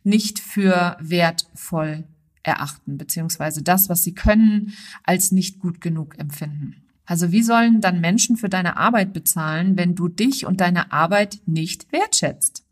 nicht 0.03 0.41
für 0.41 0.97
wertvoll 1.01 2.05
erachten, 2.43 2.99
beziehungsweise 2.99 3.62
das, 3.62 3.88
was 3.88 4.03
sie 4.03 4.14
können, 4.14 4.73
als 5.05 5.31
nicht 5.31 5.61
gut 5.61 5.81
genug 5.81 6.19
empfinden. 6.19 6.88
Also 7.09 7.33
wie 7.33 7.42
sollen 7.42 7.81
dann 7.81 8.03
Menschen 8.03 8.37
für 8.37 8.51
deine 8.51 8.77
Arbeit 8.77 9.14
bezahlen, 9.14 9.79
wenn 9.79 9.94
du 9.94 10.09
dich 10.09 10.44
und 10.44 10.61
deine 10.61 10.92
Arbeit 10.92 11.40
nicht 11.47 11.90
wertschätzt? 11.90 12.66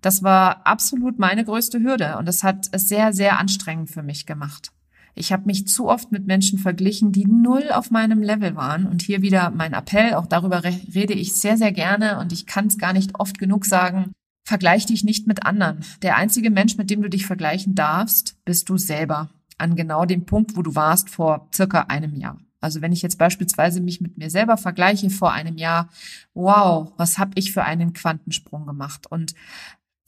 Das 0.00 0.22
war 0.22 0.64
absolut 0.64 1.18
meine 1.18 1.44
größte 1.44 1.80
Hürde 1.80 2.16
und 2.16 2.26
das 2.26 2.44
hat 2.44 2.68
es 2.70 2.88
sehr, 2.88 3.12
sehr 3.12 3.36
anstrengend 3.36 3.90
für 3.90 4.04
mich 4.04 4.26
gemacht. 4.26 4.70
Ich 5.16 5.32
habe 5.32 5.46
mich 5.46 5.66
zu 5.66 5.88
oft 5.88 6.12
mit 6.12 6.24
Menschen 6.24 6.60
verglichen, 6.60 7.10
die 7.10 7.26
null 7.26 7.72
auf 7.72 7.90
meinem 7.90 8.22
Level 8.22 8.54
waren. 8.54 8.86
Und 8.86 9.02
hier 9.02 9.22
wieder 9.22 9.50
mein 9.50 9.72
Appell, 9.72 10.14
auch 10.14 10.26
darüber 10.26 10.62
rede 10.62 11.14
ich 11.14 11.34
sehr, 11.34 11.56
sehr 11.56 11.72
gerne 11.72 12.20
und 12.20 12.32
ich 12.32 12.46
kann 12.46 12.68
es 12.68 12.78
gar 12.78 12.92
nicht 12.92 13.18
oft 13.18 13.38
genug 13.38 13.64
sagen. 13.64 14.12
Vergleich 14.46 14.86
dich 14.86 15.02
nicht 15.02 15.26
mit 15.26 15.46
anderen. 15.46 15.84
Der 16.02 16.16
einzige 16.16 16.50
Mensch, 16.50 16.76
mit 16.76 16.90
dem 16.90 17.02
du 17.02 17.10
dich 17.10 17.26
vergleichen 17.26 17.74
darfst, 17.74 18.36
bist 18.44 18.68
du 18.68 18.76
selber. 18.76 19.30
An 19.58 19.74
genau 19.74 20.04
dem 20.04 20.26
Punkt, 20.26 20.56
wo 20.56 20.62
du 20.62 20.76
warst 20.76 21.10
vor 21.10 21.48
circa 21.52 21.82
einem 21.82 22.14
Jahr. 22.14 22.38
Also 22.64 22.80
wenn 22.80 22.92
ich 22.92 23.02
jetzt 23.02 23.18
beispielsweise 23.18 23.82
mich 23.82 24.00
mit 24.00 24.16
mir 24.16 24.30
selber 24.30 24.56
vergleiche 24.56 25.10
vor 25.10 25.32
einem 25.32 25.58
Jahr, 25.58 25.90
wow, 26.32 26.92
was 26.96 27.18
habe 27.18 27.32
ich 27.34 27.52
für 27.52 27.62
einen 27.62 27.92
Quantensprung 27.92 28.64
gemacht? 28.66 29.06
Und 29.10 29.34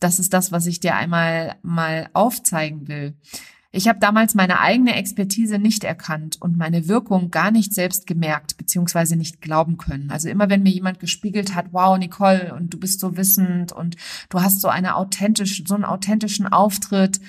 das 0.00 0.18
ist 0.18 0.32
das, 0.32 0.52
was 0.52 0.66
ich 0.66 0.80
dir 0.80 0.94
einmal 0.94 1.56
mal 1.62 2.08
aufzeigen 2.14 2.88
will. 2.88 3.14
Ich 3.76 3.88
habe 3.88 3.98
damals 3.98 4.34
meine 4.34 4.60
eigene 4.60 4.94
Expertise 4.94 5.58
nicht 5.58 5.84
erkannt 5.84 6.38
und 6.40 6.56
meine 6.56 6.88
Wirkung 6.88 7.30
gar 7.30 7.50
nicht 7.50 7.74
selbst 7.74 8.06
gemerkt 8.06 8.56
beziehungsweise 8.56 9.16
nicht 9.16 9.42
glauben 9.42 9.76
können. 9.76 10.10
Also 10.10 10.30
immer 10.30 10.48
wenn 10.48 10.62
mir 10.62 10.72
jemand 10.72 10.98
gespiegelt 10.98 11.54
hat, 11.54 11.66
wow 11.72 11.98
Nicole 11.98 12.54
und 12.54 12.72
du 12.72 12.80
bist 12.80 13.00
so 13.00 13.18
wissend 13.18 13.72
und 13.72 13.96
du 14.30 14.40
hast 14.40 14.62
so 14.62 14.68
eine 14.68 14.96
authentische, 14.96 15.62
so 15.66 15.74
einen 15.74 15.84
authentischen 15.84 16.46
Auftritt, 16.46 17.20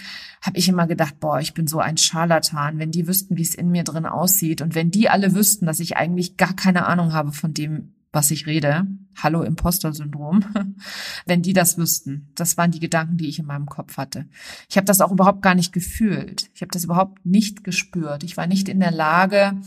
habe 0.41 0.57
ich 0.57 0.69
immer 0.69 0.87
gedacht, 0.87 1.19
boah, 1.19 1.41
ich 1.41 1.53
bin 1.53 1.67
so 1.67 1.79
ein 1.79 1.97
Scharlatan. 1.97 2.79
Wenn 2.79 2.91
die 2.91 3.07
wüssten, 3.09 3.35
wie 3.35 3.41
es 3.41 3.53
in 3.53 3.69
mir 3.69 3.83
drin 3.83 4.05
aussieht 4.05 4.61
und 4.61 4.73
wenn 4.73 4.89
die 4.89 5.09
alle 5.09 5.35
wüssten, 5.35 5.65
dass 5.65 5.81
ich 5.81 5.97
eigentlich 5.97 6.37
gar 6.37 6.55
keine 6.55 6.85
Ahnung 6.85 7.11
habe 7.11 7.33
von 7.33 7.53
dem, 7.53 7.91
was 8.17 8.31
ich 8.31 8.47
rede, 8.47 8.87
hallo 9.15 9.43
Imposter-Syndrom, 9.43 10.43
wenn 11.27 11.43
die 11.43 11.53
das 11.53 11.77
wüssten. 11.77 12.31
Das 12.33 12.57
waren 12.57 12.71
die 12.71 12.79
Gedanken, 12.79 13.17
die 13.17 13.29
ich 13.29 13.37
in 13.37 13.45
meinem 13.45 13.67
Kopf 13.67 13.97
hatte. 13.97 14.25
Ich 14.67 14.75
habe 14.75 14.85
das 14.85 15.01
auch 15.01 15.11
überhaupt 15.11 15.43
gar 15.43 15.53
nicht 15.53 15.71
gefühlt. 15.71 16.49
Ich 16.55 16.61
habe 16.61 16.71
das 16.71 16.85
überhaupt 16.85 17.23
nicht 17.27 17.63
gespürt. 17.63 18.23
Ich 18.23 18.35
war 18.35 18.47
nicht 18.47 18.69
in 18.69 18.79
der 18.79 18.89
Lage, 18.89 19.61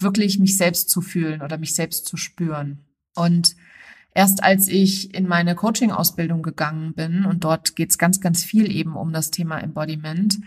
wirklich 0.00 0.40
mich 0.40 0.56
selbst 0.56 0.90
zu 0.90 1.00
fühlen 1.00 1.42
oder 1.42 1.58
mich 1.58 1.76
selbst 1.76 2.08
zu 2.08 2.16
spüren. 2.16 2.84
Und 3.14 3.54
erst 4.16 4.42
als 4.42 4.66
ich 4.66 5.14
in 5.14 5.28
meine 5.28 5.54
Coaching-Ausbildung 5.54 6.42
gegangen 6.42 6.92
bin, 6.92 7.24
und 7.24 7.44
dort 7.44 7.76
geht 7.76 7.90
es 7.90 7.98
ganz, 7.98 8.20
ganz 8.20 8.42
viel 8.42 8.68
eben 8.68 8.96
um 8.96 9.12
das 9.12 9.30
Thema 9.30 9.58
Embodiment, 9.60 10.38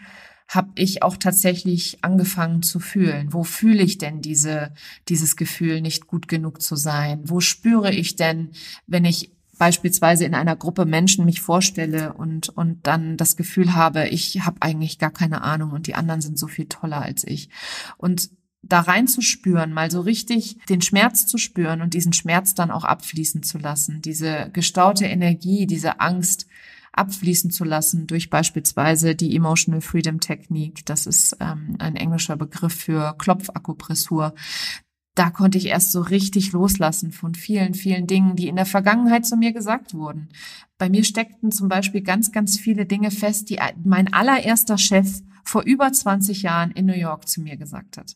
habe 0.49 0.71
ich 0.75 1.03
auch 1.03 1.15
tatsächlich 1.15 2.03
angefangen 2.03 2.63
zu 2.63 2.79
fühlen. 2.79 3.31
Wo 3.31 3.43
fühle 3.43 3.83
ich 3.83 3.99
denn 3.99 4.19
diese, 4.21 4.73
dieses 5.07 5.35
Gefühl, 5.35 5.79
nicht 5.79 6.07
gut 6.07 6.27
genug 6.27 6.62
zu 6.62 6.75
sein? 6.75 7.21
Wo 7.23 7.39
spüre 7.39 7.93
ich 7.93 8.15
denn, 8.15 8.49
wenn 8.88 9.05
ich 9.05 9.31
beispielsweise 9.59 10.25
in 10.25 10.33
einer 10.33 10.55
Gruppe 10.55 10.85
Menschen 10.85 11.25
mich 11.25 11.41
vorstelle 11.41 12.13
und, 12.13 12.49
und 12.49 12.88
dann 12.88 13.15
das 13.15 13.38
Gefühl 13.38 13.75
habe, 13.75 14.07
ich 14.07 14.41
habe 14.41 14.62
eigentlich 14.62 14.97
gar 14.97 15.12
keine 15.12 15.43
Ahnung 15.43 15.71
und 15.71 15.85
die 15.85 15.93
anderen 15.93 16.21
sind 16.21 16.39
so 16.39 16.47
viel 16.47 16.65
toller 16.65 17.01
als 17.01 17.27
ich. 17.27 17.49
Und 17.97 18.31
da 18.63 18.79
reinzuspüren, 18.79 19.71
mal 19.71 19.91
so 19.91 20.01
richtig 20.01 20.57
den 20.67 20.81
Schmerz 20.81 21.27
zu 21.27 21.38
spüren 21.38 21.81
und 21.81 21.93
diesen 21.93 22.13
Schmerz 22.13 22.55
dann 22.55 22.71
auch 22.71 22.83
abfließen 22.85 23.43
zu 23.43 23.59
lassen, 23.59 24.01
diese 24.01 24.49
gestaute 24.51 25.05
Energie, 25.05 25.67
diese 25.67 25.99
Angst 25.99 26.47
abfließen 26.93 27.52
zu 27.52 27.63
lassen 27.63 28.08
durch 28.08 28.30
beispielsweise 28.30 29.15
die 29.15 29.36
Emotional 29.36 29.82
Freedom 29.82 30.19
Technik. 30.19 30.86
Das 30.86 31.06
ist 31.06 31.38
ähm, 31.39 31.75
ein 31.80 31.95
englischer 31.95 32.36
Begriff 32.36 32.73
für 32.73 33.15
Klopfakupressur 33.17 34.34
da 35.19 35.30
konnte 35.30 35.58
ich 35.58 35.65
erst 35.65 35.91
so 35.91 35.99
richtig 35.99 36.54
loslassen 36.54 37.12
von 37.12 37.36
vielen, 37.36 37.73
vielen 37.73 38.08
Dingen, 38.08 38.38
die 38.38 38.47
in 38.47 38.56
der 38.56 38.65
Vergangenheit 38.65 39.25
zu 39.25 39.36
mir 39.36 39.52
gesagt 39.52 39.93
wurden. 39.93 40.30
Bei 40.78 40.89
mir 40.89 41.04
steckten 41.04 41.52
zum 41.52 41.67
Beispiel 41.67 41.99
ganz, 42.02 42.32
ganz 42.32 42.58
viele 42.58 42.86
Dinge 42.86 43.12
fest, 43.12 43.49
die 43.49 43.60
mein 43.84 44.13
allererster 44.13 44.78
Chef 44.78 45.21
vor 45.43 45.63
über 45.63 45.91
20 45.91 46.43
Jahren 46.43 46.71
in 46.71 46.86
New 46.86 46.95
York 46.95 47.28
zu 47.28 47.41
mir 47.41 47.58
gesagt 47.58 47.97
hat. 47.97 48.15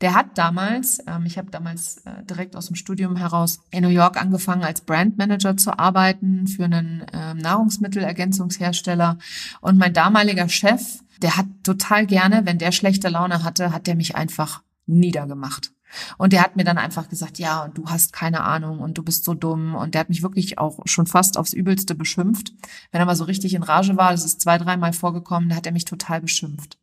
Der 0.00 0.14
hat 0.14 0.38
damals, 0.38 0.98
ähm, 1.06 1.26
ich 1.26 1.36
habe 1.36 1.50
damals 1.50 1.98
äh, 1.98 2.24
direkt 2.24 2.56
aus 2.56 2.68
dem 2.68 2.76
Studium 2.76 3.16
heraus 3.16 3.60
in 3.70 3.82
New 3.82 3.90
York 3.90 4.20
angefangen, 4.20 4.64
als 4.64 4.80
Brandmanager 4.80 5.56
zu 5.56 5.78
arbeiten 5.78 6.46
für 6.46 6.64
einen 6.64 7.02
äh, 7.12 7.34
Nahrungsmittelergänzungshersteller. 7.34 9.18
Und 9.60 9.78
mein 9.78 9.92
damaliger 9.92 10.48
Chef, 10.48 10.80
der 11.20 11.36
hat 11.36 11.46
total 11.64 12.06
gerne, 12.06 12.46
wenn 12.46 12.58
der 12.58 12.72
schlechte 12.72 13.08
Laune 13.08 13.44
hatte, 13.44 13.72
hat 13.72 13.86
der 13.86 13.94
mich 13.94 14.16
einfach 14.16 14.62
niedergemacht. 14.86 15.72
Und 16.18 16.32
der 16.32 16.42
hat 16.42 16.56
mir 16.56 16.64
dann 16.64 16.78
einfach 16.78 17.08
gesagt, 17.08 17.38
ja, 17.38 17.64
und 17.64 17.76
du 17.76 17.86
hast 17.86 18.12
keine 18.12 18.42
Ahnung 18.42 18.78
und 18.78 18.96
du 18.96 19.02
bist 19.02 19.24
so 19.24 19.34
dumm. 19.34 19.74
Und 19.74 19.94
der 19.94 20.00
hat 20.00 20.08
mich 20.08 20.22
wirklich 20.22 20.58
auch 20.58 20.80
schon 20.84 21.06
fast 21.06 21.36
aufs 21.36 21.52
Übelste 21.52 21.94
beschimpft. 21.94 22.52
Wenn 22.90 23.00
er 23.00 23.06
mal 23.06 23.16
so 23.16 23.24
richtig 23.24 23.54
in 23.54 23.62
Rage 23.62 23.96
war, 23.96 24.12
das 24.12 24.24
ist 24.24 24.40
zwei, 24.40 24.56
dreimal 24.56 24.92
vorgekommen, 24.92 25.48
da 25.48 25.56
hat 25.56 25.66
er 25.66 25.72
mich 25.72 25.84
total 25.84 26.20
beschimpft. 26.20 26.78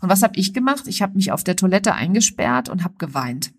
Und 0.00 0.08
was 0.08 0.22
habe 0.22 0.36
ich 0.36 0.52
gemacht? 0.52 0.86
Ich 0.86 1.02
habe 1.02 1.14
mich 1.14 1.32
auf 1.32 1.44
der 1.44 1.56
Toilette 1.56 1.94
eingesperrt 1.94 2.68
und 2.68 2.84
habe 2.84 2.94
geweint. 2.98 3.52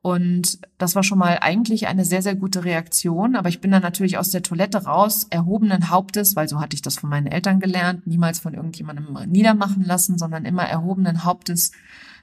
Und 0.00 0.60
das 0.78 0.94
war 0.94 1.02
schon 1.02 1.18
mal 1.18 1.38
eigentlich 1.40 1.88
eine 1.88 2.04
sehr, 2.04 2.22
sehr 2.22 2.36
gute 2.36 2.64
Reaktion. 2.64 3.34
Aber 3.34 3.48
ich 3.48 3.60
bin 3.60 3.70
dann 3.70 3.82
natürlich 3.82 4.16
aus 4.16 4.30
der 4.30 4.42
Toilette 4.42 4.84
raus, 4.84 5.26
erhobenen 5.30 5.90
Hauptes, 5.90 6.36
weil 6.36 6.48
so 6.48 6.60
hatte 6.60 6.74
ich 6.74 6.82
das 6.82 6.98
von 6.98 7.10
meinen 7.10 7.26
Eltern 7.26 7.60
gelernt, 7.60 8.06
niemals 8.06 8.38
von 8.38 8.54
irgendjemandem 8.54 9.18
niedermachen 9.28 9.84
lassen, 9.84 10.16
sondern 10.16 10.44
immer 10.44 10.62
erhobenen 10.62 11.24
Hauptes 11.24 11.72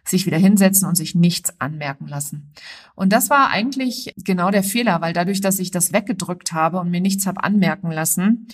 sich 0.07 0.25
wieder 0.25 0.37
hinsetzen 0.37 0.87
und 0.87 0.95
sich 0.95 1.15
nichts 1.15 1.59
anmerken 1.59 2.07
lassen. 2.07 2.51
Und 2.95 3.11
das 3.11 3.29
war 3.29 3.49
eigentlich 3.49 4.13
genau 4.17 4.51
der 4.51 4.63
Fehler, 4.63 5.01
weil 5.01 5.13
dadurch, 5.13 5.41
dass 5.41 5.59
ich 5.59 5.71
das 5.71 5.93
weggedrückt 5.93 6.53
habe 6.53 6.79
und 6.79 6.91
mir 6.91 7.01
nichts 7.01 7.25
habe 7.25 7.43
anmerken 7.43 7.91
lassen, 7.91 8.47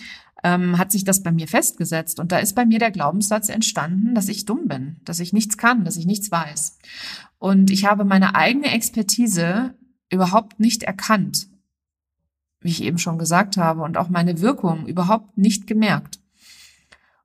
ähm, 0.44 0.78
hat 0.78 0.90
sich 0.92 1.04
das 1.04 1.22
bei 1.22 1.30
mir 1.30 1.46
festgesetzt. 1.46 2.18
Und 2.18 2.32
da 2.32 2.38
ist 2.38 2.54
bei 2.54 2.64
mir 2.64 2.78
der 2.78 2.90
Glaubenssatz 2.90 3.48
entstanden, 3.48 4.14
dass 4.14 4.28
ich 4.28 4.44
dumm 4.44 4.66
bin, 4.66 4.96
dass 5.04 5.20
ich 5.20 5.32
nichts 5.32 5.56
kann, 5.56 5.84
dass 5.84 5.96
ich 5.96 6.06
nichts 6.06 6.30
weiß. 6.30 6.78
Und 7.38 7.70
ich 7.70 7.84
habe 7.84 8.04
meine 8.04 8.34
eigene 8.34 8.72
Expertise 8.72 9.74
überhaupt 10.10 10.60
nicht 10.60 10.82
erkannt, 10.82 11.48
wie 12.60 12.70
ich 12.70 12.82
eben 12.82 12.98
schon 12.98 13.18
gesagt 13.18 13.56
habe, 13.56 13.82
und 13.82 13.96
auch 13.96 14.08
meine 14.08 14.40
Wirkung 14.40 14.86
überhaupt 14.86 15.38
nicht 15.38 15.66
gemerkt. 15.66 16.21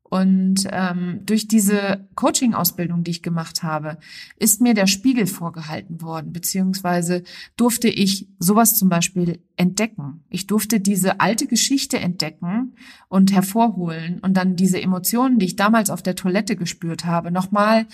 Und 0.09 0.67
ähm, 0.71 1.21
durch 1.25 1.47
diese 1.47 2.07
Coaching-Ausbildung, 2.15 3.03
die 3.03 3.11
ich 3.11 3.23
gemacht 3.23 3.61
habe, 3.63 3.97
ist 4.37 4.61
mir 4.61 4.73
der 4.73 4.87
Spiegel 4.87 5.27
vorgehalten 5.27 6.01
worden, 6.01 6.31
beziehungsweise 6.31 7.23
durfte 7.57 7.89
ich 7.89 8.29
sowas 8.39 8.77
zum 8.77 8.87
Beispiel 8.87 9.41
entdecken. 9.57 10.23
Ich 10.29 10.47
durfte 10.47 10.79
diese 10.79 11.19
alte 11.19 11.45
Geschichte 11.45 11.99
entdecken 11.99 12.75
und 13.09 13.33
hervorholen 13.33 14.19
und 14.19 14.35
dann 14.35 14.55
diese 14.55 14.81
Emotionen, 14.81 15.39
die 15.39 15.47
ich 15.47 15.55
damals 15.57 15.89
auf 15.89 16.01
der 16.01 16.15
Toilette 16.15 16.55
gespürt 16.55 17.03
habe, 17.05 17.29
nochmal 17.29 17.85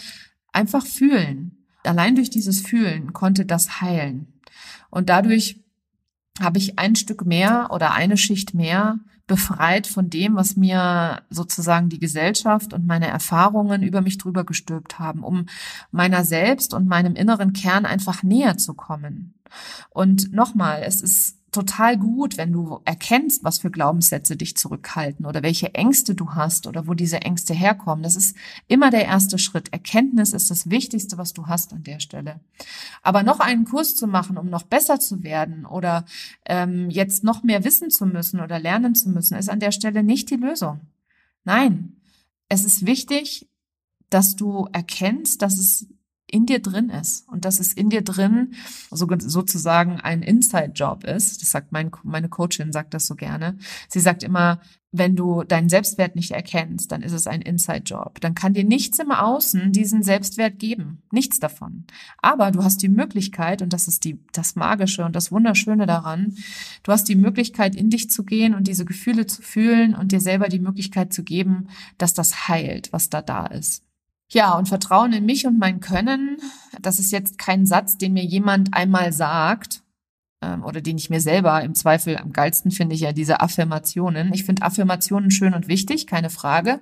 einfach 0.52 0.86
fühlen. 0.86 1.65
Allein 1.84 2.15
durch 2.15 2.30
dieses 2.30 2.62
Fühlen 2.62 3.13
konnte 3.13 3.45
das 3.45 3.82
heilen. 3.82 4.28
Und 4.91 5.10
dadurch 5.10 5.63
habe 6.39 6.60
ich 6.60 6.78
ein 6.78 6.95
Stück 6.95 7.26
mehr 7.26 7.69
oder 7.71 7.93
eine 7.93 8.17
Schicht 8.17 8.54
mehr 8.54 8.99
befreit 9.27 9.88
von 9.88 10.09
dem, 10.09 10.36
was 10.36 10.55
mir 10.55 11.21
sozusagen 11.29 11.89
die 11.89 11.99
Gesellschaft 11.99 12.73
und 12.73 12.86
meine 12.86 13.07
Erfahrungen 13.07 13.81
über 13.83 14.01
mich 14.01 14.17
drüber 14.17 14.43
gestülpt 14.43 14.99
haben, 14.99 15.23
um 15.23 15.45
meiner 15.91 16.25
selbst 16.25 16.73
und 16.73 16.88
meinem 16.88 17.15
inneren 17.15 17.53
Kern 17.53 17.86
einfach 17.86 18.23
näher 18.23 18.57
zu 18.57 18.73
kommen. 18.73 19.33
Und 19.89 20.33
nochmal, 20.33 20.83
es 20.83 21.01
ist 21.01 21.42
total 21.53 21.97
gut, 21.97 22.37
wenn 22.37 22.51
du 22.51 22.81
erkennst, 22.83 23.43
was 23.43 23.59
für 23.59 23.71
Glaubenssätze 23.71 24.35
dich 24.35 24.57
zurückhalten 24.57 25.25
oder 25.25 25.43
welche 25.43 25.73
Ängste 25.73 26.15
du 26.15 26.31
hast 26.31 26.67
oder 26.67 26.87
wo 26.87 26.93
diese 26.93 27.21
Ängste 27.21 27.53
herkommen. 27.53 28.03
Das 28.03 28.15
ist 28.15 28.35
immer 28.67 28.89
der 28.89 29.05
erste 29.05 29.37
Schritt. 29.37 29.71
Erkenntnis 29.71 30.33
ist 30.33 30.51
das 30.51 30.69
Wichtigste, 30.69 31.17
was 31.17 31.33
du 31.33 31.47
hast 31.47 31.71
an 31.71 31.83
der 31.83 31.99
Stelle. 31.99 32.41
Aber 33.01 33.23
noch 33.23 33.39
einen 33.39 33.65
Kurs 33.65 33.95
zu 33.95 34.07
machen, 34.07 34.37
um 34.37 34.49
noch 34.49 34.63
besser 34.63 34.99
zu 34.99 35.23
werden 35.23 35.65
oder 35.65 36.05
ähm, 36.45 36.89
jetzt 36.89 37.23
noch 37.23 37.43
mehr 37.43 37.63
wissen 37.63 37.89
zu 37.89 38.05
müssen 38.05 38.41
oder 38.41 38.59
lernen 38.59 38.95
zu 38.95 39.09
müssen, 39.09 39.37
ist 39.37 39.49
an 39.49 39.59
der 39.59 39.71
Stelle 39.71 40.03
nicht 40.03 40.29
die 40.29 40.35
Lösung. 40.35 40.81
Nein, 41.45 41.97
es 42.49 42.65
ist 42.65 42.85
wichtig, 42.85 43.47
dass 44.09 44.35
du 44.35 44.67
erkennst, 44.71 45.41
dass 45.41 45.57
es 45.57 45.87
in 46.34 46.48
dir 46.48 46.60
drin 46.60 46.89
ist 46.89 47.30
und 47.30 47.46
dass 47.46 47.60
es 47.60 47.74
in 47.74 47.89
dir 47.89 48.02
drin 48.02 48.56
so, 48.89 49.08
sozusagen 49.19 50.02
ein 50.02 50.24
Inside-Job 50.24 51.04
ist. 51.04 51.41
Das 51.41 51.52
sagt 51.52 51.72
mein, 51.72 51.91
meine 52.04 52.28
Coachin, 52.28 52.72
sagt 52.72 52.96
das 52.96 53.06
so 53.06 53.15
gerne. 53.15 53.58
Sie 53.88 54.00
sagt 54.00 54.24
immer, 54.24 54.60
wenn 54.91 55.15
du 55.15 55.43
deinen 55.43 55.69
Selbstwert 55.69 56.15
nicht 56.15 56.32
erkennst, 56.32 56.91
dann 56.91 57.04
ist 57.04 57.12
es 57.12 57.28
ein 57.28 57.41
Inside-Job. 57.41 58.19
Dann 58.22 58.34
kann 58.34 58.54
dir 58.54 58.63
nichts 58.63 58.98
im 58.98 59.12
Außen 59.12 59.72
diesen 59.72 60.02
Selbstwert 60.02 60.58
geben. 60.58 61.04
Nichts 61.12 61.39
davon. 61.39 61.86
Aber 62.19 62.50
du 62.52 62.63
hast 62.63 62.82
die 62.82 62.89
Möglichkeit, 62.89 63.62
und 63.62 63.72
das 63.72 63.88
ist 63.88 64.04
die, 64.04 64.19
das 64.32 64.56
Magische 64.56 65.06
und 65.06 65.15
das 65.15 65.32
Wunderschöne 65.32 65.86
daran, 65.86 66.36
du 66.82 66.91
hast 66.91 67.08
die 67.10 67.15
Möglichkeit, 67.15 67.76
in 67.76 67.91
dich 67.91 68.10
zu 68.10 68.24
gehen 68.24 68.56
und 68.56 68.67
diese 68.67 68.86
Gefühle 68.86 69.28
zu 69.28 69.43
fühlen 69.43 69.93
und 69.93 70.12
dir 70.12 70.19
selber 70.19 70.48
die 70.48 70.60
Möglichkeit 70.60 71.13
zu 71.13 71.24
geben, 71.24 71.69
dass 72.00 72.15
das 72.15 72.48
heilt, 72.48 72.91
was 72.91 73.10
da 73.10 73.22
da 73.22 73.46
ist. 73.46 73.84
Ja, 74.34 74.58
und 74.58 74.67
Vertrauen 74.67 75.13
in 75.13 75.26
mich 75.26 75.46
und 75.46 75.60
mein 75.60 75.80
Können, 75.80 76.38
das 76.82 76.98
ist 76.98 77.12
jetzt 77.12 77.38
kein 77.38 77.65
Satz, 77.67 77.98
den 77.98 78.13
mir 78.13 78.24
jemand 78.24 78.74
einmal 78.74 79.13
sagt 79.13 79.84
ähm, 80.41 80.63
oder 80.63 80.82
den 80.82 80.98
ich 80.98 81.12
mir 81.12 81.22
selber 81.22 81.63
im 81.63 81.76
Zweifel 81.76 82.17
am 82.17 82.34
geilsten 82.34 82.72
finde 82.72 82.96
ich 82.96 83.02
ja 83.02 83.13
diese 83.13 83.41
Affirmationen. 83.41 84.34
Ich 84.34 84.43
finde 84.43 84.63
Affirmationen 84.63 85.32
schön 85.32 85.54
und 85.54 85.67
wichtig, 85.67 86.08
keine 86.08 86.32
Frage. 86.32 86.82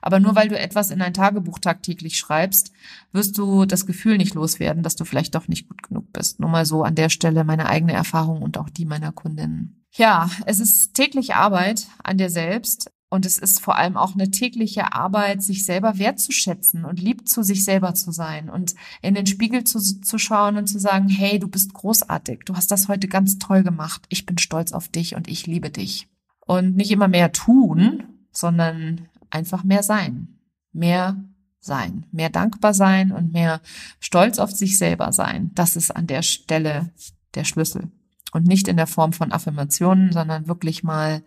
Aber 0.00 0.20
nur 0.20 0.36
weil 0.36 0.48
du 0.48 0.58
etwas 0.58 0.92
in 0.92 1.02
ein 1.02 1.12
Tagebuch 1.12 1.58
tagtäglich 1.58 2.16
schreibst, 2.16 2.72
wirst 3.12 3.36
du 3.36 3.66
das 3.66 3.84
Gefühl 3.84 4.16
nicht 4.16 4.34
loswerden, 4.34 4.84
dass 4.84 4.96
du 4.96 5.04
vielleicht 5.04 5.34
doch 5.34 5.48
nicht 5.48 5.68
gut 5.68 5.82
genug 5.82 6.12
bist. 6.12 6.40
Nur 6.40 6.50
mal 6.50 6.64
so 6.64 6.84
an 6.84 6.94
der 6.94 7.08
Stelle 7.08 7.44
meine 7.44 7.66
eigene 7.66 7.92
Erfahrung 7.92 8.42
und 8.42 8.58
auch 8.58 8.70
die 8.70 8.84
meiner 8.84 9.12
Kundinnen. 9.12 9.84
Ja, 9.94 10.30
es 10.46 10.58
ist 10.60 10.94
tägliche 10.94 11.36
Arbeit 11.36 11.86
an 12.02 12.16
dir 12.16 12.30
selbst. 12.30 12.90
Und 13.12 13.26
es 13.26 13.36
ist 13.36 13.60
vor 13.60 13.76
allem 13.76 13.98
auch 13.98 14.14
eine 14.14 14.30
tägliche 14.30 14.94
Arbeit, 14.94 15.42
sich 15.42 15.66
selber 15.66 15.98
wertzuschätzen 15.98 16.86
und 16.86 16.98
lieb 16.98 17.28
zu 17.28 17.42
sich 17.42 17.62
selber 17.62 17.92
zu 17.92 18.10
sein 18.10 18.48
und 18.48 18.74
in 19.02 19.12
den 19.12 19.26
Spiegel 19.26 19.64
zu, 19.64 19.80
zu 19.80 20.16
schauen 20.16 20.56
und 20.56 20.66
zu 20.66 20.78
sagen, 20.78 21.10
hey, 21.10 21.38
du 21.38 21.46
bist 21.46 21.74
großartig, 21.74 22.44
du 22.46 22.56
hast 22.56 22.70
das 22.70 22.88
heute 22.88 23.08
ganz 23.08 23.38
toll 23.38 23.64
gemacht, 23.64 24.00
ich 24.08 24.24
bin 24.24 24.38
stolz 24.38 24.72
auf 24.72 24.88
dich 24.88 25.14
und 25.14 25.28
ich 25.28 25.46
liebe 25.46 25.68
dich. 25.68 26.08
Und 26.46 26.74
nicht 26.74 26.90
immer 26.90 27.06
mehr 27.06 27.32
tun, 27.32 28.04
sondern 28.30 29.10
einfach 29.28 29.62
mehr 29.62 29.82
sein. 29.82 30.38
Mehr 30.72 31.22
sein, 31.60 32.06
mehr 32.12 32.30
dankbar 32.30 32.72
sein 32.72 33.12
und 33.12 33.34
mehr 33.34 33.60
stolz 34.00 34.38
auf 34.38 34.52
sich 34.52 34.78
selber 34.78 35.12
sein. 35.12 35.50
Das 35.54 35.76
ist 35.76 35.94
an 35.94 36.06
der 36.06 36.22
Stelle 36.22 36.94
der 37.34 37.44
Schlüssel 37.44 37.90
und 38.32 38.46
nicht 38.46 38.66
in 38.66 38.76
der 38.76 38.86
Form 38.86 39.12
von 39.12 39.30
Affirmationen, 39.30 40.12
sondern 40.12 40.48
wirklich 40.48 40.82
mal 40.82 41.22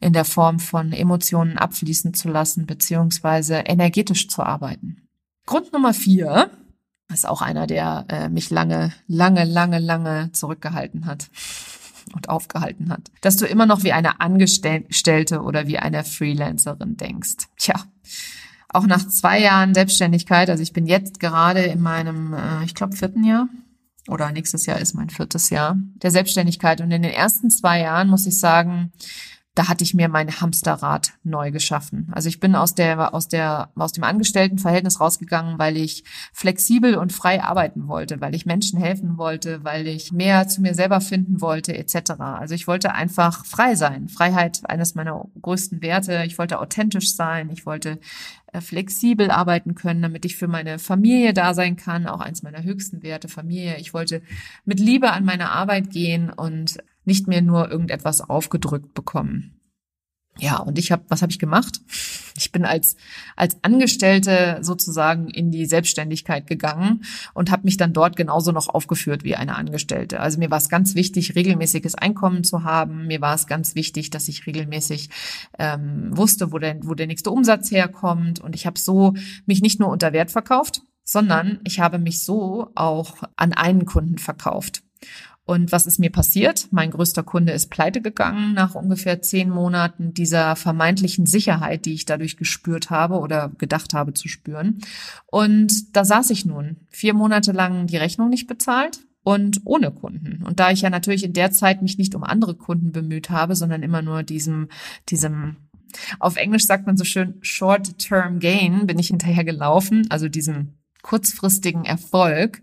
in 0.00 0.12
der 0.12 0.24
Form 0.24 0.60
von 0.60 0.92
Emotionen 0.92 1.58
abfließen 1.58 2.14
zu 2.14 2.28
lassen, 2.28 2.66
beziehungsweise 2.66 3.56
energetisch 3.56 4.28
zu 4.28 4.42
arbeiten. 4.42 5.08
Grund 5.46 5.72
Nummer 5.72 5.92
vier 5.92 6.50
ist 7.12 7.28
auch 7.28 7.42
einer, 7.42 7.66
der 7.66 8.06
äh, 8.08 8.28
mich 8.28 8.50
lange, 8.50 8.92
lange, 9.06 9.44
lange, 9.44 9.78
lange 9.78 10.32
zurückgehalten 10.32 11.06
hat 11.06 11.28
und 12.14 12.28
aufgehalten 12.28 12.90
hat, 12.90 13.10
dass 13.20 13.36
du 13.36 13.46
immer 13.46 13.66
noch 13.66 13.82
wie 13.82 13.92
eine 13.92 14.20
Angestellte 14.20 15.42
oder 15.42 15.66
wie 15.66 15.78
eine 15.78 16.04
Freelancerin 16.04 16.96
denkst. 16.96 17.48
Tja, 17.56 17.74
auch 18.68 18.86
nach 18.86 19.06
zwei 19.06 19.40
Jahren 19.40 19.74
Selbstständigkeit, 19.74 20.50
also 20.50 20.62
ich 20.62 20.72
bin 20.72 20.86
jetzt 20.86 21.20
gerade 21.20 21.62
in 21.62 21.80
meinem, 21.80 22.34
äh, 22.34 22.64
ich 22.64 22.74
glaube, 22.74 22.96
vierten 22.96 23.24
Jahr, 23.24 23.48
oder 24.08 24.30
nächstes 24.32 24.66
Jahr 24.66 24.78
ist 24.78 24.94
mein 24.94 25.10
viertes 25.10 25.50
Jahr 25.50 25.76
der 25.96 26.10
Selbstständigkeit. 26.10 26.80
Und 26.80 26.90
in 26.90 27.02
den 27.02 27.12
ersten 27.12 27.50
zwei 27.50 27.80
Jahren 27.80 28.08
muss 28.08 28.26
ich 28.26 28.38
sagen, 28.38 28.92
da 29.54 29.68
hatte 29.68 29.84
ich 29.84 29.94
mir 29.94 30.08
mein 30.08 30.40
Hamsterrad 30.40 31.12
neu 31.22 31.52
geschaffen. 31.52 32.08
Also 32.12 32.28
ich 32.28 32.40
bin 32.40 32.56
aus 32.56 32.74
der 32.74 33.14
aus 33.14 33.28
der 33.28 33.70
aus 33.76 33.92
dem 33.92 34.02
Angestelltenverhältnis 34.02 35.00
rausgegangen, 35.00 35.60
weil 35.60 35.76
ich 35.76 36.02
flexibel 36.32 36.96
und 36.96 37.12
frei 37.12 37.40
arbeiten 37.40 37.86
wollte, 37.86 38.20
weil 38.20 38.34
ich 38.34 38.46
Menschen 38.46 38.80
helfen 38.80 39.16
wollte, 39.16 39.62
weil 39.62 39.86
ich 39.86 40.10
mehr 40.10 40.48
zu 40.48 40.60
mir 40.60 40.74
selber 40.74 41.00
finden 41.00 41.40
wollte 41.40 41.76
etc. 41.76 42.12
Also 42.18 42.54
ich 42.54 42.66
wollte 42.66 42.94
einfach 42.94 43.44
frei 43.46 43.76
sein. 43.76 44.08
Freiheit 44.08 44.62
eines 44.64 44.96
meiner 44.96 45.24
größten 45.40 45.82
Werte. 45.82 46.24
Ich 46.26 46.36
wollte 46.36 46.58
authentisch 46.58 47.14
sein. 47.14 47.48
Ich 47.50 47.64
wollte 47.64 48.00
äh, 48.52 48.60
flexibel 48.60 49.30
arbeiten 49.30 49.76
können, 49.76 50.02
damit 50.02 50.24
ich 50.24 50.36
für 50.36 50.48
meine 50.48 50.80
Familie 50.80 51.32
da 51.32 51.54
sein 51.54 51.76
kann, 51.76 52.08
auch 52.08 52.20
eins 52.20 52.42
meiner 52.42 52.64
höchsten 52.64 53.04
Werte 53.04 53.28
Familie. 53.28 53.76
Ich 53.78 53.94
wollte 53.94 54.20
mit 54.64 54.80
Liebe 54.80 55.12
an 55.12 55.24
meine 55.24 55.50
Arbeit 55.50 55.90
gehen 55.90 56.30
und 56.30 56.78
nicht 57.04 57.28
mehr 57.28 57.42
nur 57.42 57.70
irgendetwas 57.70 58.20
aufgedrückt 58.20 58.94
bekommen. 58.94 59.60
Ja, 60.38 60.58
und 60.58 60.78
ich 60.78 60.90
habe, 60.90 61.04
was 61.08 61.22
habe 61.22 61.30
ich 61.30 61.38
gemacht? 61.38 61.80
Ich 62.36 62.50
bin 62.50 62.64
als 62.64 62.96
als 63.36 63.62
Angestellte 63.62 64.58
sozusagen 64.62 65.28
in 65.28 65.52
die 65.52 65.66
Selbstständigkeit 65.66 66.48
gegangen 66.48 67.04
und 67.34 67.52
habe 67.52 67.62
mich 67.64 67.76
dann 67.76 67.92
dort 67.92 68.16
genauso 68.16 68.50
noch 68.50 68.68
aufgeführt 68.68 69.22
wie 69.22 69.36
eine 69.36 69.54
Angestellte. 69.54 70.18
Also 70.18 70.38
mir 70.40 70.50
war 70.50 70.58
es 70.58 70.68
ganz 70.68 70.96
wichtig, 70.96 71.36
regelmäßiges 71.36 71.94
Einkommen 71.94 72.42
zu 72.42 72.64
haben. 72.64 73.06
Mir 73.06 73.20
war 73.20 73.36
es 73.36 73.46
ganz 73.46 73.76
wichtig, 73.76 74.10
dass 74.10 74.26
ich 74.26 74.46
regelmäßig 74.46 75.10
ähm, 75.60 76.08
wusste, 76.16 76.50
wo 76.50 76.58
der 76.58 76.78
wo 76.82 76.94
der 76.94 77.06
nächste 77.06 77.30
Umsatz 77.30 77.70
herkommt. 77.70 78.40
Und 78.40 78.56
ich 78.56 78.66
habe 78.66 78.80
so 78.80 79.14
mich 79.46 79.62
nicht 79.62 79.78
nur 79.78 79.90
unter 79.90 80.12
Wert 80.12 80.32
verkauft, 80.32 80.82
sondern 81.04 81.60
ich 81.64 81.78
habe 81.78 82.00
mich 82.00 82.24
so 82.24 82.72
auch 82.74 83.22
an 83.36 83.52
einen 83.52 83.84
Kunden 83.84 84.18
verkauft. 84.18 84.82
Und 85.46 85.72
was 85.72 85.86
ist 85.86 85.98
mir 85.98 86.10
passiert? 86.10 86.68
Mein 86.70 86.90
größter 86.90 87.22
Kunde 87.22 87.52
ist 87.52 87.68
pleite 87.68 88.00
gegangen 88.00 88.54
nach 88.54 88.74
ungefähr 88.74 89.20
zehn 89.20 89.50
Monaten 89.50 90.14
dieser 90.14 90.56
vermeintlichen 90.56 91.26
Sicherheit, 91.26 91.84
die 91.84 91.92
ich 91.92 92.06
dadurch 92.06 92.38
gespürt 92.38 92.88
habe 92.88 93.18
oder 93.18 93.50
gedacht 93.58 93.92
habe 93.92 94.14
zu 94.14 94.28
spüren. 94.28 94.78
Und 95.26 95.94
da 95.94 96.04
saß 96.04 96.30
ich 96.30 96.46
nun 96.46 96.78
vier 96.88 97.12
Monate 97.12 97.52
lang 97.52 97.86
die 97.86 97.98
Rechnung 97.98 98.30
nicht 98.30 98.46
bezahlt 98.46 99.00
und 99.22 99.60
ohne 99.64 99.90
Kunden. 99.90 100.42
Und 100.44 100.60
da 100.60 100.70
ich 100.70 100.80
ja 100.80 100.88
natürlich 100.88 101.24
in 101.24 101.34
der 101.34 101.50
Zeit 101.50 101.82
mich 101.82 101.98
nicht 101.98 102.14
um 102.14 102.24
andere 102.24 102.54
Kunden 102.54 102.92
bemüht 102.92 103.28
habe, 103.28 103.54
sondern 103.54 103.82
immer 103.82 104.00
nur 104.00 104.22
diesem, 104.22 104.68
diesem 105.10 105.56
auf 106.18 106.36
Englisch 106.36 106.66
sagt 106.66 106.86
man 106.86 106.96
so 106.96 107.04
schön 107.04 107.34
Short-Term 107.42 108.38
Gain 108.38 108.86
bin 108.86 108.98
ich 108.98 109.08
hinterher 109.08 109.44
gelaufen, 109.44 110.06
also 110.10 110.28
diesem 110.28 110.74
kurzfristigen 111.02 111.84
Erfolg 111.84 112.62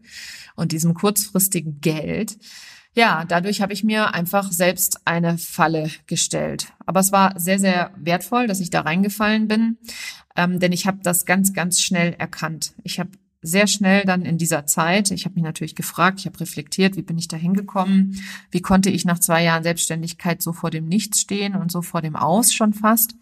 und 0.56 0.72
diesem 0.72 0.94
kurzfristigen 0.94 1.80
Geld 1.80 2.38
ja, 2.94 3.24
dadurch 3.26 3.62
habe 3.62 3.74
ich 3.74 3.84
mir 3.84 4.14
einfach 4.14 4.52
selbst 4.52 5.02
eine 5.06 5.38
Falle 5.38 5.90
gestellt. 6.08 6.74
Aber 6.86 7.00
es 7.00 7.12
war 7.12 7.40
sehr, 7.40 7.60
sehr 7.60 7.92
wertvoll, 7.96 8.48
dass 8.48 8.60
ich 8.60 8.70
da 8.70 8.82
reingefallen 8.82 9.48
bin, 9.48 9.78
ähm, 10.36 10.60
denn 10.60 10.72
ich 10.72 10.88
habe 10.88 11.00
das 11.02 11.26
ganz, 11.26 11.54
ganz 11.54 11.82
schnell 11.82 12.14
erkannt. 12.14 12.74
Ich 12.84 13.00
habe 13.00 13.12
sehr 13.42 13.68
schnell 13.68 14.04
dann 14.04 14.24
in 14.24 14.38
dieser 14.38 14.66
Zeit, 14.66 15.10
ich 15.10 15.26
habe 15.26 15.36
mich 15.36 15.44
natürlich 15.44 15.76
gefragt, 15.76 16.20
ich 16.20 16.26
habe 16.26 16.40
reflektiert, 16.40 16.96
wie 16.96 17.02
bin 17.02 17.18
ich 17.18 17.28
da 17.28 17.38
hingekommen, 17.38 18.22
wie 18.52 18.62
konnte 18.62 18.90
ich 18.90 19.04
nach 19.04 19.20
zwei 19.20 19.44
Jahren 19.44 19.64
Selbstständigkeit 19.64 20.42
so 20.42 20.54
vor 20.54 20.70
dem 20.70 20.88
Nichts 20.88 21.22
stehen 21.22 21.56
und 21.56 21.72
so 21.72 21.82
vor 21.82 22.02
dem 22.02 22.16
Aus 22.16 22.54
schon 22.54 22.74
fast. 22.74 23.16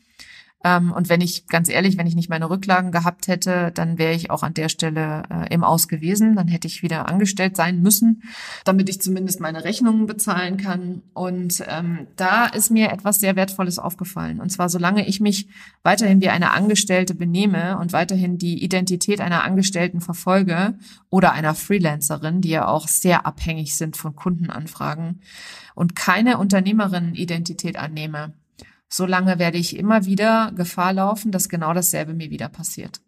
Ähm, 0.63 0.91
und 0.91 1.07
wenn 1.07 1.21
ich, 1.21 1.47
ganz 1.47 1.69
ehrlich, 1.69 1.97
wenn 1.97 2.07
ich 2.07 2.15
nicht 2.15 2.29
meine 2.29 2.49
Rücklagen 2.49 2.91
gehabt 2.91 3.27
hätte, 3.27 3.71
dann 3.73 3.97
wäre 3.97 4.13
ich 4.13 4.29
auch 4.29 4.43
an 4.43 4.53
der 4.53 4.67
Stelle 4.67 5.23
äh, 5.29 5.53
im 5.53 5.63
Aus 5.63 5.87
gewesen. 5.87 6.35
Dann 6.35 6.47
hätte 6.47 6.67
ich 6.67 6.83
wieder 6.83 7.07
angestellt 7.07 7.55
sein 7.55 7.81
müssen, 7.81 8.23
damit 8.65 8.89
ich 8.89 9.01
zumindest 9.01 9.39
meine 9.39 9.63
Rechnungen 9.63 10.05
bezahlen 10.05 10.57
kann. 10.57 11.01
Und 11.13 11.63
ähm, 11.67 12.07
da 12.17 12.45
ist 12.45 12.71
mir 12.71 12.91
etwas 12.91 13.19
sehr 13.19 13.37
Wertvolles 13.37 13.79
aufgefallen. 13.79 14.41
Und 14.41 14.49
zwar, 14.49 14.67
solange 14.67 15.07
ich 15.07 15.21
mich 15.21 15.47
weiterhin 15.83 16.21
wie 16.21 16.29
eine 16.29 16.51
Angestellte 16.51 17.15
benehme 17.15 17.77
und 17.77 17.93
weiterhin 17.93 18.37
die 18.37 18.61
Identität 18.61 19.21
einer 19.21 19.43
Angestellten 19.43 20.01
verfolge 20.01 20.77
oder 21.09 21.31
einer 21.31 21.55
Freelancerin, 21.55 22.41
die 22.41 22.49
ja 22.49 22.67
auch 22.67 22.87
sehr 22.87 23.25
abhängig 23.25 23.75
sind 23.75 23.95
von 23.95 24.15
Kundenanfragen 24.15 25.21
und 25.73 25.95
keine 25.95 26.37
Unternehmerinnen-Identität 26.37 27.77
annehme, 27.77 28.33
solange 28.89 29.39
werde 29.39 29.57
ich 29.57 29.77
immer 29.77 30.05
wieder 30.05 30.51
Gefahr 30.55 30.93
laufen, 30.93 31.31
dass 31.31 31.49
genau 31.49 31.73
dasselbe 31.73 32.13
mir 32.13 32.29
wieder 32.29 32.49
passiert. 32.49 33.01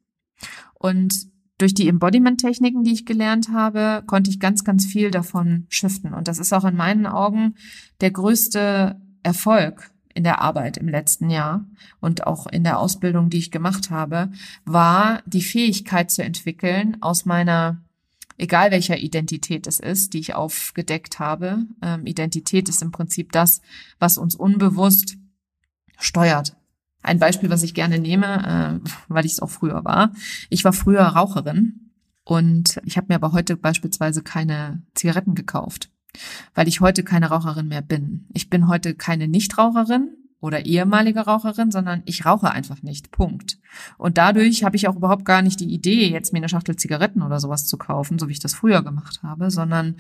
Und 0.74 1.32
durch 1.58 1.74
die 1.74 1.88
Embodiment-Techniken, 1.88 2.84
die 2.84 2.94
ich 2.94 3.06
gelernt 3.06 3.50
habe, 3.50 4.04
konnte 4.08 4.32
ich 4.32 4.40
ganz, 4.40 4.64
ganz 4.64 4.86
viel 4.86 5.12
davon 5.12 5.68
shiften. 5.70 6.14
Und 6.14 6.28
das 6.28 6.40
ist 6.40 6.54
auch 6.54 6.66
in 6.66 6.76
meinen 6.76 7.06
Augen 7.06 7.56
der 8.02 8.12
größte 8.12 9.00
Erfolg 9.22 9.92
in 10.14 10.24
der 10.24 10.42
Arbeit 10.42 10.78
im 10.78 10.88
letzten 10.88 11.30
Jahr 11.30 11.66
und 12.00 12.28
auch 12.28 12.48
in 12.48 12.64
der 12.64 12.80
Ausbildung, 12.80 13.30
die 13.30 13.38
ich 13.38 13.52
gemacht 13.52 13.92
habe, 13.92 14.32
war 14.66 15.22
die 15.26 15.42
Fähigkeit 15.42 16.12
zu 16.12 16.24
entwickeln, 16.24 16.98
aus 17.02 17.26
meiner, 17.26 17.82
egal 18.38 18.72
welcher 18.72 18.98
Identität 18.98 19.68
es 19.68 19.80
ist, 19.80 20.14
die 20.14 20.20
ich 20.20 20.36
aufgedeckt 20.36 21.20
habe. 21.20 21.66
Ähm, 21.82 22.06
Identität 22.06 22.68
ist 22.70 22.82
im 22.82 22.92
Prinzip 22.92 23.32
das, 23.32 23.62
was 24.00 24.18
uns 24.18 24.36
unbewusst 24.36 25.16
steuert. 26.02 26.56
Ein 27.04 27.20
Beispiel, 27.20 27.50
was 27.50 27.64
ich 27.64 27.74
gerne 27.74 28.00
nehme, 28.00 28.82
äh, 28.86 28.90
weil 29.08 29.26
ich 29.26 29.34
es 29.34 29.40
auch 29.40 29.50
früher 29.50 29.84
war. 29.84 30.12
Ich 30.50 30.64
war 30.64 30.74
früher 30.74 31.02
Raucherin 31.02 31.92
und 32.24 32.80
ich 32.86 32.98
habe 32.98 33.08
mir 33.10 33.16
aber 33.16 33.32
heute 33.32 33.58
beispielsweise 33.58 34.22
keine 34.22 34.84
Zigaretten 34.94 35.34
gekauft, 35.34 35.90
weil 36.54 36.68
ich 36.68 36.82
heute 36.82 37.04
keine 37.04 37.30
Raucherin 37.30 37.68
mehr 37.68 37.82
bin. 37.82 38.28
Ich 38.34 38.50
bin 38.50 38.68
heute 38.68 38.94
keine 38.94 39.28
Nichtraucherin 39.28 40.10
oder 40.40 40.66
ehemalige 40.66 41.22
Raucherin, 41.22 41.72
sondern 41.72 42.02
ich 42.06 42.26
rauche 42.26 42.52
einfach 42.52 42.82
nicht. 42.82 43.12
Punkt. 43.12 43.60
Und 43.98 44.18
dadurch 44.18 44.64
habe 44.64 44.76
ich 44.76 44.88
auch 44.88 44.96
überhaupt 44.96 45.26
gar 45.26 45.42
nicht 45.42 45.60
die 45.60 45.74
Idee, 45.74 46.10
jetzt 46.10 46.34
mir 46.34 46.40
eine 46.40 46.50
Schachtel 46.50 46.76
Zigaretten 46.76 47.22
oder 47.22 47.40
sowas 47.40 47.68
zu 47.68 47.78
kaufen, 47.78 48.20
so 48.20 48.28
wie 48.28 48.34
ich 48.34 48.40
das 48.40 48.56
früher 48.56 48.84
gemacht 48.84 49.22
habe, 49.24 49.52
sondern 49.52 49.96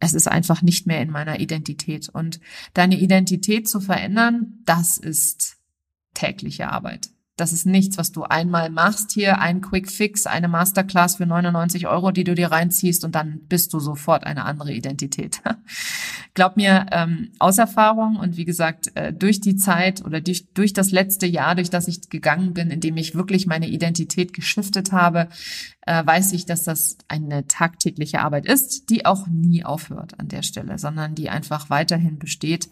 es 0.00 0.14
ist 0.14 0.28
einfach 0.28 0.62
nicht 0.62 0.86
mehr 0.86 1.02
in 1.02 1.10
meiner 1.10 1.40
Identität. 1.40 2.08
Und 2.08 2.40
deine 2.74 2.98
Identität 2.98 3.68
zu 3.68 3.80
verändern, 3.80 4.60
das 4.64 4.98
ist 4.98 5.56
tägliche 6.14 6.68
Arbeit. 6.68 7.10
Das 7.38 7.52
ist 7.52 7.66
nichts, 7.66 7.98
was 7.98 8.10
du 8.10 8.24
einmal 8.24 8.68
machst. 8.68 9.12
Hier 9.12 9.38
ein 9.38 9.60
Quick 9.60 9.88
Fix, 9.88 10.26
eine 10.26 10.48
Masterclass 10.48 11.16
für 11.16 11.24
99 11.24 11.86
Euro, 11.86 12.10
die 12.10 12.24
du 12.24 12.34
dir 12.34 12.50
reinziehst 12.50 13.04
und 13.04 13.14
dann 13.14 13.42
bist 13.48 13.72
du 13.72 13.78
sofort 13.78 14.24
eine 14.24 14.44
andere 14.44 14.72
Identität. 14.72 15.40
Glaub 16.34 16.56
mir, 16.56 16.86
ähm, 16.90 17.30
aus 17.38 17.58
Erfahrung 17.58 18.16
und 18.16 18.36
wie 18.36 18.44
gesagt, 18.44 18.90
äh, 18.96 19.12
durch 19.12 19.40
die 19.40 19.54
Zeit 19.54 20.04
oder 20.04 20.20
durch, 20.20 20.48
durch 20.52 20.72
das 20.72 20.90
letzte 20.90 21.26
Jahr, 21.26 21.54
durch 21.54 21.70
das 21.70 21.86
ich 21.86 22.10
gegangen 22.10 22.54
bin, 22.54 22.72
in 22.72 22.80
dem 22.80 22.96
ich 22.96 23.14
wirklich 23.14 23.46
meine 23.46 23.68
Identität 23.68 24.32
geschiftet 24.32 24.90
habe, 24.90 25.28
äh, 25.82 26.04
weiß 26.04 26.32
ich, 26.32 26.44
dass 26.44 26.64
das 26.64 26.98
eine 27.06 27.46
tagtägliche 27.46 28.20
Arbeit 28.20 28.46
ist, 28.46 28.90
die 28.90 29.06
auch 29.06 29.28
nie 29.28 29.64
aufhört 29.64 30.18
an 30.18 30.26
der 30.26 30.42
Stelle, 30.42 30.76
sondern 30.76 31.14
die 31.14 31.30
einfach 31.30 31.70
weiterhin 31.70 32.18
besteht 32.18 32.68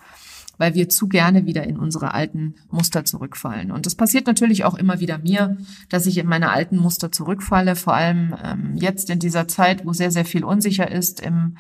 weil 0.59 0.75
wir 0.75 0.89
zu 0.89 1.09
gerne 1.09 1.47
wieder 1.47 1.65
in 1.65 1.79
unsere 1.79 2.15
alten 2.15 2.55
Muster 2.71 3.05
zurückfallen. 3.05 3.71
Und 3.71 3.87
das 3.87 3.95
passiert 3.95 4.27
natürlich 4.27 4.65
auch 4.65 4.75
immer 4.75 5.01
wieder 5.01 5.19
mir, 5.19 5.57
dass 5.89 6.07
ich 6.07 6.19
in 6.19 6.27
meine 6.27 6.51
alten 6.51 6.77
Muster 6.77 7.13
zurückfalle, 7.13 7.77
vor 7.77 7.95
allem 7.95 8.35
ähm, 8.43 8.77
jetzt 8.77 9.11
in 9.11 9.19
dieser 9.19 9.49
Zeit, 9.49 9.87
wo 9.87 9.93
sehr, 9.93 10.11
sehr 10.11 10.25
viel 10.25 10.45
unsicher 10.45 10.91
ist 10.91 11.21
im, 11.21 11.57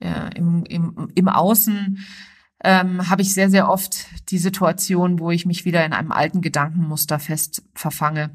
äh, 0.00 0.36
im, 0.36 0.64
im, 0.64 1.08
im 1.14 1.28
Außen. 1.28 1.98
Ähm, 2.62 3.08
habe 3.08 3.22
ich 3.22 3.32
sehr, 3.32 3.48
sehr 3.48 3.70
oft 3.70 4.06
die 4.30 4.38
Situation, 4.38 5.18
wo 5.18 5.30
ich 5.30 5.46
mich 5.46 5.64
wieder 5.64 5.84
in 5.84 5.94
einem 5.94 6.12
alten 6.12 6.42
Gedankenmuster 6.42 7.18
fest 7.18 7.62
verfange 7.74 8.30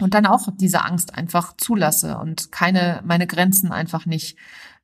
und 0.00 0.14
dann 0.14 0.26
auch 0.26 0.48
diese 0.58 0.84
Angst 0.84 1.14
einfach 1.14 1.56
zulasse 1.56 2.18
und 2.18 2.52
keine 2.52 3.02
meine 3.04 3.26
Grenzen 3.26 3.72
einfach 3.72 4.06
nicht 4.06 4.36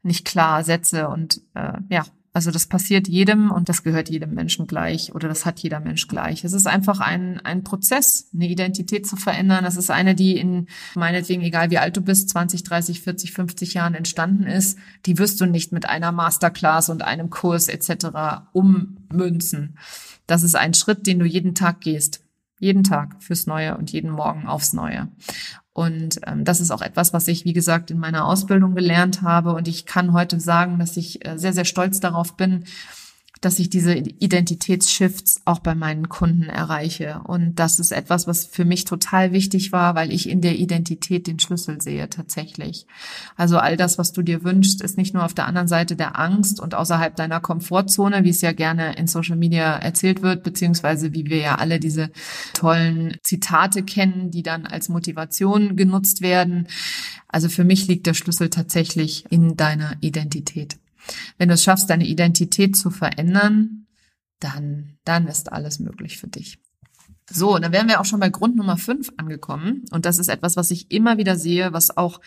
nicht 0.03 0.25
klar 0.25 0.65
setze 0.65 1.09
und 1.09 1.41
äh, 1.55 1.79
ja 1.91 2.05
also 2.35 2.51
das 2.51 2.67
passiert 2.67 3.09
jedem 3.09 3.51
und 3.51 3.69
das 3.69 3.83
gehört 3.83 4.09
jedem 4.09 4.33
Menschen 4.33 4.67
gleich 4.67 5.15
oder 5.15 5.29
das 5.29 5.45
hat 5.45 5.59
jeder 5.61 5.81
Mensch 5.81 6.09
gleich. 6.09 6.45
Es 6.45 6.55
ist 6.55 6.67
einfach 6.67 7.01
ein, 7.01 7.41
ein 7.45 7.63
Prozess, 7.63 8.31
eine 8.33 8.49
Identität 8.49 9.07
zu 9.07 9.17
verändern. 9.17 9.65
Das 9.65 9.77
ist 9.77 9.91
eine, 9.91 10.15
die 10.15 10.39
in 10.39 10.67
meinetwegen, 10.95 11.43
egal 11.43 11.71
wie 11.71 11.77
alt 11.77 11.95
du 11.97 12.01
bist, 12.01 12.31
20, 12.31 12.63
30, 12.63 13.03
40, 13.03 13.33
50 13.33 13.75
Jahren 13.75 13.95
entstanden 13.95 14.45
ist. 14.45 14.79
Die 15.05 15.19
wirst 15.19 15.43
du 15.43 15.47
nicht 15.47 15.73
mit 15.73 15.87
einer 15.87 16.11
Masterclass 16.11 16.89
und 16.89 17.03
einem 17.03 17.29
Kurs 17.29 17.69
etc. 17.69 18.47
ummünzen. 18.53 19.77
Das 20.27 20.43
ist 20.43 20.55
ein 20.55 20.73
Schritt, 20.73 21.07
den 21.07 21.19
du 21.19 21.27
jeden 21.27 21.55
Tag 21.55 21.83
gehst. 21.83 22.25
Jeden 22.59 22.85
Tag 22.85 23.23
fürs 23.23 23.47
Neue 23.47 23.77
und 23.77 23.93
jeden 23.93 24.11
Morgen 24.11 24.47
aufs 24.47 24.73
Neue. 24.73 25.09
Und 25.75 26.21
ähm, 26.27 26.45
das 26.45 26.61
ist 26.61 26.71
auch 26.71 26.83
etwas, 26.83 27.13
was 27.13 27.29
ich, 27.29 27.45
wie 27.45 27.55
gesagt, 27.55 27.91
in 27.91 27.99
meiner 27.99 28.27
Ausbildung 28.27 28.75
gelernt 28.75 29.23
habe. 29.23 29.55
Und 29.55 29.69
ich 29.69 29.87
kann 29.87 30.13
heute 30.13 30.39
sagen, 30.39 30.79
dass 30.79 30.97
ich 30.97 31.27
äh, 31.27 31.39
sehr, 31.39 31.53
sehr 31.53 31.65
stolz 31.65 32.01
darauf 32.01 32.37
bin, 32.37 32.65
dass 33.43 33.59
ich 33.59 33.69
diese 33.69 33.95
Identitätsshifts 33.95 35.43
auch 35.45 35.59
bei 35.59 35.75
meinen 35.75 36.09
Kunden 36.09 36.45
erreiche. 36.45 37.21
Und 37.25 37.57
das 37.57 37.81
ist 37.81 37.91
etwas, 37.91 38.29
was 38.29 38.47
für 38.47 38.65
mich 38.65 38.85
total 38.85 39.33
wichtig 39.33 39.73
war, 39.73 39.97
weil 39.97 40.13
ich 40.13 40.29
in 40.29 40.41
der 40.41 40.57
Identität 40.57 41.27
den 41.27 41.41
Schlüssel 41.41 41.83
sehe 41.83 42.09
tatsächlich. 42.09 42.87
Also 43.37 43.59
all 43.59 43.77
das, 43.77 43.99
was 43.99 44.13
du 44.13 44.23
dir 44.23 44.45
wünschst, 44.45 44.81
ist 44.81 44.97
nicht 44.97 45.13
nur 45.13 45.25
auf 45.25 45.35
der 45.35 45.47
anderen 45.47 45.67
Seite 45.67 45.97
der 45.97 46.19
Angst 46.19 46.61
und 46.61 46.77
außerhalb 46.77 47.17
deiner 47.17 47.41
Komfortzone, 47.41 48.23
wie 48.23 48.31
es 48.31 48.43
ja 48.43 48.53
gerne 48.53 48.95
in 48.97 49.09
Social 49.09 49.37
Media 49.37 49.77
erzählt 49.77 50.23
wird, 50.23 50.45
beziehungsweise 50.45 51.13
wie 51.13 51.27
wir 51.27 51.39
ja 51.39 51.55
alle 51.57 51.81
diese 51.81 52.11
tollen 52.55 53.17
Zitate 53.25 53.83
kennen, 53.83 54.31
die 54.31 54.45
dann 54.45 54.67
als 54.67 54.89
Motivation 54.89 55.75
genutzt 55.75 56.23
werden. 56.23 56.69
Also 57.27 57.49
für 57.49 57.65
mich 57.65 57.89
liegt 57.89 58.07
der 58.07 58.15
Schlüssel 58.15 58.51
tatsächlich 58.51 59.25
in 59.31 59.57
deiner 59.57 59.97
Identität. 60.01 60.77
Wenn 61.39 61.49
du 61.49 61.55
es 61.55 61.63
schaffst, 61.63 61.91
deine 61.91 62.07
Identität 62.07 62.77
zu 62.77 62.91
verändern, 62.91 63.87
dann, 64.41 64.99
dann 65.05 65.29
ist 65.29 65.53
alles 65.53 65.79
möglich 65.79 66.19
für 66.19 66.29
dich. 66.29 66.59
So, 67.31 67.59
dann 67.59 67.73
wären 67.73 67.89
wir 67.89 68.01
auch 68.01 68.05
schon 68.05 68.21
bei 68.21 68.29
Grund 68.29 68.57
Nummer 68.57 68.77
fünf 68.77 69.11
angekommen. 69.17 69.85
Und 69.91 70.05
das 70.05 70.19
ist 70.19 70.29
etwas, 70.29 70.57
was 70.57 70.71
ich 70.71 70.91
immer 70.91 71.19
wieder 71.19 71.37
sehe, 71.37 71.73
was 71.73 71.97
auch 71.97 72.21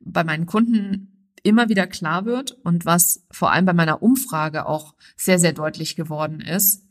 bei 0.00 0.24
meinen 0.24 0.46
Kunden 0.46 1.12
immer 1.42 1.68
wieder 1.68 1.86
klar 1.86 2.24
wird 2.24 2.52
und 2.64 2.86
was 2.86 3.24
vor 3.30 3.52
allem 3.52 3.66
bei 3.66 3.72
meiner 3.72 4.02
Umfrage 4.02 4.66
auch 4.66 4.94
sehr, 5.16 5.38
sehr 5.38 5.52
deutlich 5.52 5.94
geworden 5.94 6.40
ist, 6.40 6.84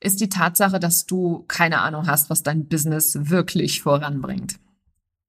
ist 0.00 0.20
die 0.20 0.28
Tatsache, 0.28 0.78
dass 0.78 1.06
du 1.06 1.44
keine 1.48 1.80
Ahnung 1.80 2.06
hast, 2.06 2.30
was 2.30 2.42
dein 2.42 2.68
Business 2.68 3.18
wirklich 3.20 3.82
voranbringt. 3.82 4.58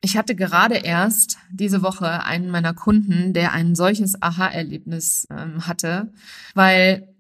Ich 0.02 0.18
hatte 0.18 0.36
gerade 0.36 0.76
erst 0.76 1.38
diese 1.52 1.82
Woche 1.82 2.24
einen 2.24 2.50
meiner 2.50 2.74
Kunden, 2.74 3.34
der 3.34 3.52
ein 3.52 3.76
solches 3.76 4.22
Aha-Erlebnis 4.22 5.28
ähm, 5.30 5.68
hatte, 5.68 6.14
weil 6.54 7.14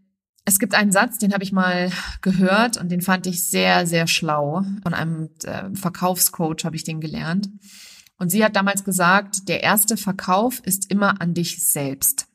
es 0.45 0.59
gibt 0.59 0.73
einen 0.73 0.91
Satz, 0.91 1.19
den 1.19 1.33
habe 1.33 1.43
ich 1.43 1.51
mal 1.51 1.91
gehört 2.21 2.77
und 2.77 2.89
den 2.89 3.01
fand 3.01 3.27
ich 3.27 3.43
sehr, 3.43 3.85
sehr 3.85 4.07
schlau. 4.07 4.63
Von 4.81 4.93
einem 4.93 5.29
äh, 5.43 5.69
Verkaufscoach 5.75 6.63
habe 6.63 6.75
ich 6.75 6.83
den 6.83 7.01
gelernt. 7.01 7.49
Und 8.17 8.29
sie 8.29 8.43
hat 8.43 8.55
damals 8.55 8.83
gesagt, 8.83 9.47
der 9.47 9.61
erste 9.61 9.95
Verkauf 9.95 10.59
ist 10.65 10.89
immer 10.91 11.21
an 11.21 11.33
dich 11.33 11.63
selbst. 11.63 12.27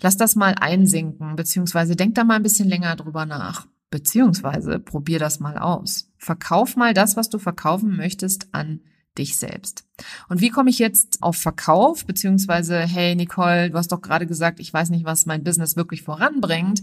Lass 0.00 0.16
das 0.16 0.34
mal 0.34 0.56
einsinken, 0.58 1.36
beziehungsweise 1.36 1.94
denk 1.94 2.16
da 2.16 2.24
mal 2.24 2.36
ein 2.36 2.42
bisschen 2.42 2.68
länger 2.68 2.96
drüber 2.96 3.26
nach. 3.26 3.66
Beziehungsweise 3.90 4.80
probier 4.80 5.18
das 5.18 5.38
mal 5.38 5.58
aus. 5.58 6.10
Verkauf 6.18 6.76
mal 6.76 6.94
das, 6.94 7.16
was 7.16 7.30
du 7.30 7.38
verkaufen 7.38 7.96
möchtest, 7.96 8.52
an 8.52 8.80
dich 9.18 9.36
selbst. 9.36 9.84
Und 10.28 10.40
wie 10.40 10.50
komme 10.50 10.70
ich 10.70 10.78
jetzt 10.78 11.22
auf 11.22 11.36
Verkauf, 11.36 12.06
beziehungsweise, 12.06 12.80
hey 12.80 13.14
Nicole, 13.14 13.70
du 13.70 13.78
hast 13.78 13.92
doch 13.92 14.00
gerade 14.00 14.26
gesagt, 14.26 14.60
ich 14.60 14.72
weiß 14.72 14.90
nicht, 14.90 15.04
was 15.04 15.26
mein 15.26 15.44
Business 15.44 15.76
wirklich 15.76 16.02
voranbringt. 16.02 16.82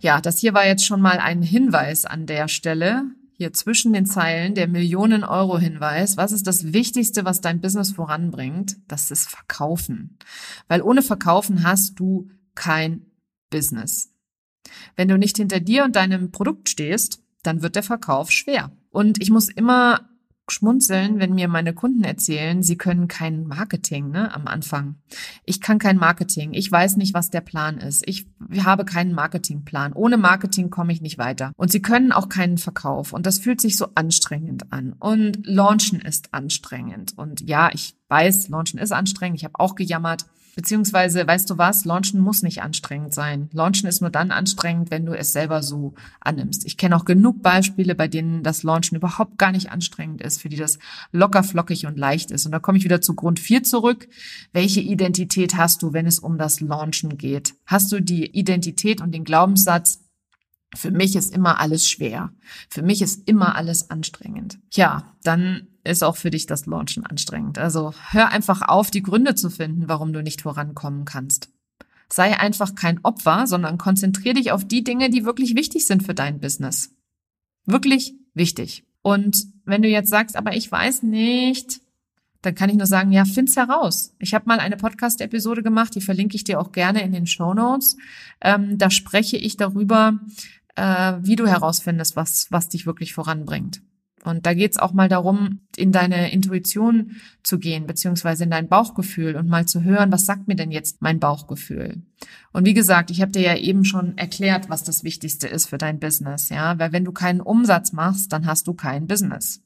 Ja, 0.00 0.20
das 0.20 0.38
hier 0.38 0.54
war 0.54 0.66
jetzt 0.66 0.84
schon 0.84 1.00
mal 1.00 1.18
ein 1.18 1.42
Hinweis 1.42 2.04
an 2.04 2.26
der 2.26 2.48
Stelle, 2.48 3.04
hier 3.32 3.52
zwischen 3.52 3.92
den 3.92 4.06
Zeilen, 4.06 4.54
der 4.54 4.66
Millionen-Euro-Hinweis. 4.66 6.16
Was 6.16 6.32
ist 6.32 6.46
das 6.46 6.72
Wichtigste, 6.72 7.24
was 7.24 7.42
dein 7.42 7.60
Business 7.60 7.92
voranbringt? 7.92 8.76
Das 8.88 9.10
ist 9.10 9.28
Verkaufen. 9.28 10.18
Weil 10.68 10.80
ohne 10.80 11.02
Verkaufen 11.02 11.62
hast 11.62 12.00
du 12.00 12.30
kein 12.54 13.06
Business. 13.50 14.12
Wenn 14.96 15.08
du 15.08 15.18
nicht 15.18 15.36
hinter 15.36 15.60
dir 15.60 15.84
und 15.84 15.96
deinem 15.96 16.30
Produkt 16.30 16.70
stehst, 16.70 17.22
dann 17.42 17.62
wird 17.62 17.76
der 17.76 17.82
Verkauf 17.82 18.30
schwer. 18.30 18.72
Und 18.90 19.20
ich 19.20 19.30
muss 19.30 19.48
immer 19.48 20.08
schmunzeln, 20.50 21.18
wenn 21.18 21.34
mir 21.34 21.48
meine 21.48 21.74
Kunden 21.74 22.04
erzählen, 22.04 22.62
sie 22.62 22.76
können 22.76 23.08
kein 23.08 23.46
Marketing 23.46 24.10
ne, 24.10 24.34
am 24.34 24.46
Anfang. 24.46 24.96
Ich 25.44 25.60
kann 25.60 25.78
kein 25.78 25.96
Marketing. 25.96 26.52
Ich 26.52 26.70
weiß 26.70 26.96
nicht, 26.96 27.14
was 27.14 27.30
der 27.30 27.40
Plan 27.40 27.78
ist. 27.78 28.06
Ich 28.06 28.26
habe 28.64 28.84
keinen 28.84 29.12
Marketingplan. 29.12 29.92
Ohne 29.92 30.16
Marketing 30.16 30.70
komme 30.70 30.92
ich 30.92 31.00
nicht 31.00 31.18
weiter. 31.18 31.52
Und 31.56 31.72
sie 31.72 31.82
können 31.82 32.12
auch 32.12 32.28
keinen 32.28 32.58
Verkauf. 32.58 33.12
Und 33.12 33.26
das 33.26 33.38
fühlt 33.38 33.60
sich 33.60 33.76
so 33.76 33.88
anstrengend 33.94 34.72
an. 34.72 34.94
Und 34.98 35.46
Launchen 35.46 36.00
ist 36.00 36.32
anstrengend. 36.32 37.14
Und 37.16 37.40
ja, 37.40 37.70
ich 37.72 37.96
weiß, 38.08 38.48
Launchen 38.48 38.78
ist 38.78 38.92
anstrengend. 38.92 39.38
Ich 39.38 39.44
habe 39.44 39.58
auch 39.58 39.74
gejammert. 39.74 40.26
Beziehungsweise, 40.56 41.26
weißt 41.26 41.50
du 41.50 41.58
was, 41.58 41.84
Launchen 41.84 42.18
muss 42.18 42.42
nicht 42.42 42.62
anstrengend 42.62 43.12
sein. 43.12 43.50
Launchen 43.52 43.90
ist 43.90 44.00
nur 44.00 44.08
dann 44.08 44.30
anstrengend, 44.30 44.90
wenn 44.90 45.04
du 45.04 45.12
es 45.12 45.34
selber 45.34 45.62
so 45.62 45.94
annimmst. 46.18 46.64
Ich 46.64 46.78
kenne 46.78 46.96
auch 46.96 47.04
genug 47.04 47.42
Beispiele, 47.42 47.94
bei 47.94 48.08
denen 48.08 48.42
das 48.42 48.62
Launchen 48.62 48.96
überhaupt 48.96 49.36
gar 49.36 49.52
nicht 49.52 49.70
anstrengend 49.70 50.22
ist, 50.22 50.40
für 50.40 50.48
die 50.48 50.56
das 50.56 50.78
locker, 51.12 51.42
flockig 51.42 51.84
und 51.84 51.98
leicht 51.98 52.30
ist. 52.30 52.46
Und 52.46 52.52
da 52.52 52.58
komme 52.58 52.78
ich 52.78 52.84
wieder 52.84 53.02
zu 53.02 53.14
Grund 53.14 53.38
4 53.38 53.64
zurück. 53.64 54.08
Welche 54.54 54.80
Identität 54.80 55.58
hast 55.58 55.82
du, 55.82 55.92
wenn 55.92 56.06
es 56.06 56.20
um 56.20 56.38
das 56.38 56.60
Launchen 56.60 57.18
geht? 57.18 57.52
Hast 57.66 57.92
du 57.92 58.00
die 58.00 58.24
Identität 58.24 59.02
und 59.02 59.12
den 59.12 59.24
Glaubenssatz, 59.24 60.00
für 60.74 60.90
mich 60.90 61.16
ist 61.16 61.34
immer 61.34 61.60
alles 61.60 61.88
schwer. 61.88 62.32
Für 62.70 62.82
mich 62.82 63.02
ist 63.02 63.28
immer 63.28 63.56
alles 63.56 63.90
anstrengend. 63.90 64.58
Ja, 64.72 65.14
dann 65.22 65.68
ist 65.86 66.04
auch 66.04 66.16
für 66.16 66.30
dich 66.30 66.46
das 66.46 66.66
Launchen 66.66 67.06
anstrengend. 67.06 67.58
Also 67.58 67.94
hör 68.10 68.28
einfach 68.28 68.62
auf, 68.62 68.90
die 68.90 69.02
Gründe 69.02 69.34
zu 69.34 69.50
finden, 69.50 69.88
warum 69.88 70.12
du 70.12 70.22
nicht 70.22 70.42
vorankommen 70.42 71.04
kannst. 71.04 71.50
Sei 72.08 72.38
einfach 72.38 72.74
kein 72.74 73.04
Opfer, 73.04 73.46
sondern 73.46 73.78
konzentrier 73.78 74.34
dich 74.34 74.52
auf 74.52 74.64
die 74.64 74.84
Dinge, 74.84 75.10
die 75.10 75.24
wirklich 75.24 75.56
wichtig 75.56 75.86
sind 75.86 76.02
für 76.04 76.14
dein 76.14 76.40
Business. 76.40 76.90
Wirklich 77.64 78.14
wichtig. 78.34 78.84
Und 79.02 79.46
wenn 79.64 79.82
du 79.82 79.88
jetzt 79.88 80.10
sagst, 80.10 80.36
aber 80.36 80.54
ich 80.54 80.70
weiß 80.70 81.02
nicht, 81.02 81.80
dann 82.42 82.54
kann 82.54 82.70
ich 82.70 82.76
nur 82.76 82.86
sagen, 82.86 83.10
ja, 83.10 83.24
find's 83.24 83.56
heraus. 83.56 84.14
Ich 84.18 84.34
habe 84.34 84.46
mal 84.46 84.60
eine 84.60 84.76
Podcast-Episode 84.76 85.62
gemacht, 85.62 85.94
die 85.94 86.00
verlinke 86.00 86.36
ich 86.36 86.44
dir 86.44 86.60
auch 86.60 86.70
gerne 86.70 87.02
in 87.02 87.12
den 87.12 87.26
Show 87.26 87.54
Notes. 87.54 87.96
Ähm, 88.40 88.78
da 88.78 88.90
spreche 88.90 89.36
ich 89.36 89.56
darüber, 89.56 90.20
äh, 90.76 91.14
wie 91.22 91.36
du 91.36 91.46
herausfindest, 91.46 92.14
was, 92.14 92.46
was 92.50 92.68
dich 92.68 92.86
wirklich 92.86 93.14
voranbringt. 93.14 93.82
Und 94.26 94.44
da 94.44 94.54
geht's 94.54 94.76
auch 94.76 94.92
mal 94.92 95.08
darum, 95.08 95.60
in 95.76 95.92
deine 95.92 96.32
Intuition 96.32 97.12
zu 97.44 97.60
gehen, 97.60 97.86
beziehungsweise 97.86 98.42
in 98.42 98.50
dein 98.50 98.68
Bauchgefühl 98.68 99.36
und 99.36 99.48
mal 99.48 99.66
zu 99.66 99.84
hören, 99.84 100.10
was 100.10 100.26
sagt 100.26 100.48
mir 100.48 100.56
denn 100.56 100.72
jetzt 100.72 101.00
mein 101.00 101.20
Bauchgefühl? 101.20 102.02
Und 102.52 102.64
wie 102.64 102.74
gesagt, 102.74 103.12
ich 103.12 103.22
habe 103.22 103.30
dir 103.30 103.42
ja 103.42 103.56
eben 103.56 103.84
schon 103.84 104.18
erklärt, 104.18 104.68
was 104.68 104.82
das 104.82 105.04
Wichtigste 105.04 105.46
ist 105.46 105.66
für 105.68 105.78
dein 105.78 106.00
Business, 106.00 106.48
ja, 106.48 106.76
weil 106.76 106.92
wenn 106.92 107.04
du 107.04 107.12
keinen 107.12 107.40
Umsatz 107.40 107.92
machst, 107.92 108.32
dann 108.32 108.46
hast 108.46 108.66
du 108.66 108.74
kein 108.74 109.06
Business. 109.06 109.62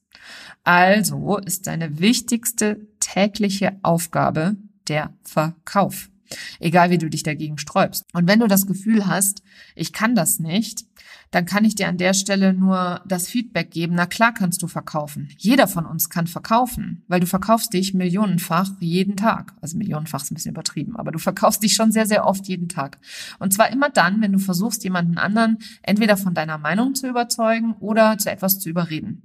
Also 0.62 1.38
ist 1.38 1.66
deine 1.66 1.98
wichtigste 1.98 2.86
tägliche 3.00 3.78
Aufgabe 3.82 4.56
der 4.88 5.14
Verkauf. 5.22 6.10
Egal 6.58 6.90
wie 6.90 6.98
du 6.98 7.08
dich 7.08 7.22
dagegen 7.22 7.56
sträubst. 7.56 8.04
Und 8.12 8.28
wenn 8.28 8.40
du 8.40 8.46
das 8.46 8.66
Gefühl 8.66 9.06
hast, 9.06 9.42
ich 9.74 9.92
kann 9.94 10.14
das 10.14 10.38
nicht, 10.38 10.84
dann 11.30 11.46
kann 11.46 11.64
ich 11.64 11.76
dir 11.76 11.88
an 11.88 11.96
der 11.96 12.12
Stelle 12.12 12.52
nur 12.52 13.02
das 13.06 13.28
Feedback 13.28 13.70
geben. 13.70 13.94
Na 13.94 14.06
klar 14.06 14.34
kannst 14.34 14.62
du 14.62 14.66
verkaufen. 14.66 15.28
Jeder 15.38 15.68
von 15.68 15.86
uns 15.86 16.10
kann 16.10 16.26
verkaufen, 16.26 17.04
weil 17.06 17.20
du 17.20 17.26
verkaufst 17.26 17.72
dich 17.72 17.94
millionenfach 17.94 18.70
jeden 18.80 19.16
Tag. 19.16 19.54
Also 19.60 19.78
millionenfach 19.78 20.22
ist 20.22 20.32
ein 20.32 20.34
bisschen 20.34 20.52
übertrieben, 20.52 20.96
aber 20.96 21.12
du 21.12 21.18
verkaufst 21.18 21.62
dich 21.62 21.74
schon 21.74 21.92
sehr, 21.92 22.06
sehr 22.06 22.26
oft 22.26 22.48
jeden 22.48 22.68
Tag. 22.68 22.98
Und 23.38 23.52
zwar 23.54 23.70
immer 23.70 23.90
dann, 23.90 24.20
wenn 24.20 24.32
du 24.32 24.38
versuchst, 24.38 24.82
jemanden 24.82 25.18
anderen 25.18 25.58
entweder 25.82 26.16
von 26.16 26.34
deiner 26.34 26.58
Meinung 26.58 26.94
zu 26.94 27.08
überzeugen 27.08 27.74
oder 27.74 28.18
zu 28.18 28.30
etwas 28.30 28.58
zu 28.58 28.68
überreden. 28.68 29.22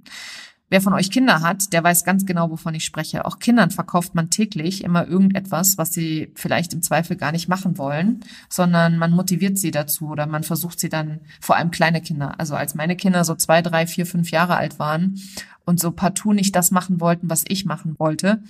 Wer 0.68 0.80
von 0.80 0.94
euch 0.94 1.12
Kinder 1.12 1.42
hat, 1.42 1.72
der 1.72 1.84
weiß 1.84 2.04
ganz 2.04 2.26
genau, 2.26 2.50
wovon 2.50 2.74
ich 2.74 2.84
spreche. 2.84 3.24
Auch 3.24 3.38
Kindern 3.38 3.70
verkauft 3.70 4.16
man 4.16 4.30
täglich 4.30 4.82
immer 4.82 5.06
irgendetwas, 5.06 5.78
was 5.78 5.92
sie 5.92 6.32
vielleicht 6.34 6.72
im 6.72 6.82
Zweifel 6.82 7.16
gar 7.16 7.30
nicht 7.30 7.48
machen 7.48 7.78
wollen, 7.78 8.24
sondern 8.48 8.98
man 8.98 9.12
motiviert 9.12 9.58
sie 9.58 9.70
dazu 9.70 10.08
oder 10.08 10.26
man 10.26 10.42
versucht 10.42 10.80
sie 10.80 10.88
dann, 10.88 11.20
vor 11.40 11.56
allem 11.56 11.70
kleine 11.70 12.00
Kinder. 12.00 12.40
Also 12.40 12.56
als 12.56 12.74
meine 12.74 12.96
Kinder 12.96 13.24
so 13.24 13.36
zwei, 13.36 13.62
drei, 13.62 13.86
vier, 13.86 14.06
fünf 14.06 14.32
Jahre 14.32 14.56
alt 14.56 14.80
waren 14.80 15.20
und 15.64 15.78
so 15.78 15.92
partout 15.92 16.32
nicht 16.32 16.56
das 16.56 16.72
machen 16.72 17.00
wollten, 17.00 17.30
was 17.30 17.44
ich 17.46 17.64
machen 17.64 17.94
wollte, 17.98 18.42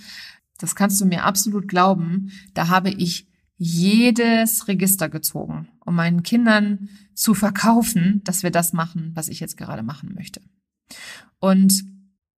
das 0.57 0.75
kannst 0.75 0.99
du 0.99 1.05
mir 1.05 1.23
absolut 1.23 1.67
glauben, 1.67 2.31
da 2.55 2.67
habe 2.67 2.89
ich 2.89 3.27
jedes 3.57 4.67
Register 4.67 5.07
gezogen, 5.07 5.67
um 5.85 5.95
meinen 5.95 6.23
Kindern 6.23 6.89
zu 7.13 7.35
verkaufen, 7.35 8.21
dass 8.23 8.41
wir 8.41 8.51
das 8.51 8.73
machen, 8.73 9.11
was 9.13 9.27
ich 9.27 9.39
jetzt 9.39 9.57
gerade 9.57 9.83
machen 9.83 10.13
möchte. 10.15 10.41
Und 11.39 11.83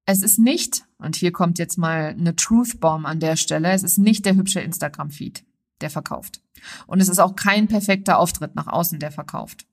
es 0.09 0.23
ist 0.23 0.39
nicht, 0.39 0.87
und 0.97 1.17
hier 1.17 1.33
kommt 1.33 1.59
jetzt 1.59 1.77
mal 1.77 2.17
eine 2.19 2.35
Truth 2.35 2.81
Bomb 2.81 3.05
an 3.05 3.21
der 3.21 3.37
Stelle, 3.37 3.73
es 3.73 3.83
ist 3.83 3.99
nicht 3.99 4.25
der 4.25 4.37
hübsche 4.37 4.61
Instagram-Feed, 4.61 5.45
der 5.83 5.91
verkauft. 5.91 6.41
Und 6.87 7.01
es 7.01 7.11
ist 7.11 7.19
auch 7.19 7.37
kein 7.37 7.69
perfekter 7.69 8.19
Auftritt 8.19 8.55
nach 8.55 8.69
außen, 8.69 9.01
der 9.01 9.13
verkauft. 9.13 9.67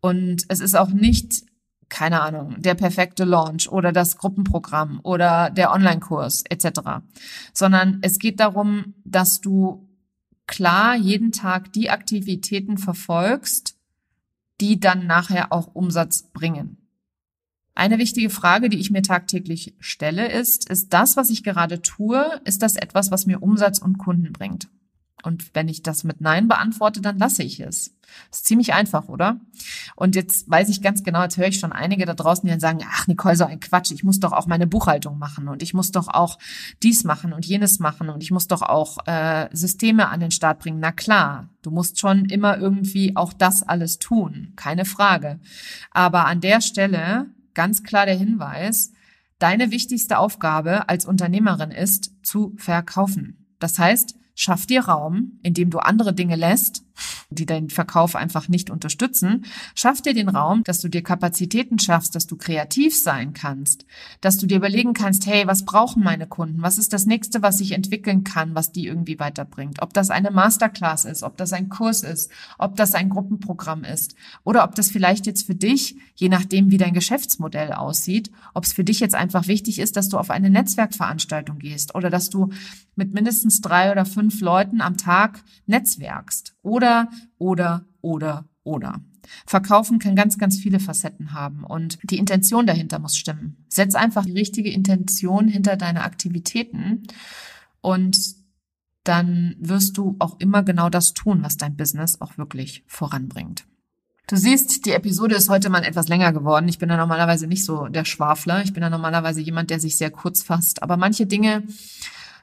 Und 0.00 0.44
es 0.46 0.60
ist 0.60 0.76
auch 0.76 0.90
nicht, 0.90 1.46
keine 1.88 2.22
Ahnung, 2.22 2.62
der 2.62 2.76
perfekte 2.76 3.24
Launch 3.24 3.68
oder 3.68 3.90
das 3.90 4.18
Gruppenprogramm 4.18 5.00
oder 5.02 5.50
der 5.50 5.72
Online-Kurs 5.72 6.44
etc., 6.48 7.02
sondern 7.52 7.98
es 8.02 8.20
geht 8.20 8.38
darum, 8.38 8.94
dass 9.04 9.40
du 9.40 9.88
klar 10.46 10.94
jeden 10.94 11.32
Tag 11.32 11.72
die 11.72 11.90
Aktivitäten 11.90 12.78
verfolgst, 12.78 13.76
die 14.60 14.78
dann 14.78 15.08
nachher 15.08 15.52
auch 15.52 15.74
Umsatz 15.74 16.22
bringen. 16.32 16.85
Eine 17.76 17.98
wichtige 17.98 18.30
Frage, 18.30 18.70
die 18.70 18.78
ich 18.78 18.90
mir 18.90 19.02
tagtäglich 19.02 19.74
stelle, 19.80 20.32
ist, 20.32 20.68
ist 20.70 20.94
das, 20.94 21.18
was 21.18 21.28
ich 21.28 21.44
gerade 21.44 21.82
tue, 21.82 22.40
ist 22.44 22.62
das 22.62 22.74
etwas, 22.74 23.10
was 23.10 23.26
mir 23.26 23.42
Umsatz 23.42 23.78
und 23.78 23.98
Kunden 23.98 24.32
bringt? 24.32 24.68
Und 25.22 25.54
wenn 25.54 25.68
ich 25.68 25.82
das 25.82 26.02
mit 26.02 26.22
Nein 26.22 26.48
beantworte, 26.48 27.02
dann 27.02 27.18
lasse 27.18 27.42
ich 27.42 27.60
es. 27.60 27.94
Das 28.30 28.38
ist 28.38 28.46
ziemlich 28.46 28.72
einfach, 28.72 29.08
oder? 29.08 29.40
Und 29.94 30.14
jetzt 30.14 30.48
weiß 30.48 30.70
ich 30.70 30.80
ganz 30.80 31.04
genau, 31.04 31.22
jetzt 31.22 31.36
höre 31.36 31.48
ich 31.48 31.58
schon 31.58 31.72
einige 31.72 32.06
da 32.06 32.14
draußen, 32.14 32.46
die 32.46 32.50
dann 32.50 32.60
sagen, 32.60 32.78
ach 32.88 33.08
Nicole, 33.08 33.36
so 33.36 33.44
ein 33.44 33.60
Quatsch, 33.60 33.90
ich 33.90 34.04
muss 34.04 34.20
doch 34.20 34.32
auch 34.32 34.46
meine 34.46 34.66
Buchhaltung 34.66 35.18
machen 35.18 35.48
und 35.48 35.62
ich 35.62 35.74
muss 35.74 35.90
doch 35.90 36.08
auch 36.08 36.38
dies 36.82 37.04
machen 37.04 37.34
und 37.34 37.44
jenes 37.44 37.78
machen 37.78 38.08
und 38.08 38.22
ich 38.22 38.30
muss 38.30 38.46
doch 38.46 38.62
auch 38.62 39.06
äh, 39.06 39.48
Systeme 39.52 40.08
an 40.08 40.20
den 40.20 40.30
Start 40.30 40.60
bringen. 40.60 40.80
Na 40.80 40.92
klar, 40.92 41.50
du 41.60 41.70
musst 41.70 41.98
schon 41.98 42.24
immer 42.26 42.56
irgendwie 42.56 43.16
auch 43.16 43.34
das 43.34 43.62
alles 43.64 43.98
tun, 43.98 44.52
keine 44.56 44.86
Frage. 44.86 45.40
Aber 45.90 46.26
an 46.26 46.40
der 46.40 46.62
Stelle 46.62 47.26
ganz 47.56 47.82
klar 47.82 48.06
der 48.06 48.16
Hinweis, 48.16 48.92
deine 49.40 49.72
wichtigste 49.72 50.18
Aufgabe 50.18 50.88
als 50.88 51.06
Unternehmerin 51.06 51.72
ist, 51.72 52.12
zu 52.24 52.54
verkaufen. 52.56 53.48
Das 53.58 53.80
heißt, 53.80 54.14
Schaff 54.38 54.66
dir 54.66 54.84
Raum, 54.84 55.40
indem 55.42 55.70
du 55.70 55.78
andere 55.78 56.12
Dinge 56.12 56.36
lässt, 56.36 56.84
die 57.30 57.46
deinen 57.46 57.70
Verkauf 57.70 58.14
einfach 58.14 58.48
nicht 58.48 58.70
unterstützen. 58.70 59.44
Schaff 59.74 60.00
dir 60.00 60.14
den 60.14 60.28
Raum, 60.28 60.62
dass 60.64 60.80
du 60.80 60.88
dir 60.88 61.02
Kapazitäten 61.02 61.78
schaffst, 61.78 62.14
dass 62.14 62.26
du 62.26 62.36
kreativ 62.36 62.96
sein 62.96 63.32
kannst, 63.32 63.84
dass 64.20 64.38
du 64.38 64.46
dir 64.46 64.58
überlegen 64.58 64.94
kannst, 64.94 65.26
hey, 65.26 65.46
was 65.46 65.64
brauchen 65.64 66.04
meine 66.04 66.26
Kunden? 66.26 66.62
Was 66.62 66.78
ist 66.78 66.92
das 66.92 67.06
nächste, 67.06 67.42
was 67.42 67.60
ich 67.60 67.72
entwickeln 67.72 68.24
kann, 68.24 68.54
was 68.54 68.72
die 68.72 68.86
irgendwie 68.86 69.18
weiterbringt? 69.18 69.82
Ob 69.82 69.92
das 69.92 70.10
eine 70.10 70.30
Masterclass 70.30 71.04
ist, 71.04 71.22
ob 71.22 71.36
das 71.36 71.52
ein 71.52 71.68
Kurs 71.68 72.02
ist, 72.02 72.30
ob 72.58 72.76
das 72.76 72.94
ein 72.94 73.08
Gruppenprogramm 73.08 73.84
ist 73.84 74.14
oder 74.44 74.64
ob 74.64 74.74
das 74.74 74.90
vielleicht 74.90 75.26
jetzt 75.26 75.46
für 75.46 75.54
dich, 75.54 75.96
je 76.14 76.28
nachdem, 76.28 76.70
wie 76.70 76.78
dein 76.78 76.94
Geschäftsmodell 76.94 77.72
aussieht, 77.72 78.30
ob 78.54 78.64
es 78.64 78.72
für 78.72 78.84
dich 78.84 79.00
jetzt 79.00 79.14
einfach 79.14 79.48
wichtig 79.48 79.80
ist, 79.80 79.96
dass 79.96 80.08
du 80.08 80.18
auf 80.18 80.30
eine 80.30 80.50
Netzwerkveranstaltung 80.50 81.58
gehst 81.58 81.94
oder 81.94 82.10
dass 82.10 82.30
du 82.30 82.50
mit 82.96 83.12
mindestens 83.12 83.60
drei 83.60 83.92
oder 83.92 84.06
fünf 84.06 84.40
Leuten 84.40 84.80
am 84.80 84.96
Tag 84.96 85.44
netzwerkst. 85.66 86.54
Oder, 86.62 87.08
oder, 87.38 87.84
oder, 88.00 88.48
oder. 88.64 89.00
Verkaufen 89.46 89.98
kann 89.98 90.16
ganz, 90.16 90.38
ganz 90.38 90.58
viele 90.58 90.80
Facetten 90.80 91.32
haben 91.32 91.64
und 91.64 91.98
die 92.04 92.18
Intention 92.18 92.66
dahinter 92.66 92.98
muss 92.98 93.16
stimmen. 93.16 93.64
Setz 93.68 93.94
einfach 93.94 94.24
die 94.24 94.32
richtige 94.32 94.70
Intention 94.70 95.48
hinter 95.48 95.76
deine 95.76 96.02
Aktivitäten 96.02 97.02
und 97.80 98.36
dann 99.04 99.56
wirst 99.60 99.96
du 99.98 100.16
auch 100.18 100.38
immer 100.40 100.62
genau 100.62 100.90
das 100.90 101.14
tun, 101.14 101.42
was 101.42 101.56
dein 101.56 101.76
Business 101.76 102.20
auch 102.20 102.38
wirklich 102.38 102.84
voranbringt. 102.86 103.64
Du 104.28 104.36
siehst, 104.36 104.86
die 104.86 104.90
Episode 104.90 105.36
ist 105.36 105.48
heute 105.48 105.70
mal 105.70 105.84
etwas 105.84 106.08
länger 106.08 106.32
geworden. 106.32 106.66
Ich 106.68 106.78
bin 106.78 106.88
da 106.88 106.96
normalerweise 106.96 107.46
nicht 107.46 107.64
so 107.64 107.86
der 107.86 108.04
Schwafler. 108.04 108.64
Ich 108.64 108.72
bin 108.72 108.80
da 108.80 108.90
normalerweise 108.90 109.40
jemand, 109.40 109.70
der 109.70 109.78
sich 109.78 109.96
sehr 109.96 110.10
kurz 110.10 110.42
fasst. 110.42 110.82
Aber 110.82 110.96
manche 110.96 111.26
Dinge 111.26 111.62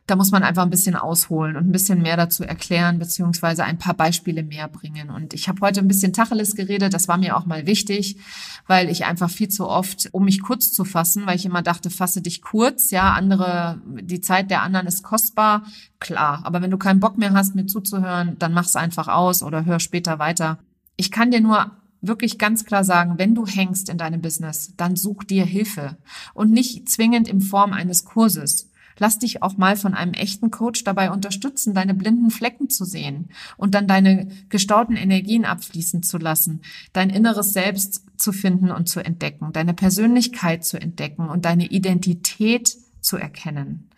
da 0.05 0.17
muss 0.17 0.31
man 0.31 0.43
einfach 0.43 0.63
ein 0.63 0.69
bisschen 0.69 0.95
ausholen 0.95 1.55
und 1.55 1.67
ein 1.67 1.71
bisschen 1.71 2.01
mehr 2.01 2.17
dazu 2.17 2.43
erklären, 2.43 2.99
beziehungsweise 2.99 3.63
ein 3.63 3.77
paar 3.77 3.93
Beispiele 3.93 4.43
mehr 4.43 4.67
bringen. 4.67 5.09
Und 5.09 5.33
ich 5.33 5.47
habe 5.47 5.61
heute 5.61 5.79
ein 5.79 5.87
bisschen 5.87 6.11
Tacheles 6.11 6.55
geredet, 6.55 6.93
das 6.93 7.07
war 7.07 7.17
mir 7.17 7.37
auch 7.37 7.45
mal 7.45 7.65
wichtig, 7.65 8.17
weil 8.67 8.89
ich 8.89 9.05
einfach 9.05 9.29
viel 9.29 9.47
zu 9.47 9.67
oft, 9.67 10.09
um 10.11 10.25
mich 10.25 10.41
kurz 10.41 10.73
zu 10.73 10.83
fassen, 10.83 11.25
weil 11.25 11.37
ich 11.37 11.45
immer 11.45 11.61
dachte, 11.61 11.89
fasse 11.89 12.21
dich 12.21 12.41
kurz, 12.41 12.91
ja, 12.91 13.13
andere, 13.13 13.81
die 13.85 14.19
Zeit 14.19 14.51
der 14.51 14.61
anderen 14.61 14.87
ist 14.87 15.03
kostbar, 15.03 15.63
klar. 15.99 16.41
Aber 16.43 16.61
wenn 16.61 16.71
du 16.71 16.77
keinen 16.77 16.99
Bock 16.99 17.17
mehr 17.17 17.33
hast, 17.33 17.55
mir 17.55 17.65
zuzuhören, 17.65 18.35
dann 18.39 18.53
mach's 18.53 18.75
einfach 18.75 19.07
aus 19.07 19.41
oder 19.41 19.63
hör 19.63 19.79
später 19.79 20.19
weiter. 20.19 20.59
Ich 20.97 21.11
kann 21.11 21.31
dir 21.31 21.39
nur 21.39 21.71
wirklich 22.01 22.37
ganz 22.37 22.65
klar 22.65 22.83
sagen, 22.83 23.17
wenn 23.17 23.33
du 23.33 23.45
hängst 23.47 23.87
in 23.87 23.97
deinem 23.97 24.21
Business, 24.21 24.73
dann 24.75 24.97
such 24.97 25.23
dir 25.23 25.45
Hilfe 25.45 25.97
und 26.33 26.51
nicht 26.51 26.89
zwingend 26.89 27.29
in 27.29 27.39
Form 27.39 27.71
eines 27.71 28.03
Kurses. 28.03 28.69
Lass 28.97 29.19
dich 29.19 29.41
auch 29.41 29.57
mal 29.57 29.75
von 29.75 29.93
einem 29.93 30.13
echten 30.13 30.51
Coach 30.51 30.83
dabei 30.83 31.11
unterstützen, 31.11 31.73
deine 31.73 31.93
blinden 31.93 32.29
Flecken 32.29 32.69
zu 32.69 32.85
sehen 32.85 33.29
und 33.57 33.75
dann 33.75 33.87
deine 33.87 34.27
gestauten 34.49 34.95
Energien 34.95 35.45
abfließen 35.45 36.03
zu 36.03 36.17
lassen, 36.17 36.61
dein 36.93 37.09
inneres 37.09 37.53
Selbst 37.53 38.03
zu 38.17 38.31
finden 38.31 38.71
und 38.71 38.87
zu 38.87 38.99
entdecken, 38.99 39.51
deine 39.53 39.73
Persönlichkeit 39.73 40.65
zu 40.65 40.79
entdecken 40.79 41.29
und 41.29 41.45
deine 41.45 41.67
Identität 41.67 42.77
zu 43.01 43.17
erkennen. 43.17 43.89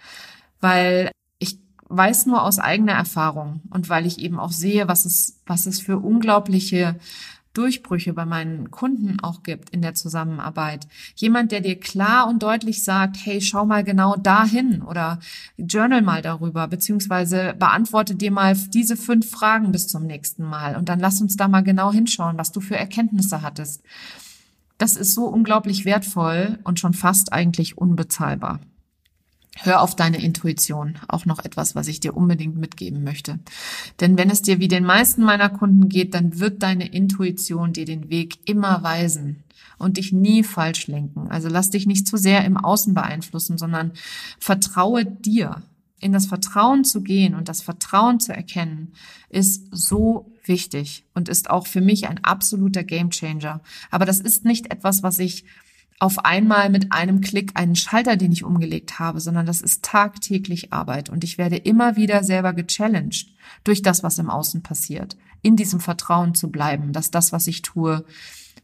Weil 0.61 1.11
ich 1.39 1.59
weiß 1.89 2.25
nur 2.25 2.43
aus 2.43 2.59
eigener 2.59 2.93
Erfahrung 2.93 3.61
und 3.69 3.89
weil 3.89 4.05
ich 4.05 4.19
eben 4.19 4.39
auch 4.39 4.51
sehe, 4.51 4.87
was 4.87 5.05
es, 5.05 5.41
was 5.45 5.65
es 5.65 5.79
für 5.79 5.99
unglaubliche 5.99 6.99
Durchbrüche 7.58 8.14
bei 8.14 8.26
meinen 8.26 8.70
Kunden 8.72 9.20
auch 9.22 9.43
gibt 9.43 9.70
in 9.72 9.82
der 9.82 9.93
Zusammenarbeit. 9.93 10.88
Jemand, 11.16 11.51
der 11.51 11.62
dir 11.62 11.80
klar 11.80 12.28
und 12.28 12.43
deutlich 12.43 12.84
sagt, 12.84 13.18
hey, 13.24 13.41
schau 13.41 13.66
mal 13.66 13.84
genau 13.84 14.16
dahin 14.16 14.82
oder 14.82 15.20
journal 15.58 16.01
mal 16.01 16.22
darüber, 16.22 16.68
beziehungsweise 16.68 17.56
beantworte 17.58 18.16
dir 18.16 18.32
mal 18.32 18.56
diese 18.56 18.97
fünf 18.97 19.30
Fragen 19.30 19.72
bis 19.72 19.88
zum 19.88 20.06
nächsten 20.06 20.43
Mal 20.43 20.76
und 20.76 20.89
dann 20.89 20.99
lass 20.99 21.22
uns 21.22 21.38
da 21.38 21.47
mal 21.47 21.62
genau 21.62 21.91
hinschauen, 21.91 22.38
was 22.38 22.51
du 22.51 22.62
für 22.62 22.76
Erkenntnisse 22.76 23.41
hattest. 23.41 23.84
Das 24.78 24.97
ist 24.97 25.14
so 25.14 25.26
unglaublich 25.26 25.86
wertvoll 25.86 26.60
und 26.64 26.80
schon 26.80 26.93
fast 26.93 27.32
eigentlich 27.32 27.78
unbezahlbar. 27.78 28.60
Hör 29.58 29.82
auf 29.82 29.95
deine 29.95 30.22
Intuition. 30.22 30.99
Auch 31.08 31.26
noch 31.26 31.43
etwas, 31.43 31.76
was 31.76 31.88
ich 31.88 32.01
dir 32.01 32.16
unbedingt 32.16 32.58
mitgeben 32.58 33.03
möchte. 33.03 33.39
Denn 34.01 34.18
wenn 34.18 34.30
es 34.30 34.41
dir 34.41 34.60
wie 34.60 34.68
den 34.68 34.84
meisten 34.84 35.24
meiner 35.24 35.49
Kunden 35.49 35.88
geht, 35.88 36.14
dann 36.14 36.39
wird 36.39 36.62
deine 36.62 36.88
Intuition 36.88 37.72
dir 37.72 37.86
den 37.86 38.10
Weg 38.10 38.38
immer 38.49 38.84
weisen 38.84 39.43
und 39.78 39.97
dich 39.97 40.12
nie 40.12 40.43
falsch 40.43 40.88
lenken. 40.88 41.30
Also 41.30 41.47
lass 41.47 41.70
dich 41.70 41.88
nicht 41.88 42.06
zu 42.06 42.18
sehr 42.18 42.43
im 42.43 42.58
Außen 42.58 42.93
beeinflussen, 42.93 43.58
sondern 43.58 43.93
vertraue 44.39 45.06
dir. 45.06 45.64
In 46.01 46.12
das 46.12 46.26
Vertrauen 46.26 46.84
zu 46.84 47.01
gehen 47.01 47.34
und 47.34 47.47
das 47.47 47.62
Vertrauen 47.62 48.20
zu 48.20 48.34
erkennen, 48.34 48.91
ist 49.30 49.68
so 49.72 50.34
wichtig 50.43 51.06
und 51.14 51.30
ist 51.30 51.49
auch 51.49 51.66
für 51.66 51.82
mich 51.82 52.08
ein 52.08 52.24
absoluter 52.24 52.84
Gamechanger. 52.84 53.62
Aber 53.89 54.06
das 54.06 54.20
ist 54.20 54.43
nicht 54.43 54.72
etwas, 54.72 55.03
was 55.03 55.18
ich 55.20 55.45
auf 55.99 56.25
einmal 56.25 56.69
mit 56.69 56.91
einem 56.91 57.21
Klick 57.21 57.51
einen 57.55 57.75
Schalter, 57.75 58.17
den 58.17 58.31
ich 58.31 58.43
umgelegt 58.43 58.99
habe, 58.99 59.21
sondern 59.21 59.45
das 59.45 59.61
ist 59.61 59.83
tagtäglich 59.83 60.73
Arbeit 60.73 61.09
und 61.09 61.23
ich 61.23 61.37
werde 61.37 61.55
immer 61.55 61.95
wieder 61.95 62.23
selber 62.23 62.53
gechallenged 62.53 63.33
durch 63.63 63.81
das, 63.81 64.03
was 64.03 64.19
im 64.19 64.29
Außen 64.29 64.61
passiert, 64.61 65.15
in 65.41 65.55
diesem 65.55 65.79
Vertrauen 65.79 66.35
zu 66.35 66.51
bleiben, 66.51 66.91
dass 66.91 67.11
das, 67.11 67.31
was 67.31 67.47
ich 67.47 67.61
tue, 67.61 68.03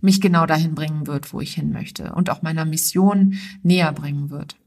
mich 0.02 0.20
genau 0.20 0.46
dahin 0.46 0.76
bringen 0.76 1.08
wird, 1.08 1.32
wo 1.32 1.40
ich 1.40 1.54
hin 1.54 1.72
möchte 1.72 2.14
und 2.14 2.30
auch 2.30 2.42
meiner 2.42 2.66
Mission 2.66 3.36
näher 3.64 3.92
bringen 3.94 4.30
wird. 4.30 4.58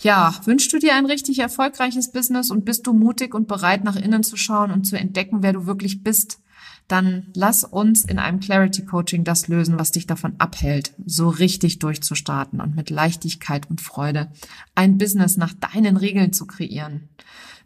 Ja, 0.00 0.34
wünschst 0.44 0.72
du 0.72 0.78
dir 0.78 0.94
ein 0.94 1.06
richtig 1.06 1.40
erfolgreiches 1.40 2.12
Business 2.12 2.50
und 2.50 2.64
bist 2.64 2.86
du 2.86 2.92
mutig 2.92 3.34
und 3.34 3.48
bereit, 3.48 3.84
nach 3.84 3.96
innen 3.96 4.22
zu 4.22 4.36
schauen 4.36 4.70
und 4.70 4.84
zu 4.84 4.96
entdecken, 4.96 5.42
wer 5.42 5.52
du 5.52 5.66
wirklich 5.66 6.02
bist? 6.02 6.40
Dann 6.88 7.26
lass 7.34 7.64
uns 7.64 8.04
in 8.04 8.18
einem 8.18 8.40
Clarity 8.40 8.84
Coaching 8.84 9.22
das 9.22 9.46
lösen, 9.46 9.78
was 9.78 9.92
dich 9.92 10.06
davon 10.06 10.34
abhält, 10.38 10.94
so 11.04 11.28
richtig 11.28 11.78
durchzustarten 11.78 12.60
und 12.60 12.74
mit 12.74 12.88
Leichtigkeit 12.90 13.68
und 13.68 13.80
Freude 13.80 14.32
ein 14.74 14.96
Business 14.96 15.36
nach 15.36 15.52
deinen 15.52 15.98
Regeln 15.98 16.32
zu 16.32 16.46
kreieren. 16.46 17.10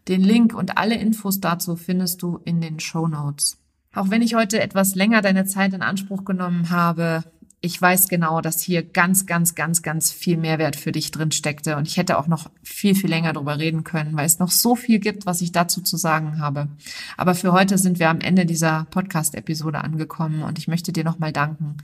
Den 0.09 0.21
Link 0.21 0.53
und 0.53 0.77
alle 0.77 0.95
Infos 0.95 1.39
dazu 1.39 1.77
findest 1.77 2.21
du 2.21 2.41
in 2.43 2.59
den 2.59 2.81
Show 2.81 3.07
Notes. 3.07 3.57
Auch 3.95 4.09
wenn 4.09 4.21
ich 4.21 4.35
heute 4.35 4.61
etwas 4.61 4.95
länger 4.95 5.21
deine 5.21 5.45
Zeit 5.45 5.73
in 5.73 5.81
Anspruch 5.81 6.25
genommen 6.25 6.69
habe, 6.69 7.23
ich 7.65 7.81
weiß 7.81 8.09
genau, 8.09 8.41
dass 8.41 8.61
hier 8.61 8.83
ganz, 8.83 9.25
ganz, 9.25 9.55
ganz, 9.55 9.81
ganz 9.81 10.11
viel 10.11 10.35
Mehrwert 10.35 10.75
für 10.75 10.91
dich 10.91 11.11
drin 11.11 11.31
steckte. 11.31 11.77
Und 11.77 11.87
ich 11.87 11.95
hätte 11.95 12.17
auch 12.17 12.27
noch 12.27 12.51
viel, 12.61 12.93
viel 12.93 13.09
länger 13.09 13.31
darüber 13.31 13.57
reden 13.57 13.85
können, 13.85 14.17
weil 14.17 14.25
es 14.25 14.37
noch 14.37 14.51
so 14.51 14.75
viel 14.75 14.99
gibt, 14.99 15.25
was 15.25 15.39
ich 15.39 15.53
dazu 15.53 15.79
zu 15.79 15.95
sagen 15.95 16.41
habe. 16.41 16.67
Aber 17.15 17.35
für 17.35 17.53
heute 17.53 17.77
sind 17.77 17.99
wir 17.99 18.09
am 18.09 18.19
Ende 18.19 18.45
dieser 18.45 18.85
Podcast-Episode 18.91 19.81
angekommen 19.81 20.43
und 20.43 20.59
ich 20.59 20.67
möchte 20.67 20.91
dir 20.91 21.05
nochmal 21.05 21.31
danken. 21.31 21.77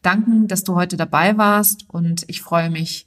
Danken, 0.00 0.48
dass 0.48 0.64
du 0.64 0.74
heute 0.74 0.96
dabei 0.96 1.36
warst 1.36 1.84
und 1.86 2.24
ich 2.28 2.40
freue 2.40 2.70
mich, 2.70 3.06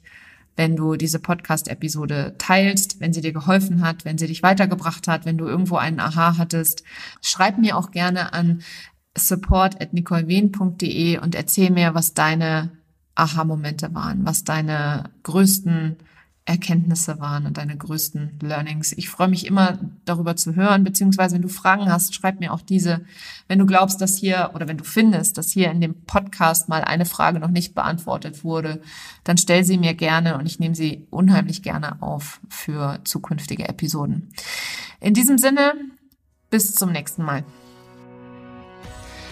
wenn 0.54 0.76
du 0.76 0.96
diese 0.96 1.18
Podcast-Episode 1.18 2.34
teilst, 2.38 3.00
wenn 3.00 3.12
sie 3.12 3.22
dir 3.22 3.32
geholfen 3.32 3.82
hat, 3.82 4.04
wenn 4.04 4.18
sie 4.18 4.26
dich 4.26 4.42
weitergebracht 4.42 5.08
hat, 5.08 5.24
wenn 5.24 5.38
du 5.38 5.46
irgendwo 5.46 5.76
einen 5.76 6.00
Aha 6.00 6.36
hattest. 6.36 6.84
Schreib 7.22 7.58
mir 7.58 7.76
auch 7.76 7.90
gerne 7.90 8.34
an 8.34 8.62
support 9.16 9.80
at 9.80 9.92
nicolewehn.de 9.92 11.18
und 11.18 11.34
erzähl 11.34 11.70
mir, 11.70 11.94
was 11.94 12.14
deine 12.14 12.70
Aha-Momente 13.14 13.94
waren, 13.94 14.24
was 14.24 14.44
deine 14.44 15.10
größten 15.24 15.96
Erkenntnisse 16.46 17.20
waren 17.20 17.46
und 17.46 17.58
deine 17.58 17.76
größten 17.76 18.38
Learnings. 18.42 18.92
Ich 18.92 19.08
freue 19.08 19.28
mich 19.28 19.46
immer 19.46 19.78
darüber 20.04 20.34
zu 20.36 20.56
hören, 20.56 20.82
beziehungsweise 20.84 21.34
wenn 21.34 21.42
du 21.42 21.48
Fragen 21.48 21.92
hast, 21.92 22.14
schreib 22.14 22.40
mir 22.40 22.52
auch 22.52 22.62
diese. 22.62 23.04
Wenn 23.46 23.58
du 23.58 23.66
glaubst, 23.66 24.00
dass 24.00 24.16
hier 24.16 24.50
oder 24.54 24.66
wenn 24.66 24.78
du 24.78 24.84
findest, 24.84 25.38
dass 25.38 25.50
hier 25.50 25.70
in 25.70 25.80
dem 25.80 26.02
Podcast 26.06 26.68
mal 26.68 26.82
eine 26.82 27.04
Frage 27.04 27.38
noch 27.38 27.50
nicht 27.50 27.74
beantwortet 27.74 28.42
wurde, 28.42 28.80
dann 29.22 29.38
stell 29.38 29.64
sie 29.64 29.78
mir 29.78 29.94
gerne 29.94 30.38
und 30.38 30.46
ich 30.46 30.58
nehme 30.58 30.74
sie 30.74 31.06
unheimlich 31.10 31.62
gerne 31.62 32.02
auf 32.02 32.40
für 32.48 33.00
zukünftige 33.04 33.68
Episoden. 33.68 34.32
In 34.98 35.14
diesem 35.14 35.38
Sinne, 35.38 35.74
bis 36.48 36.74
zum 36.74 36.90
nächsten 36.90 37.22
Mal. 37.22 37.44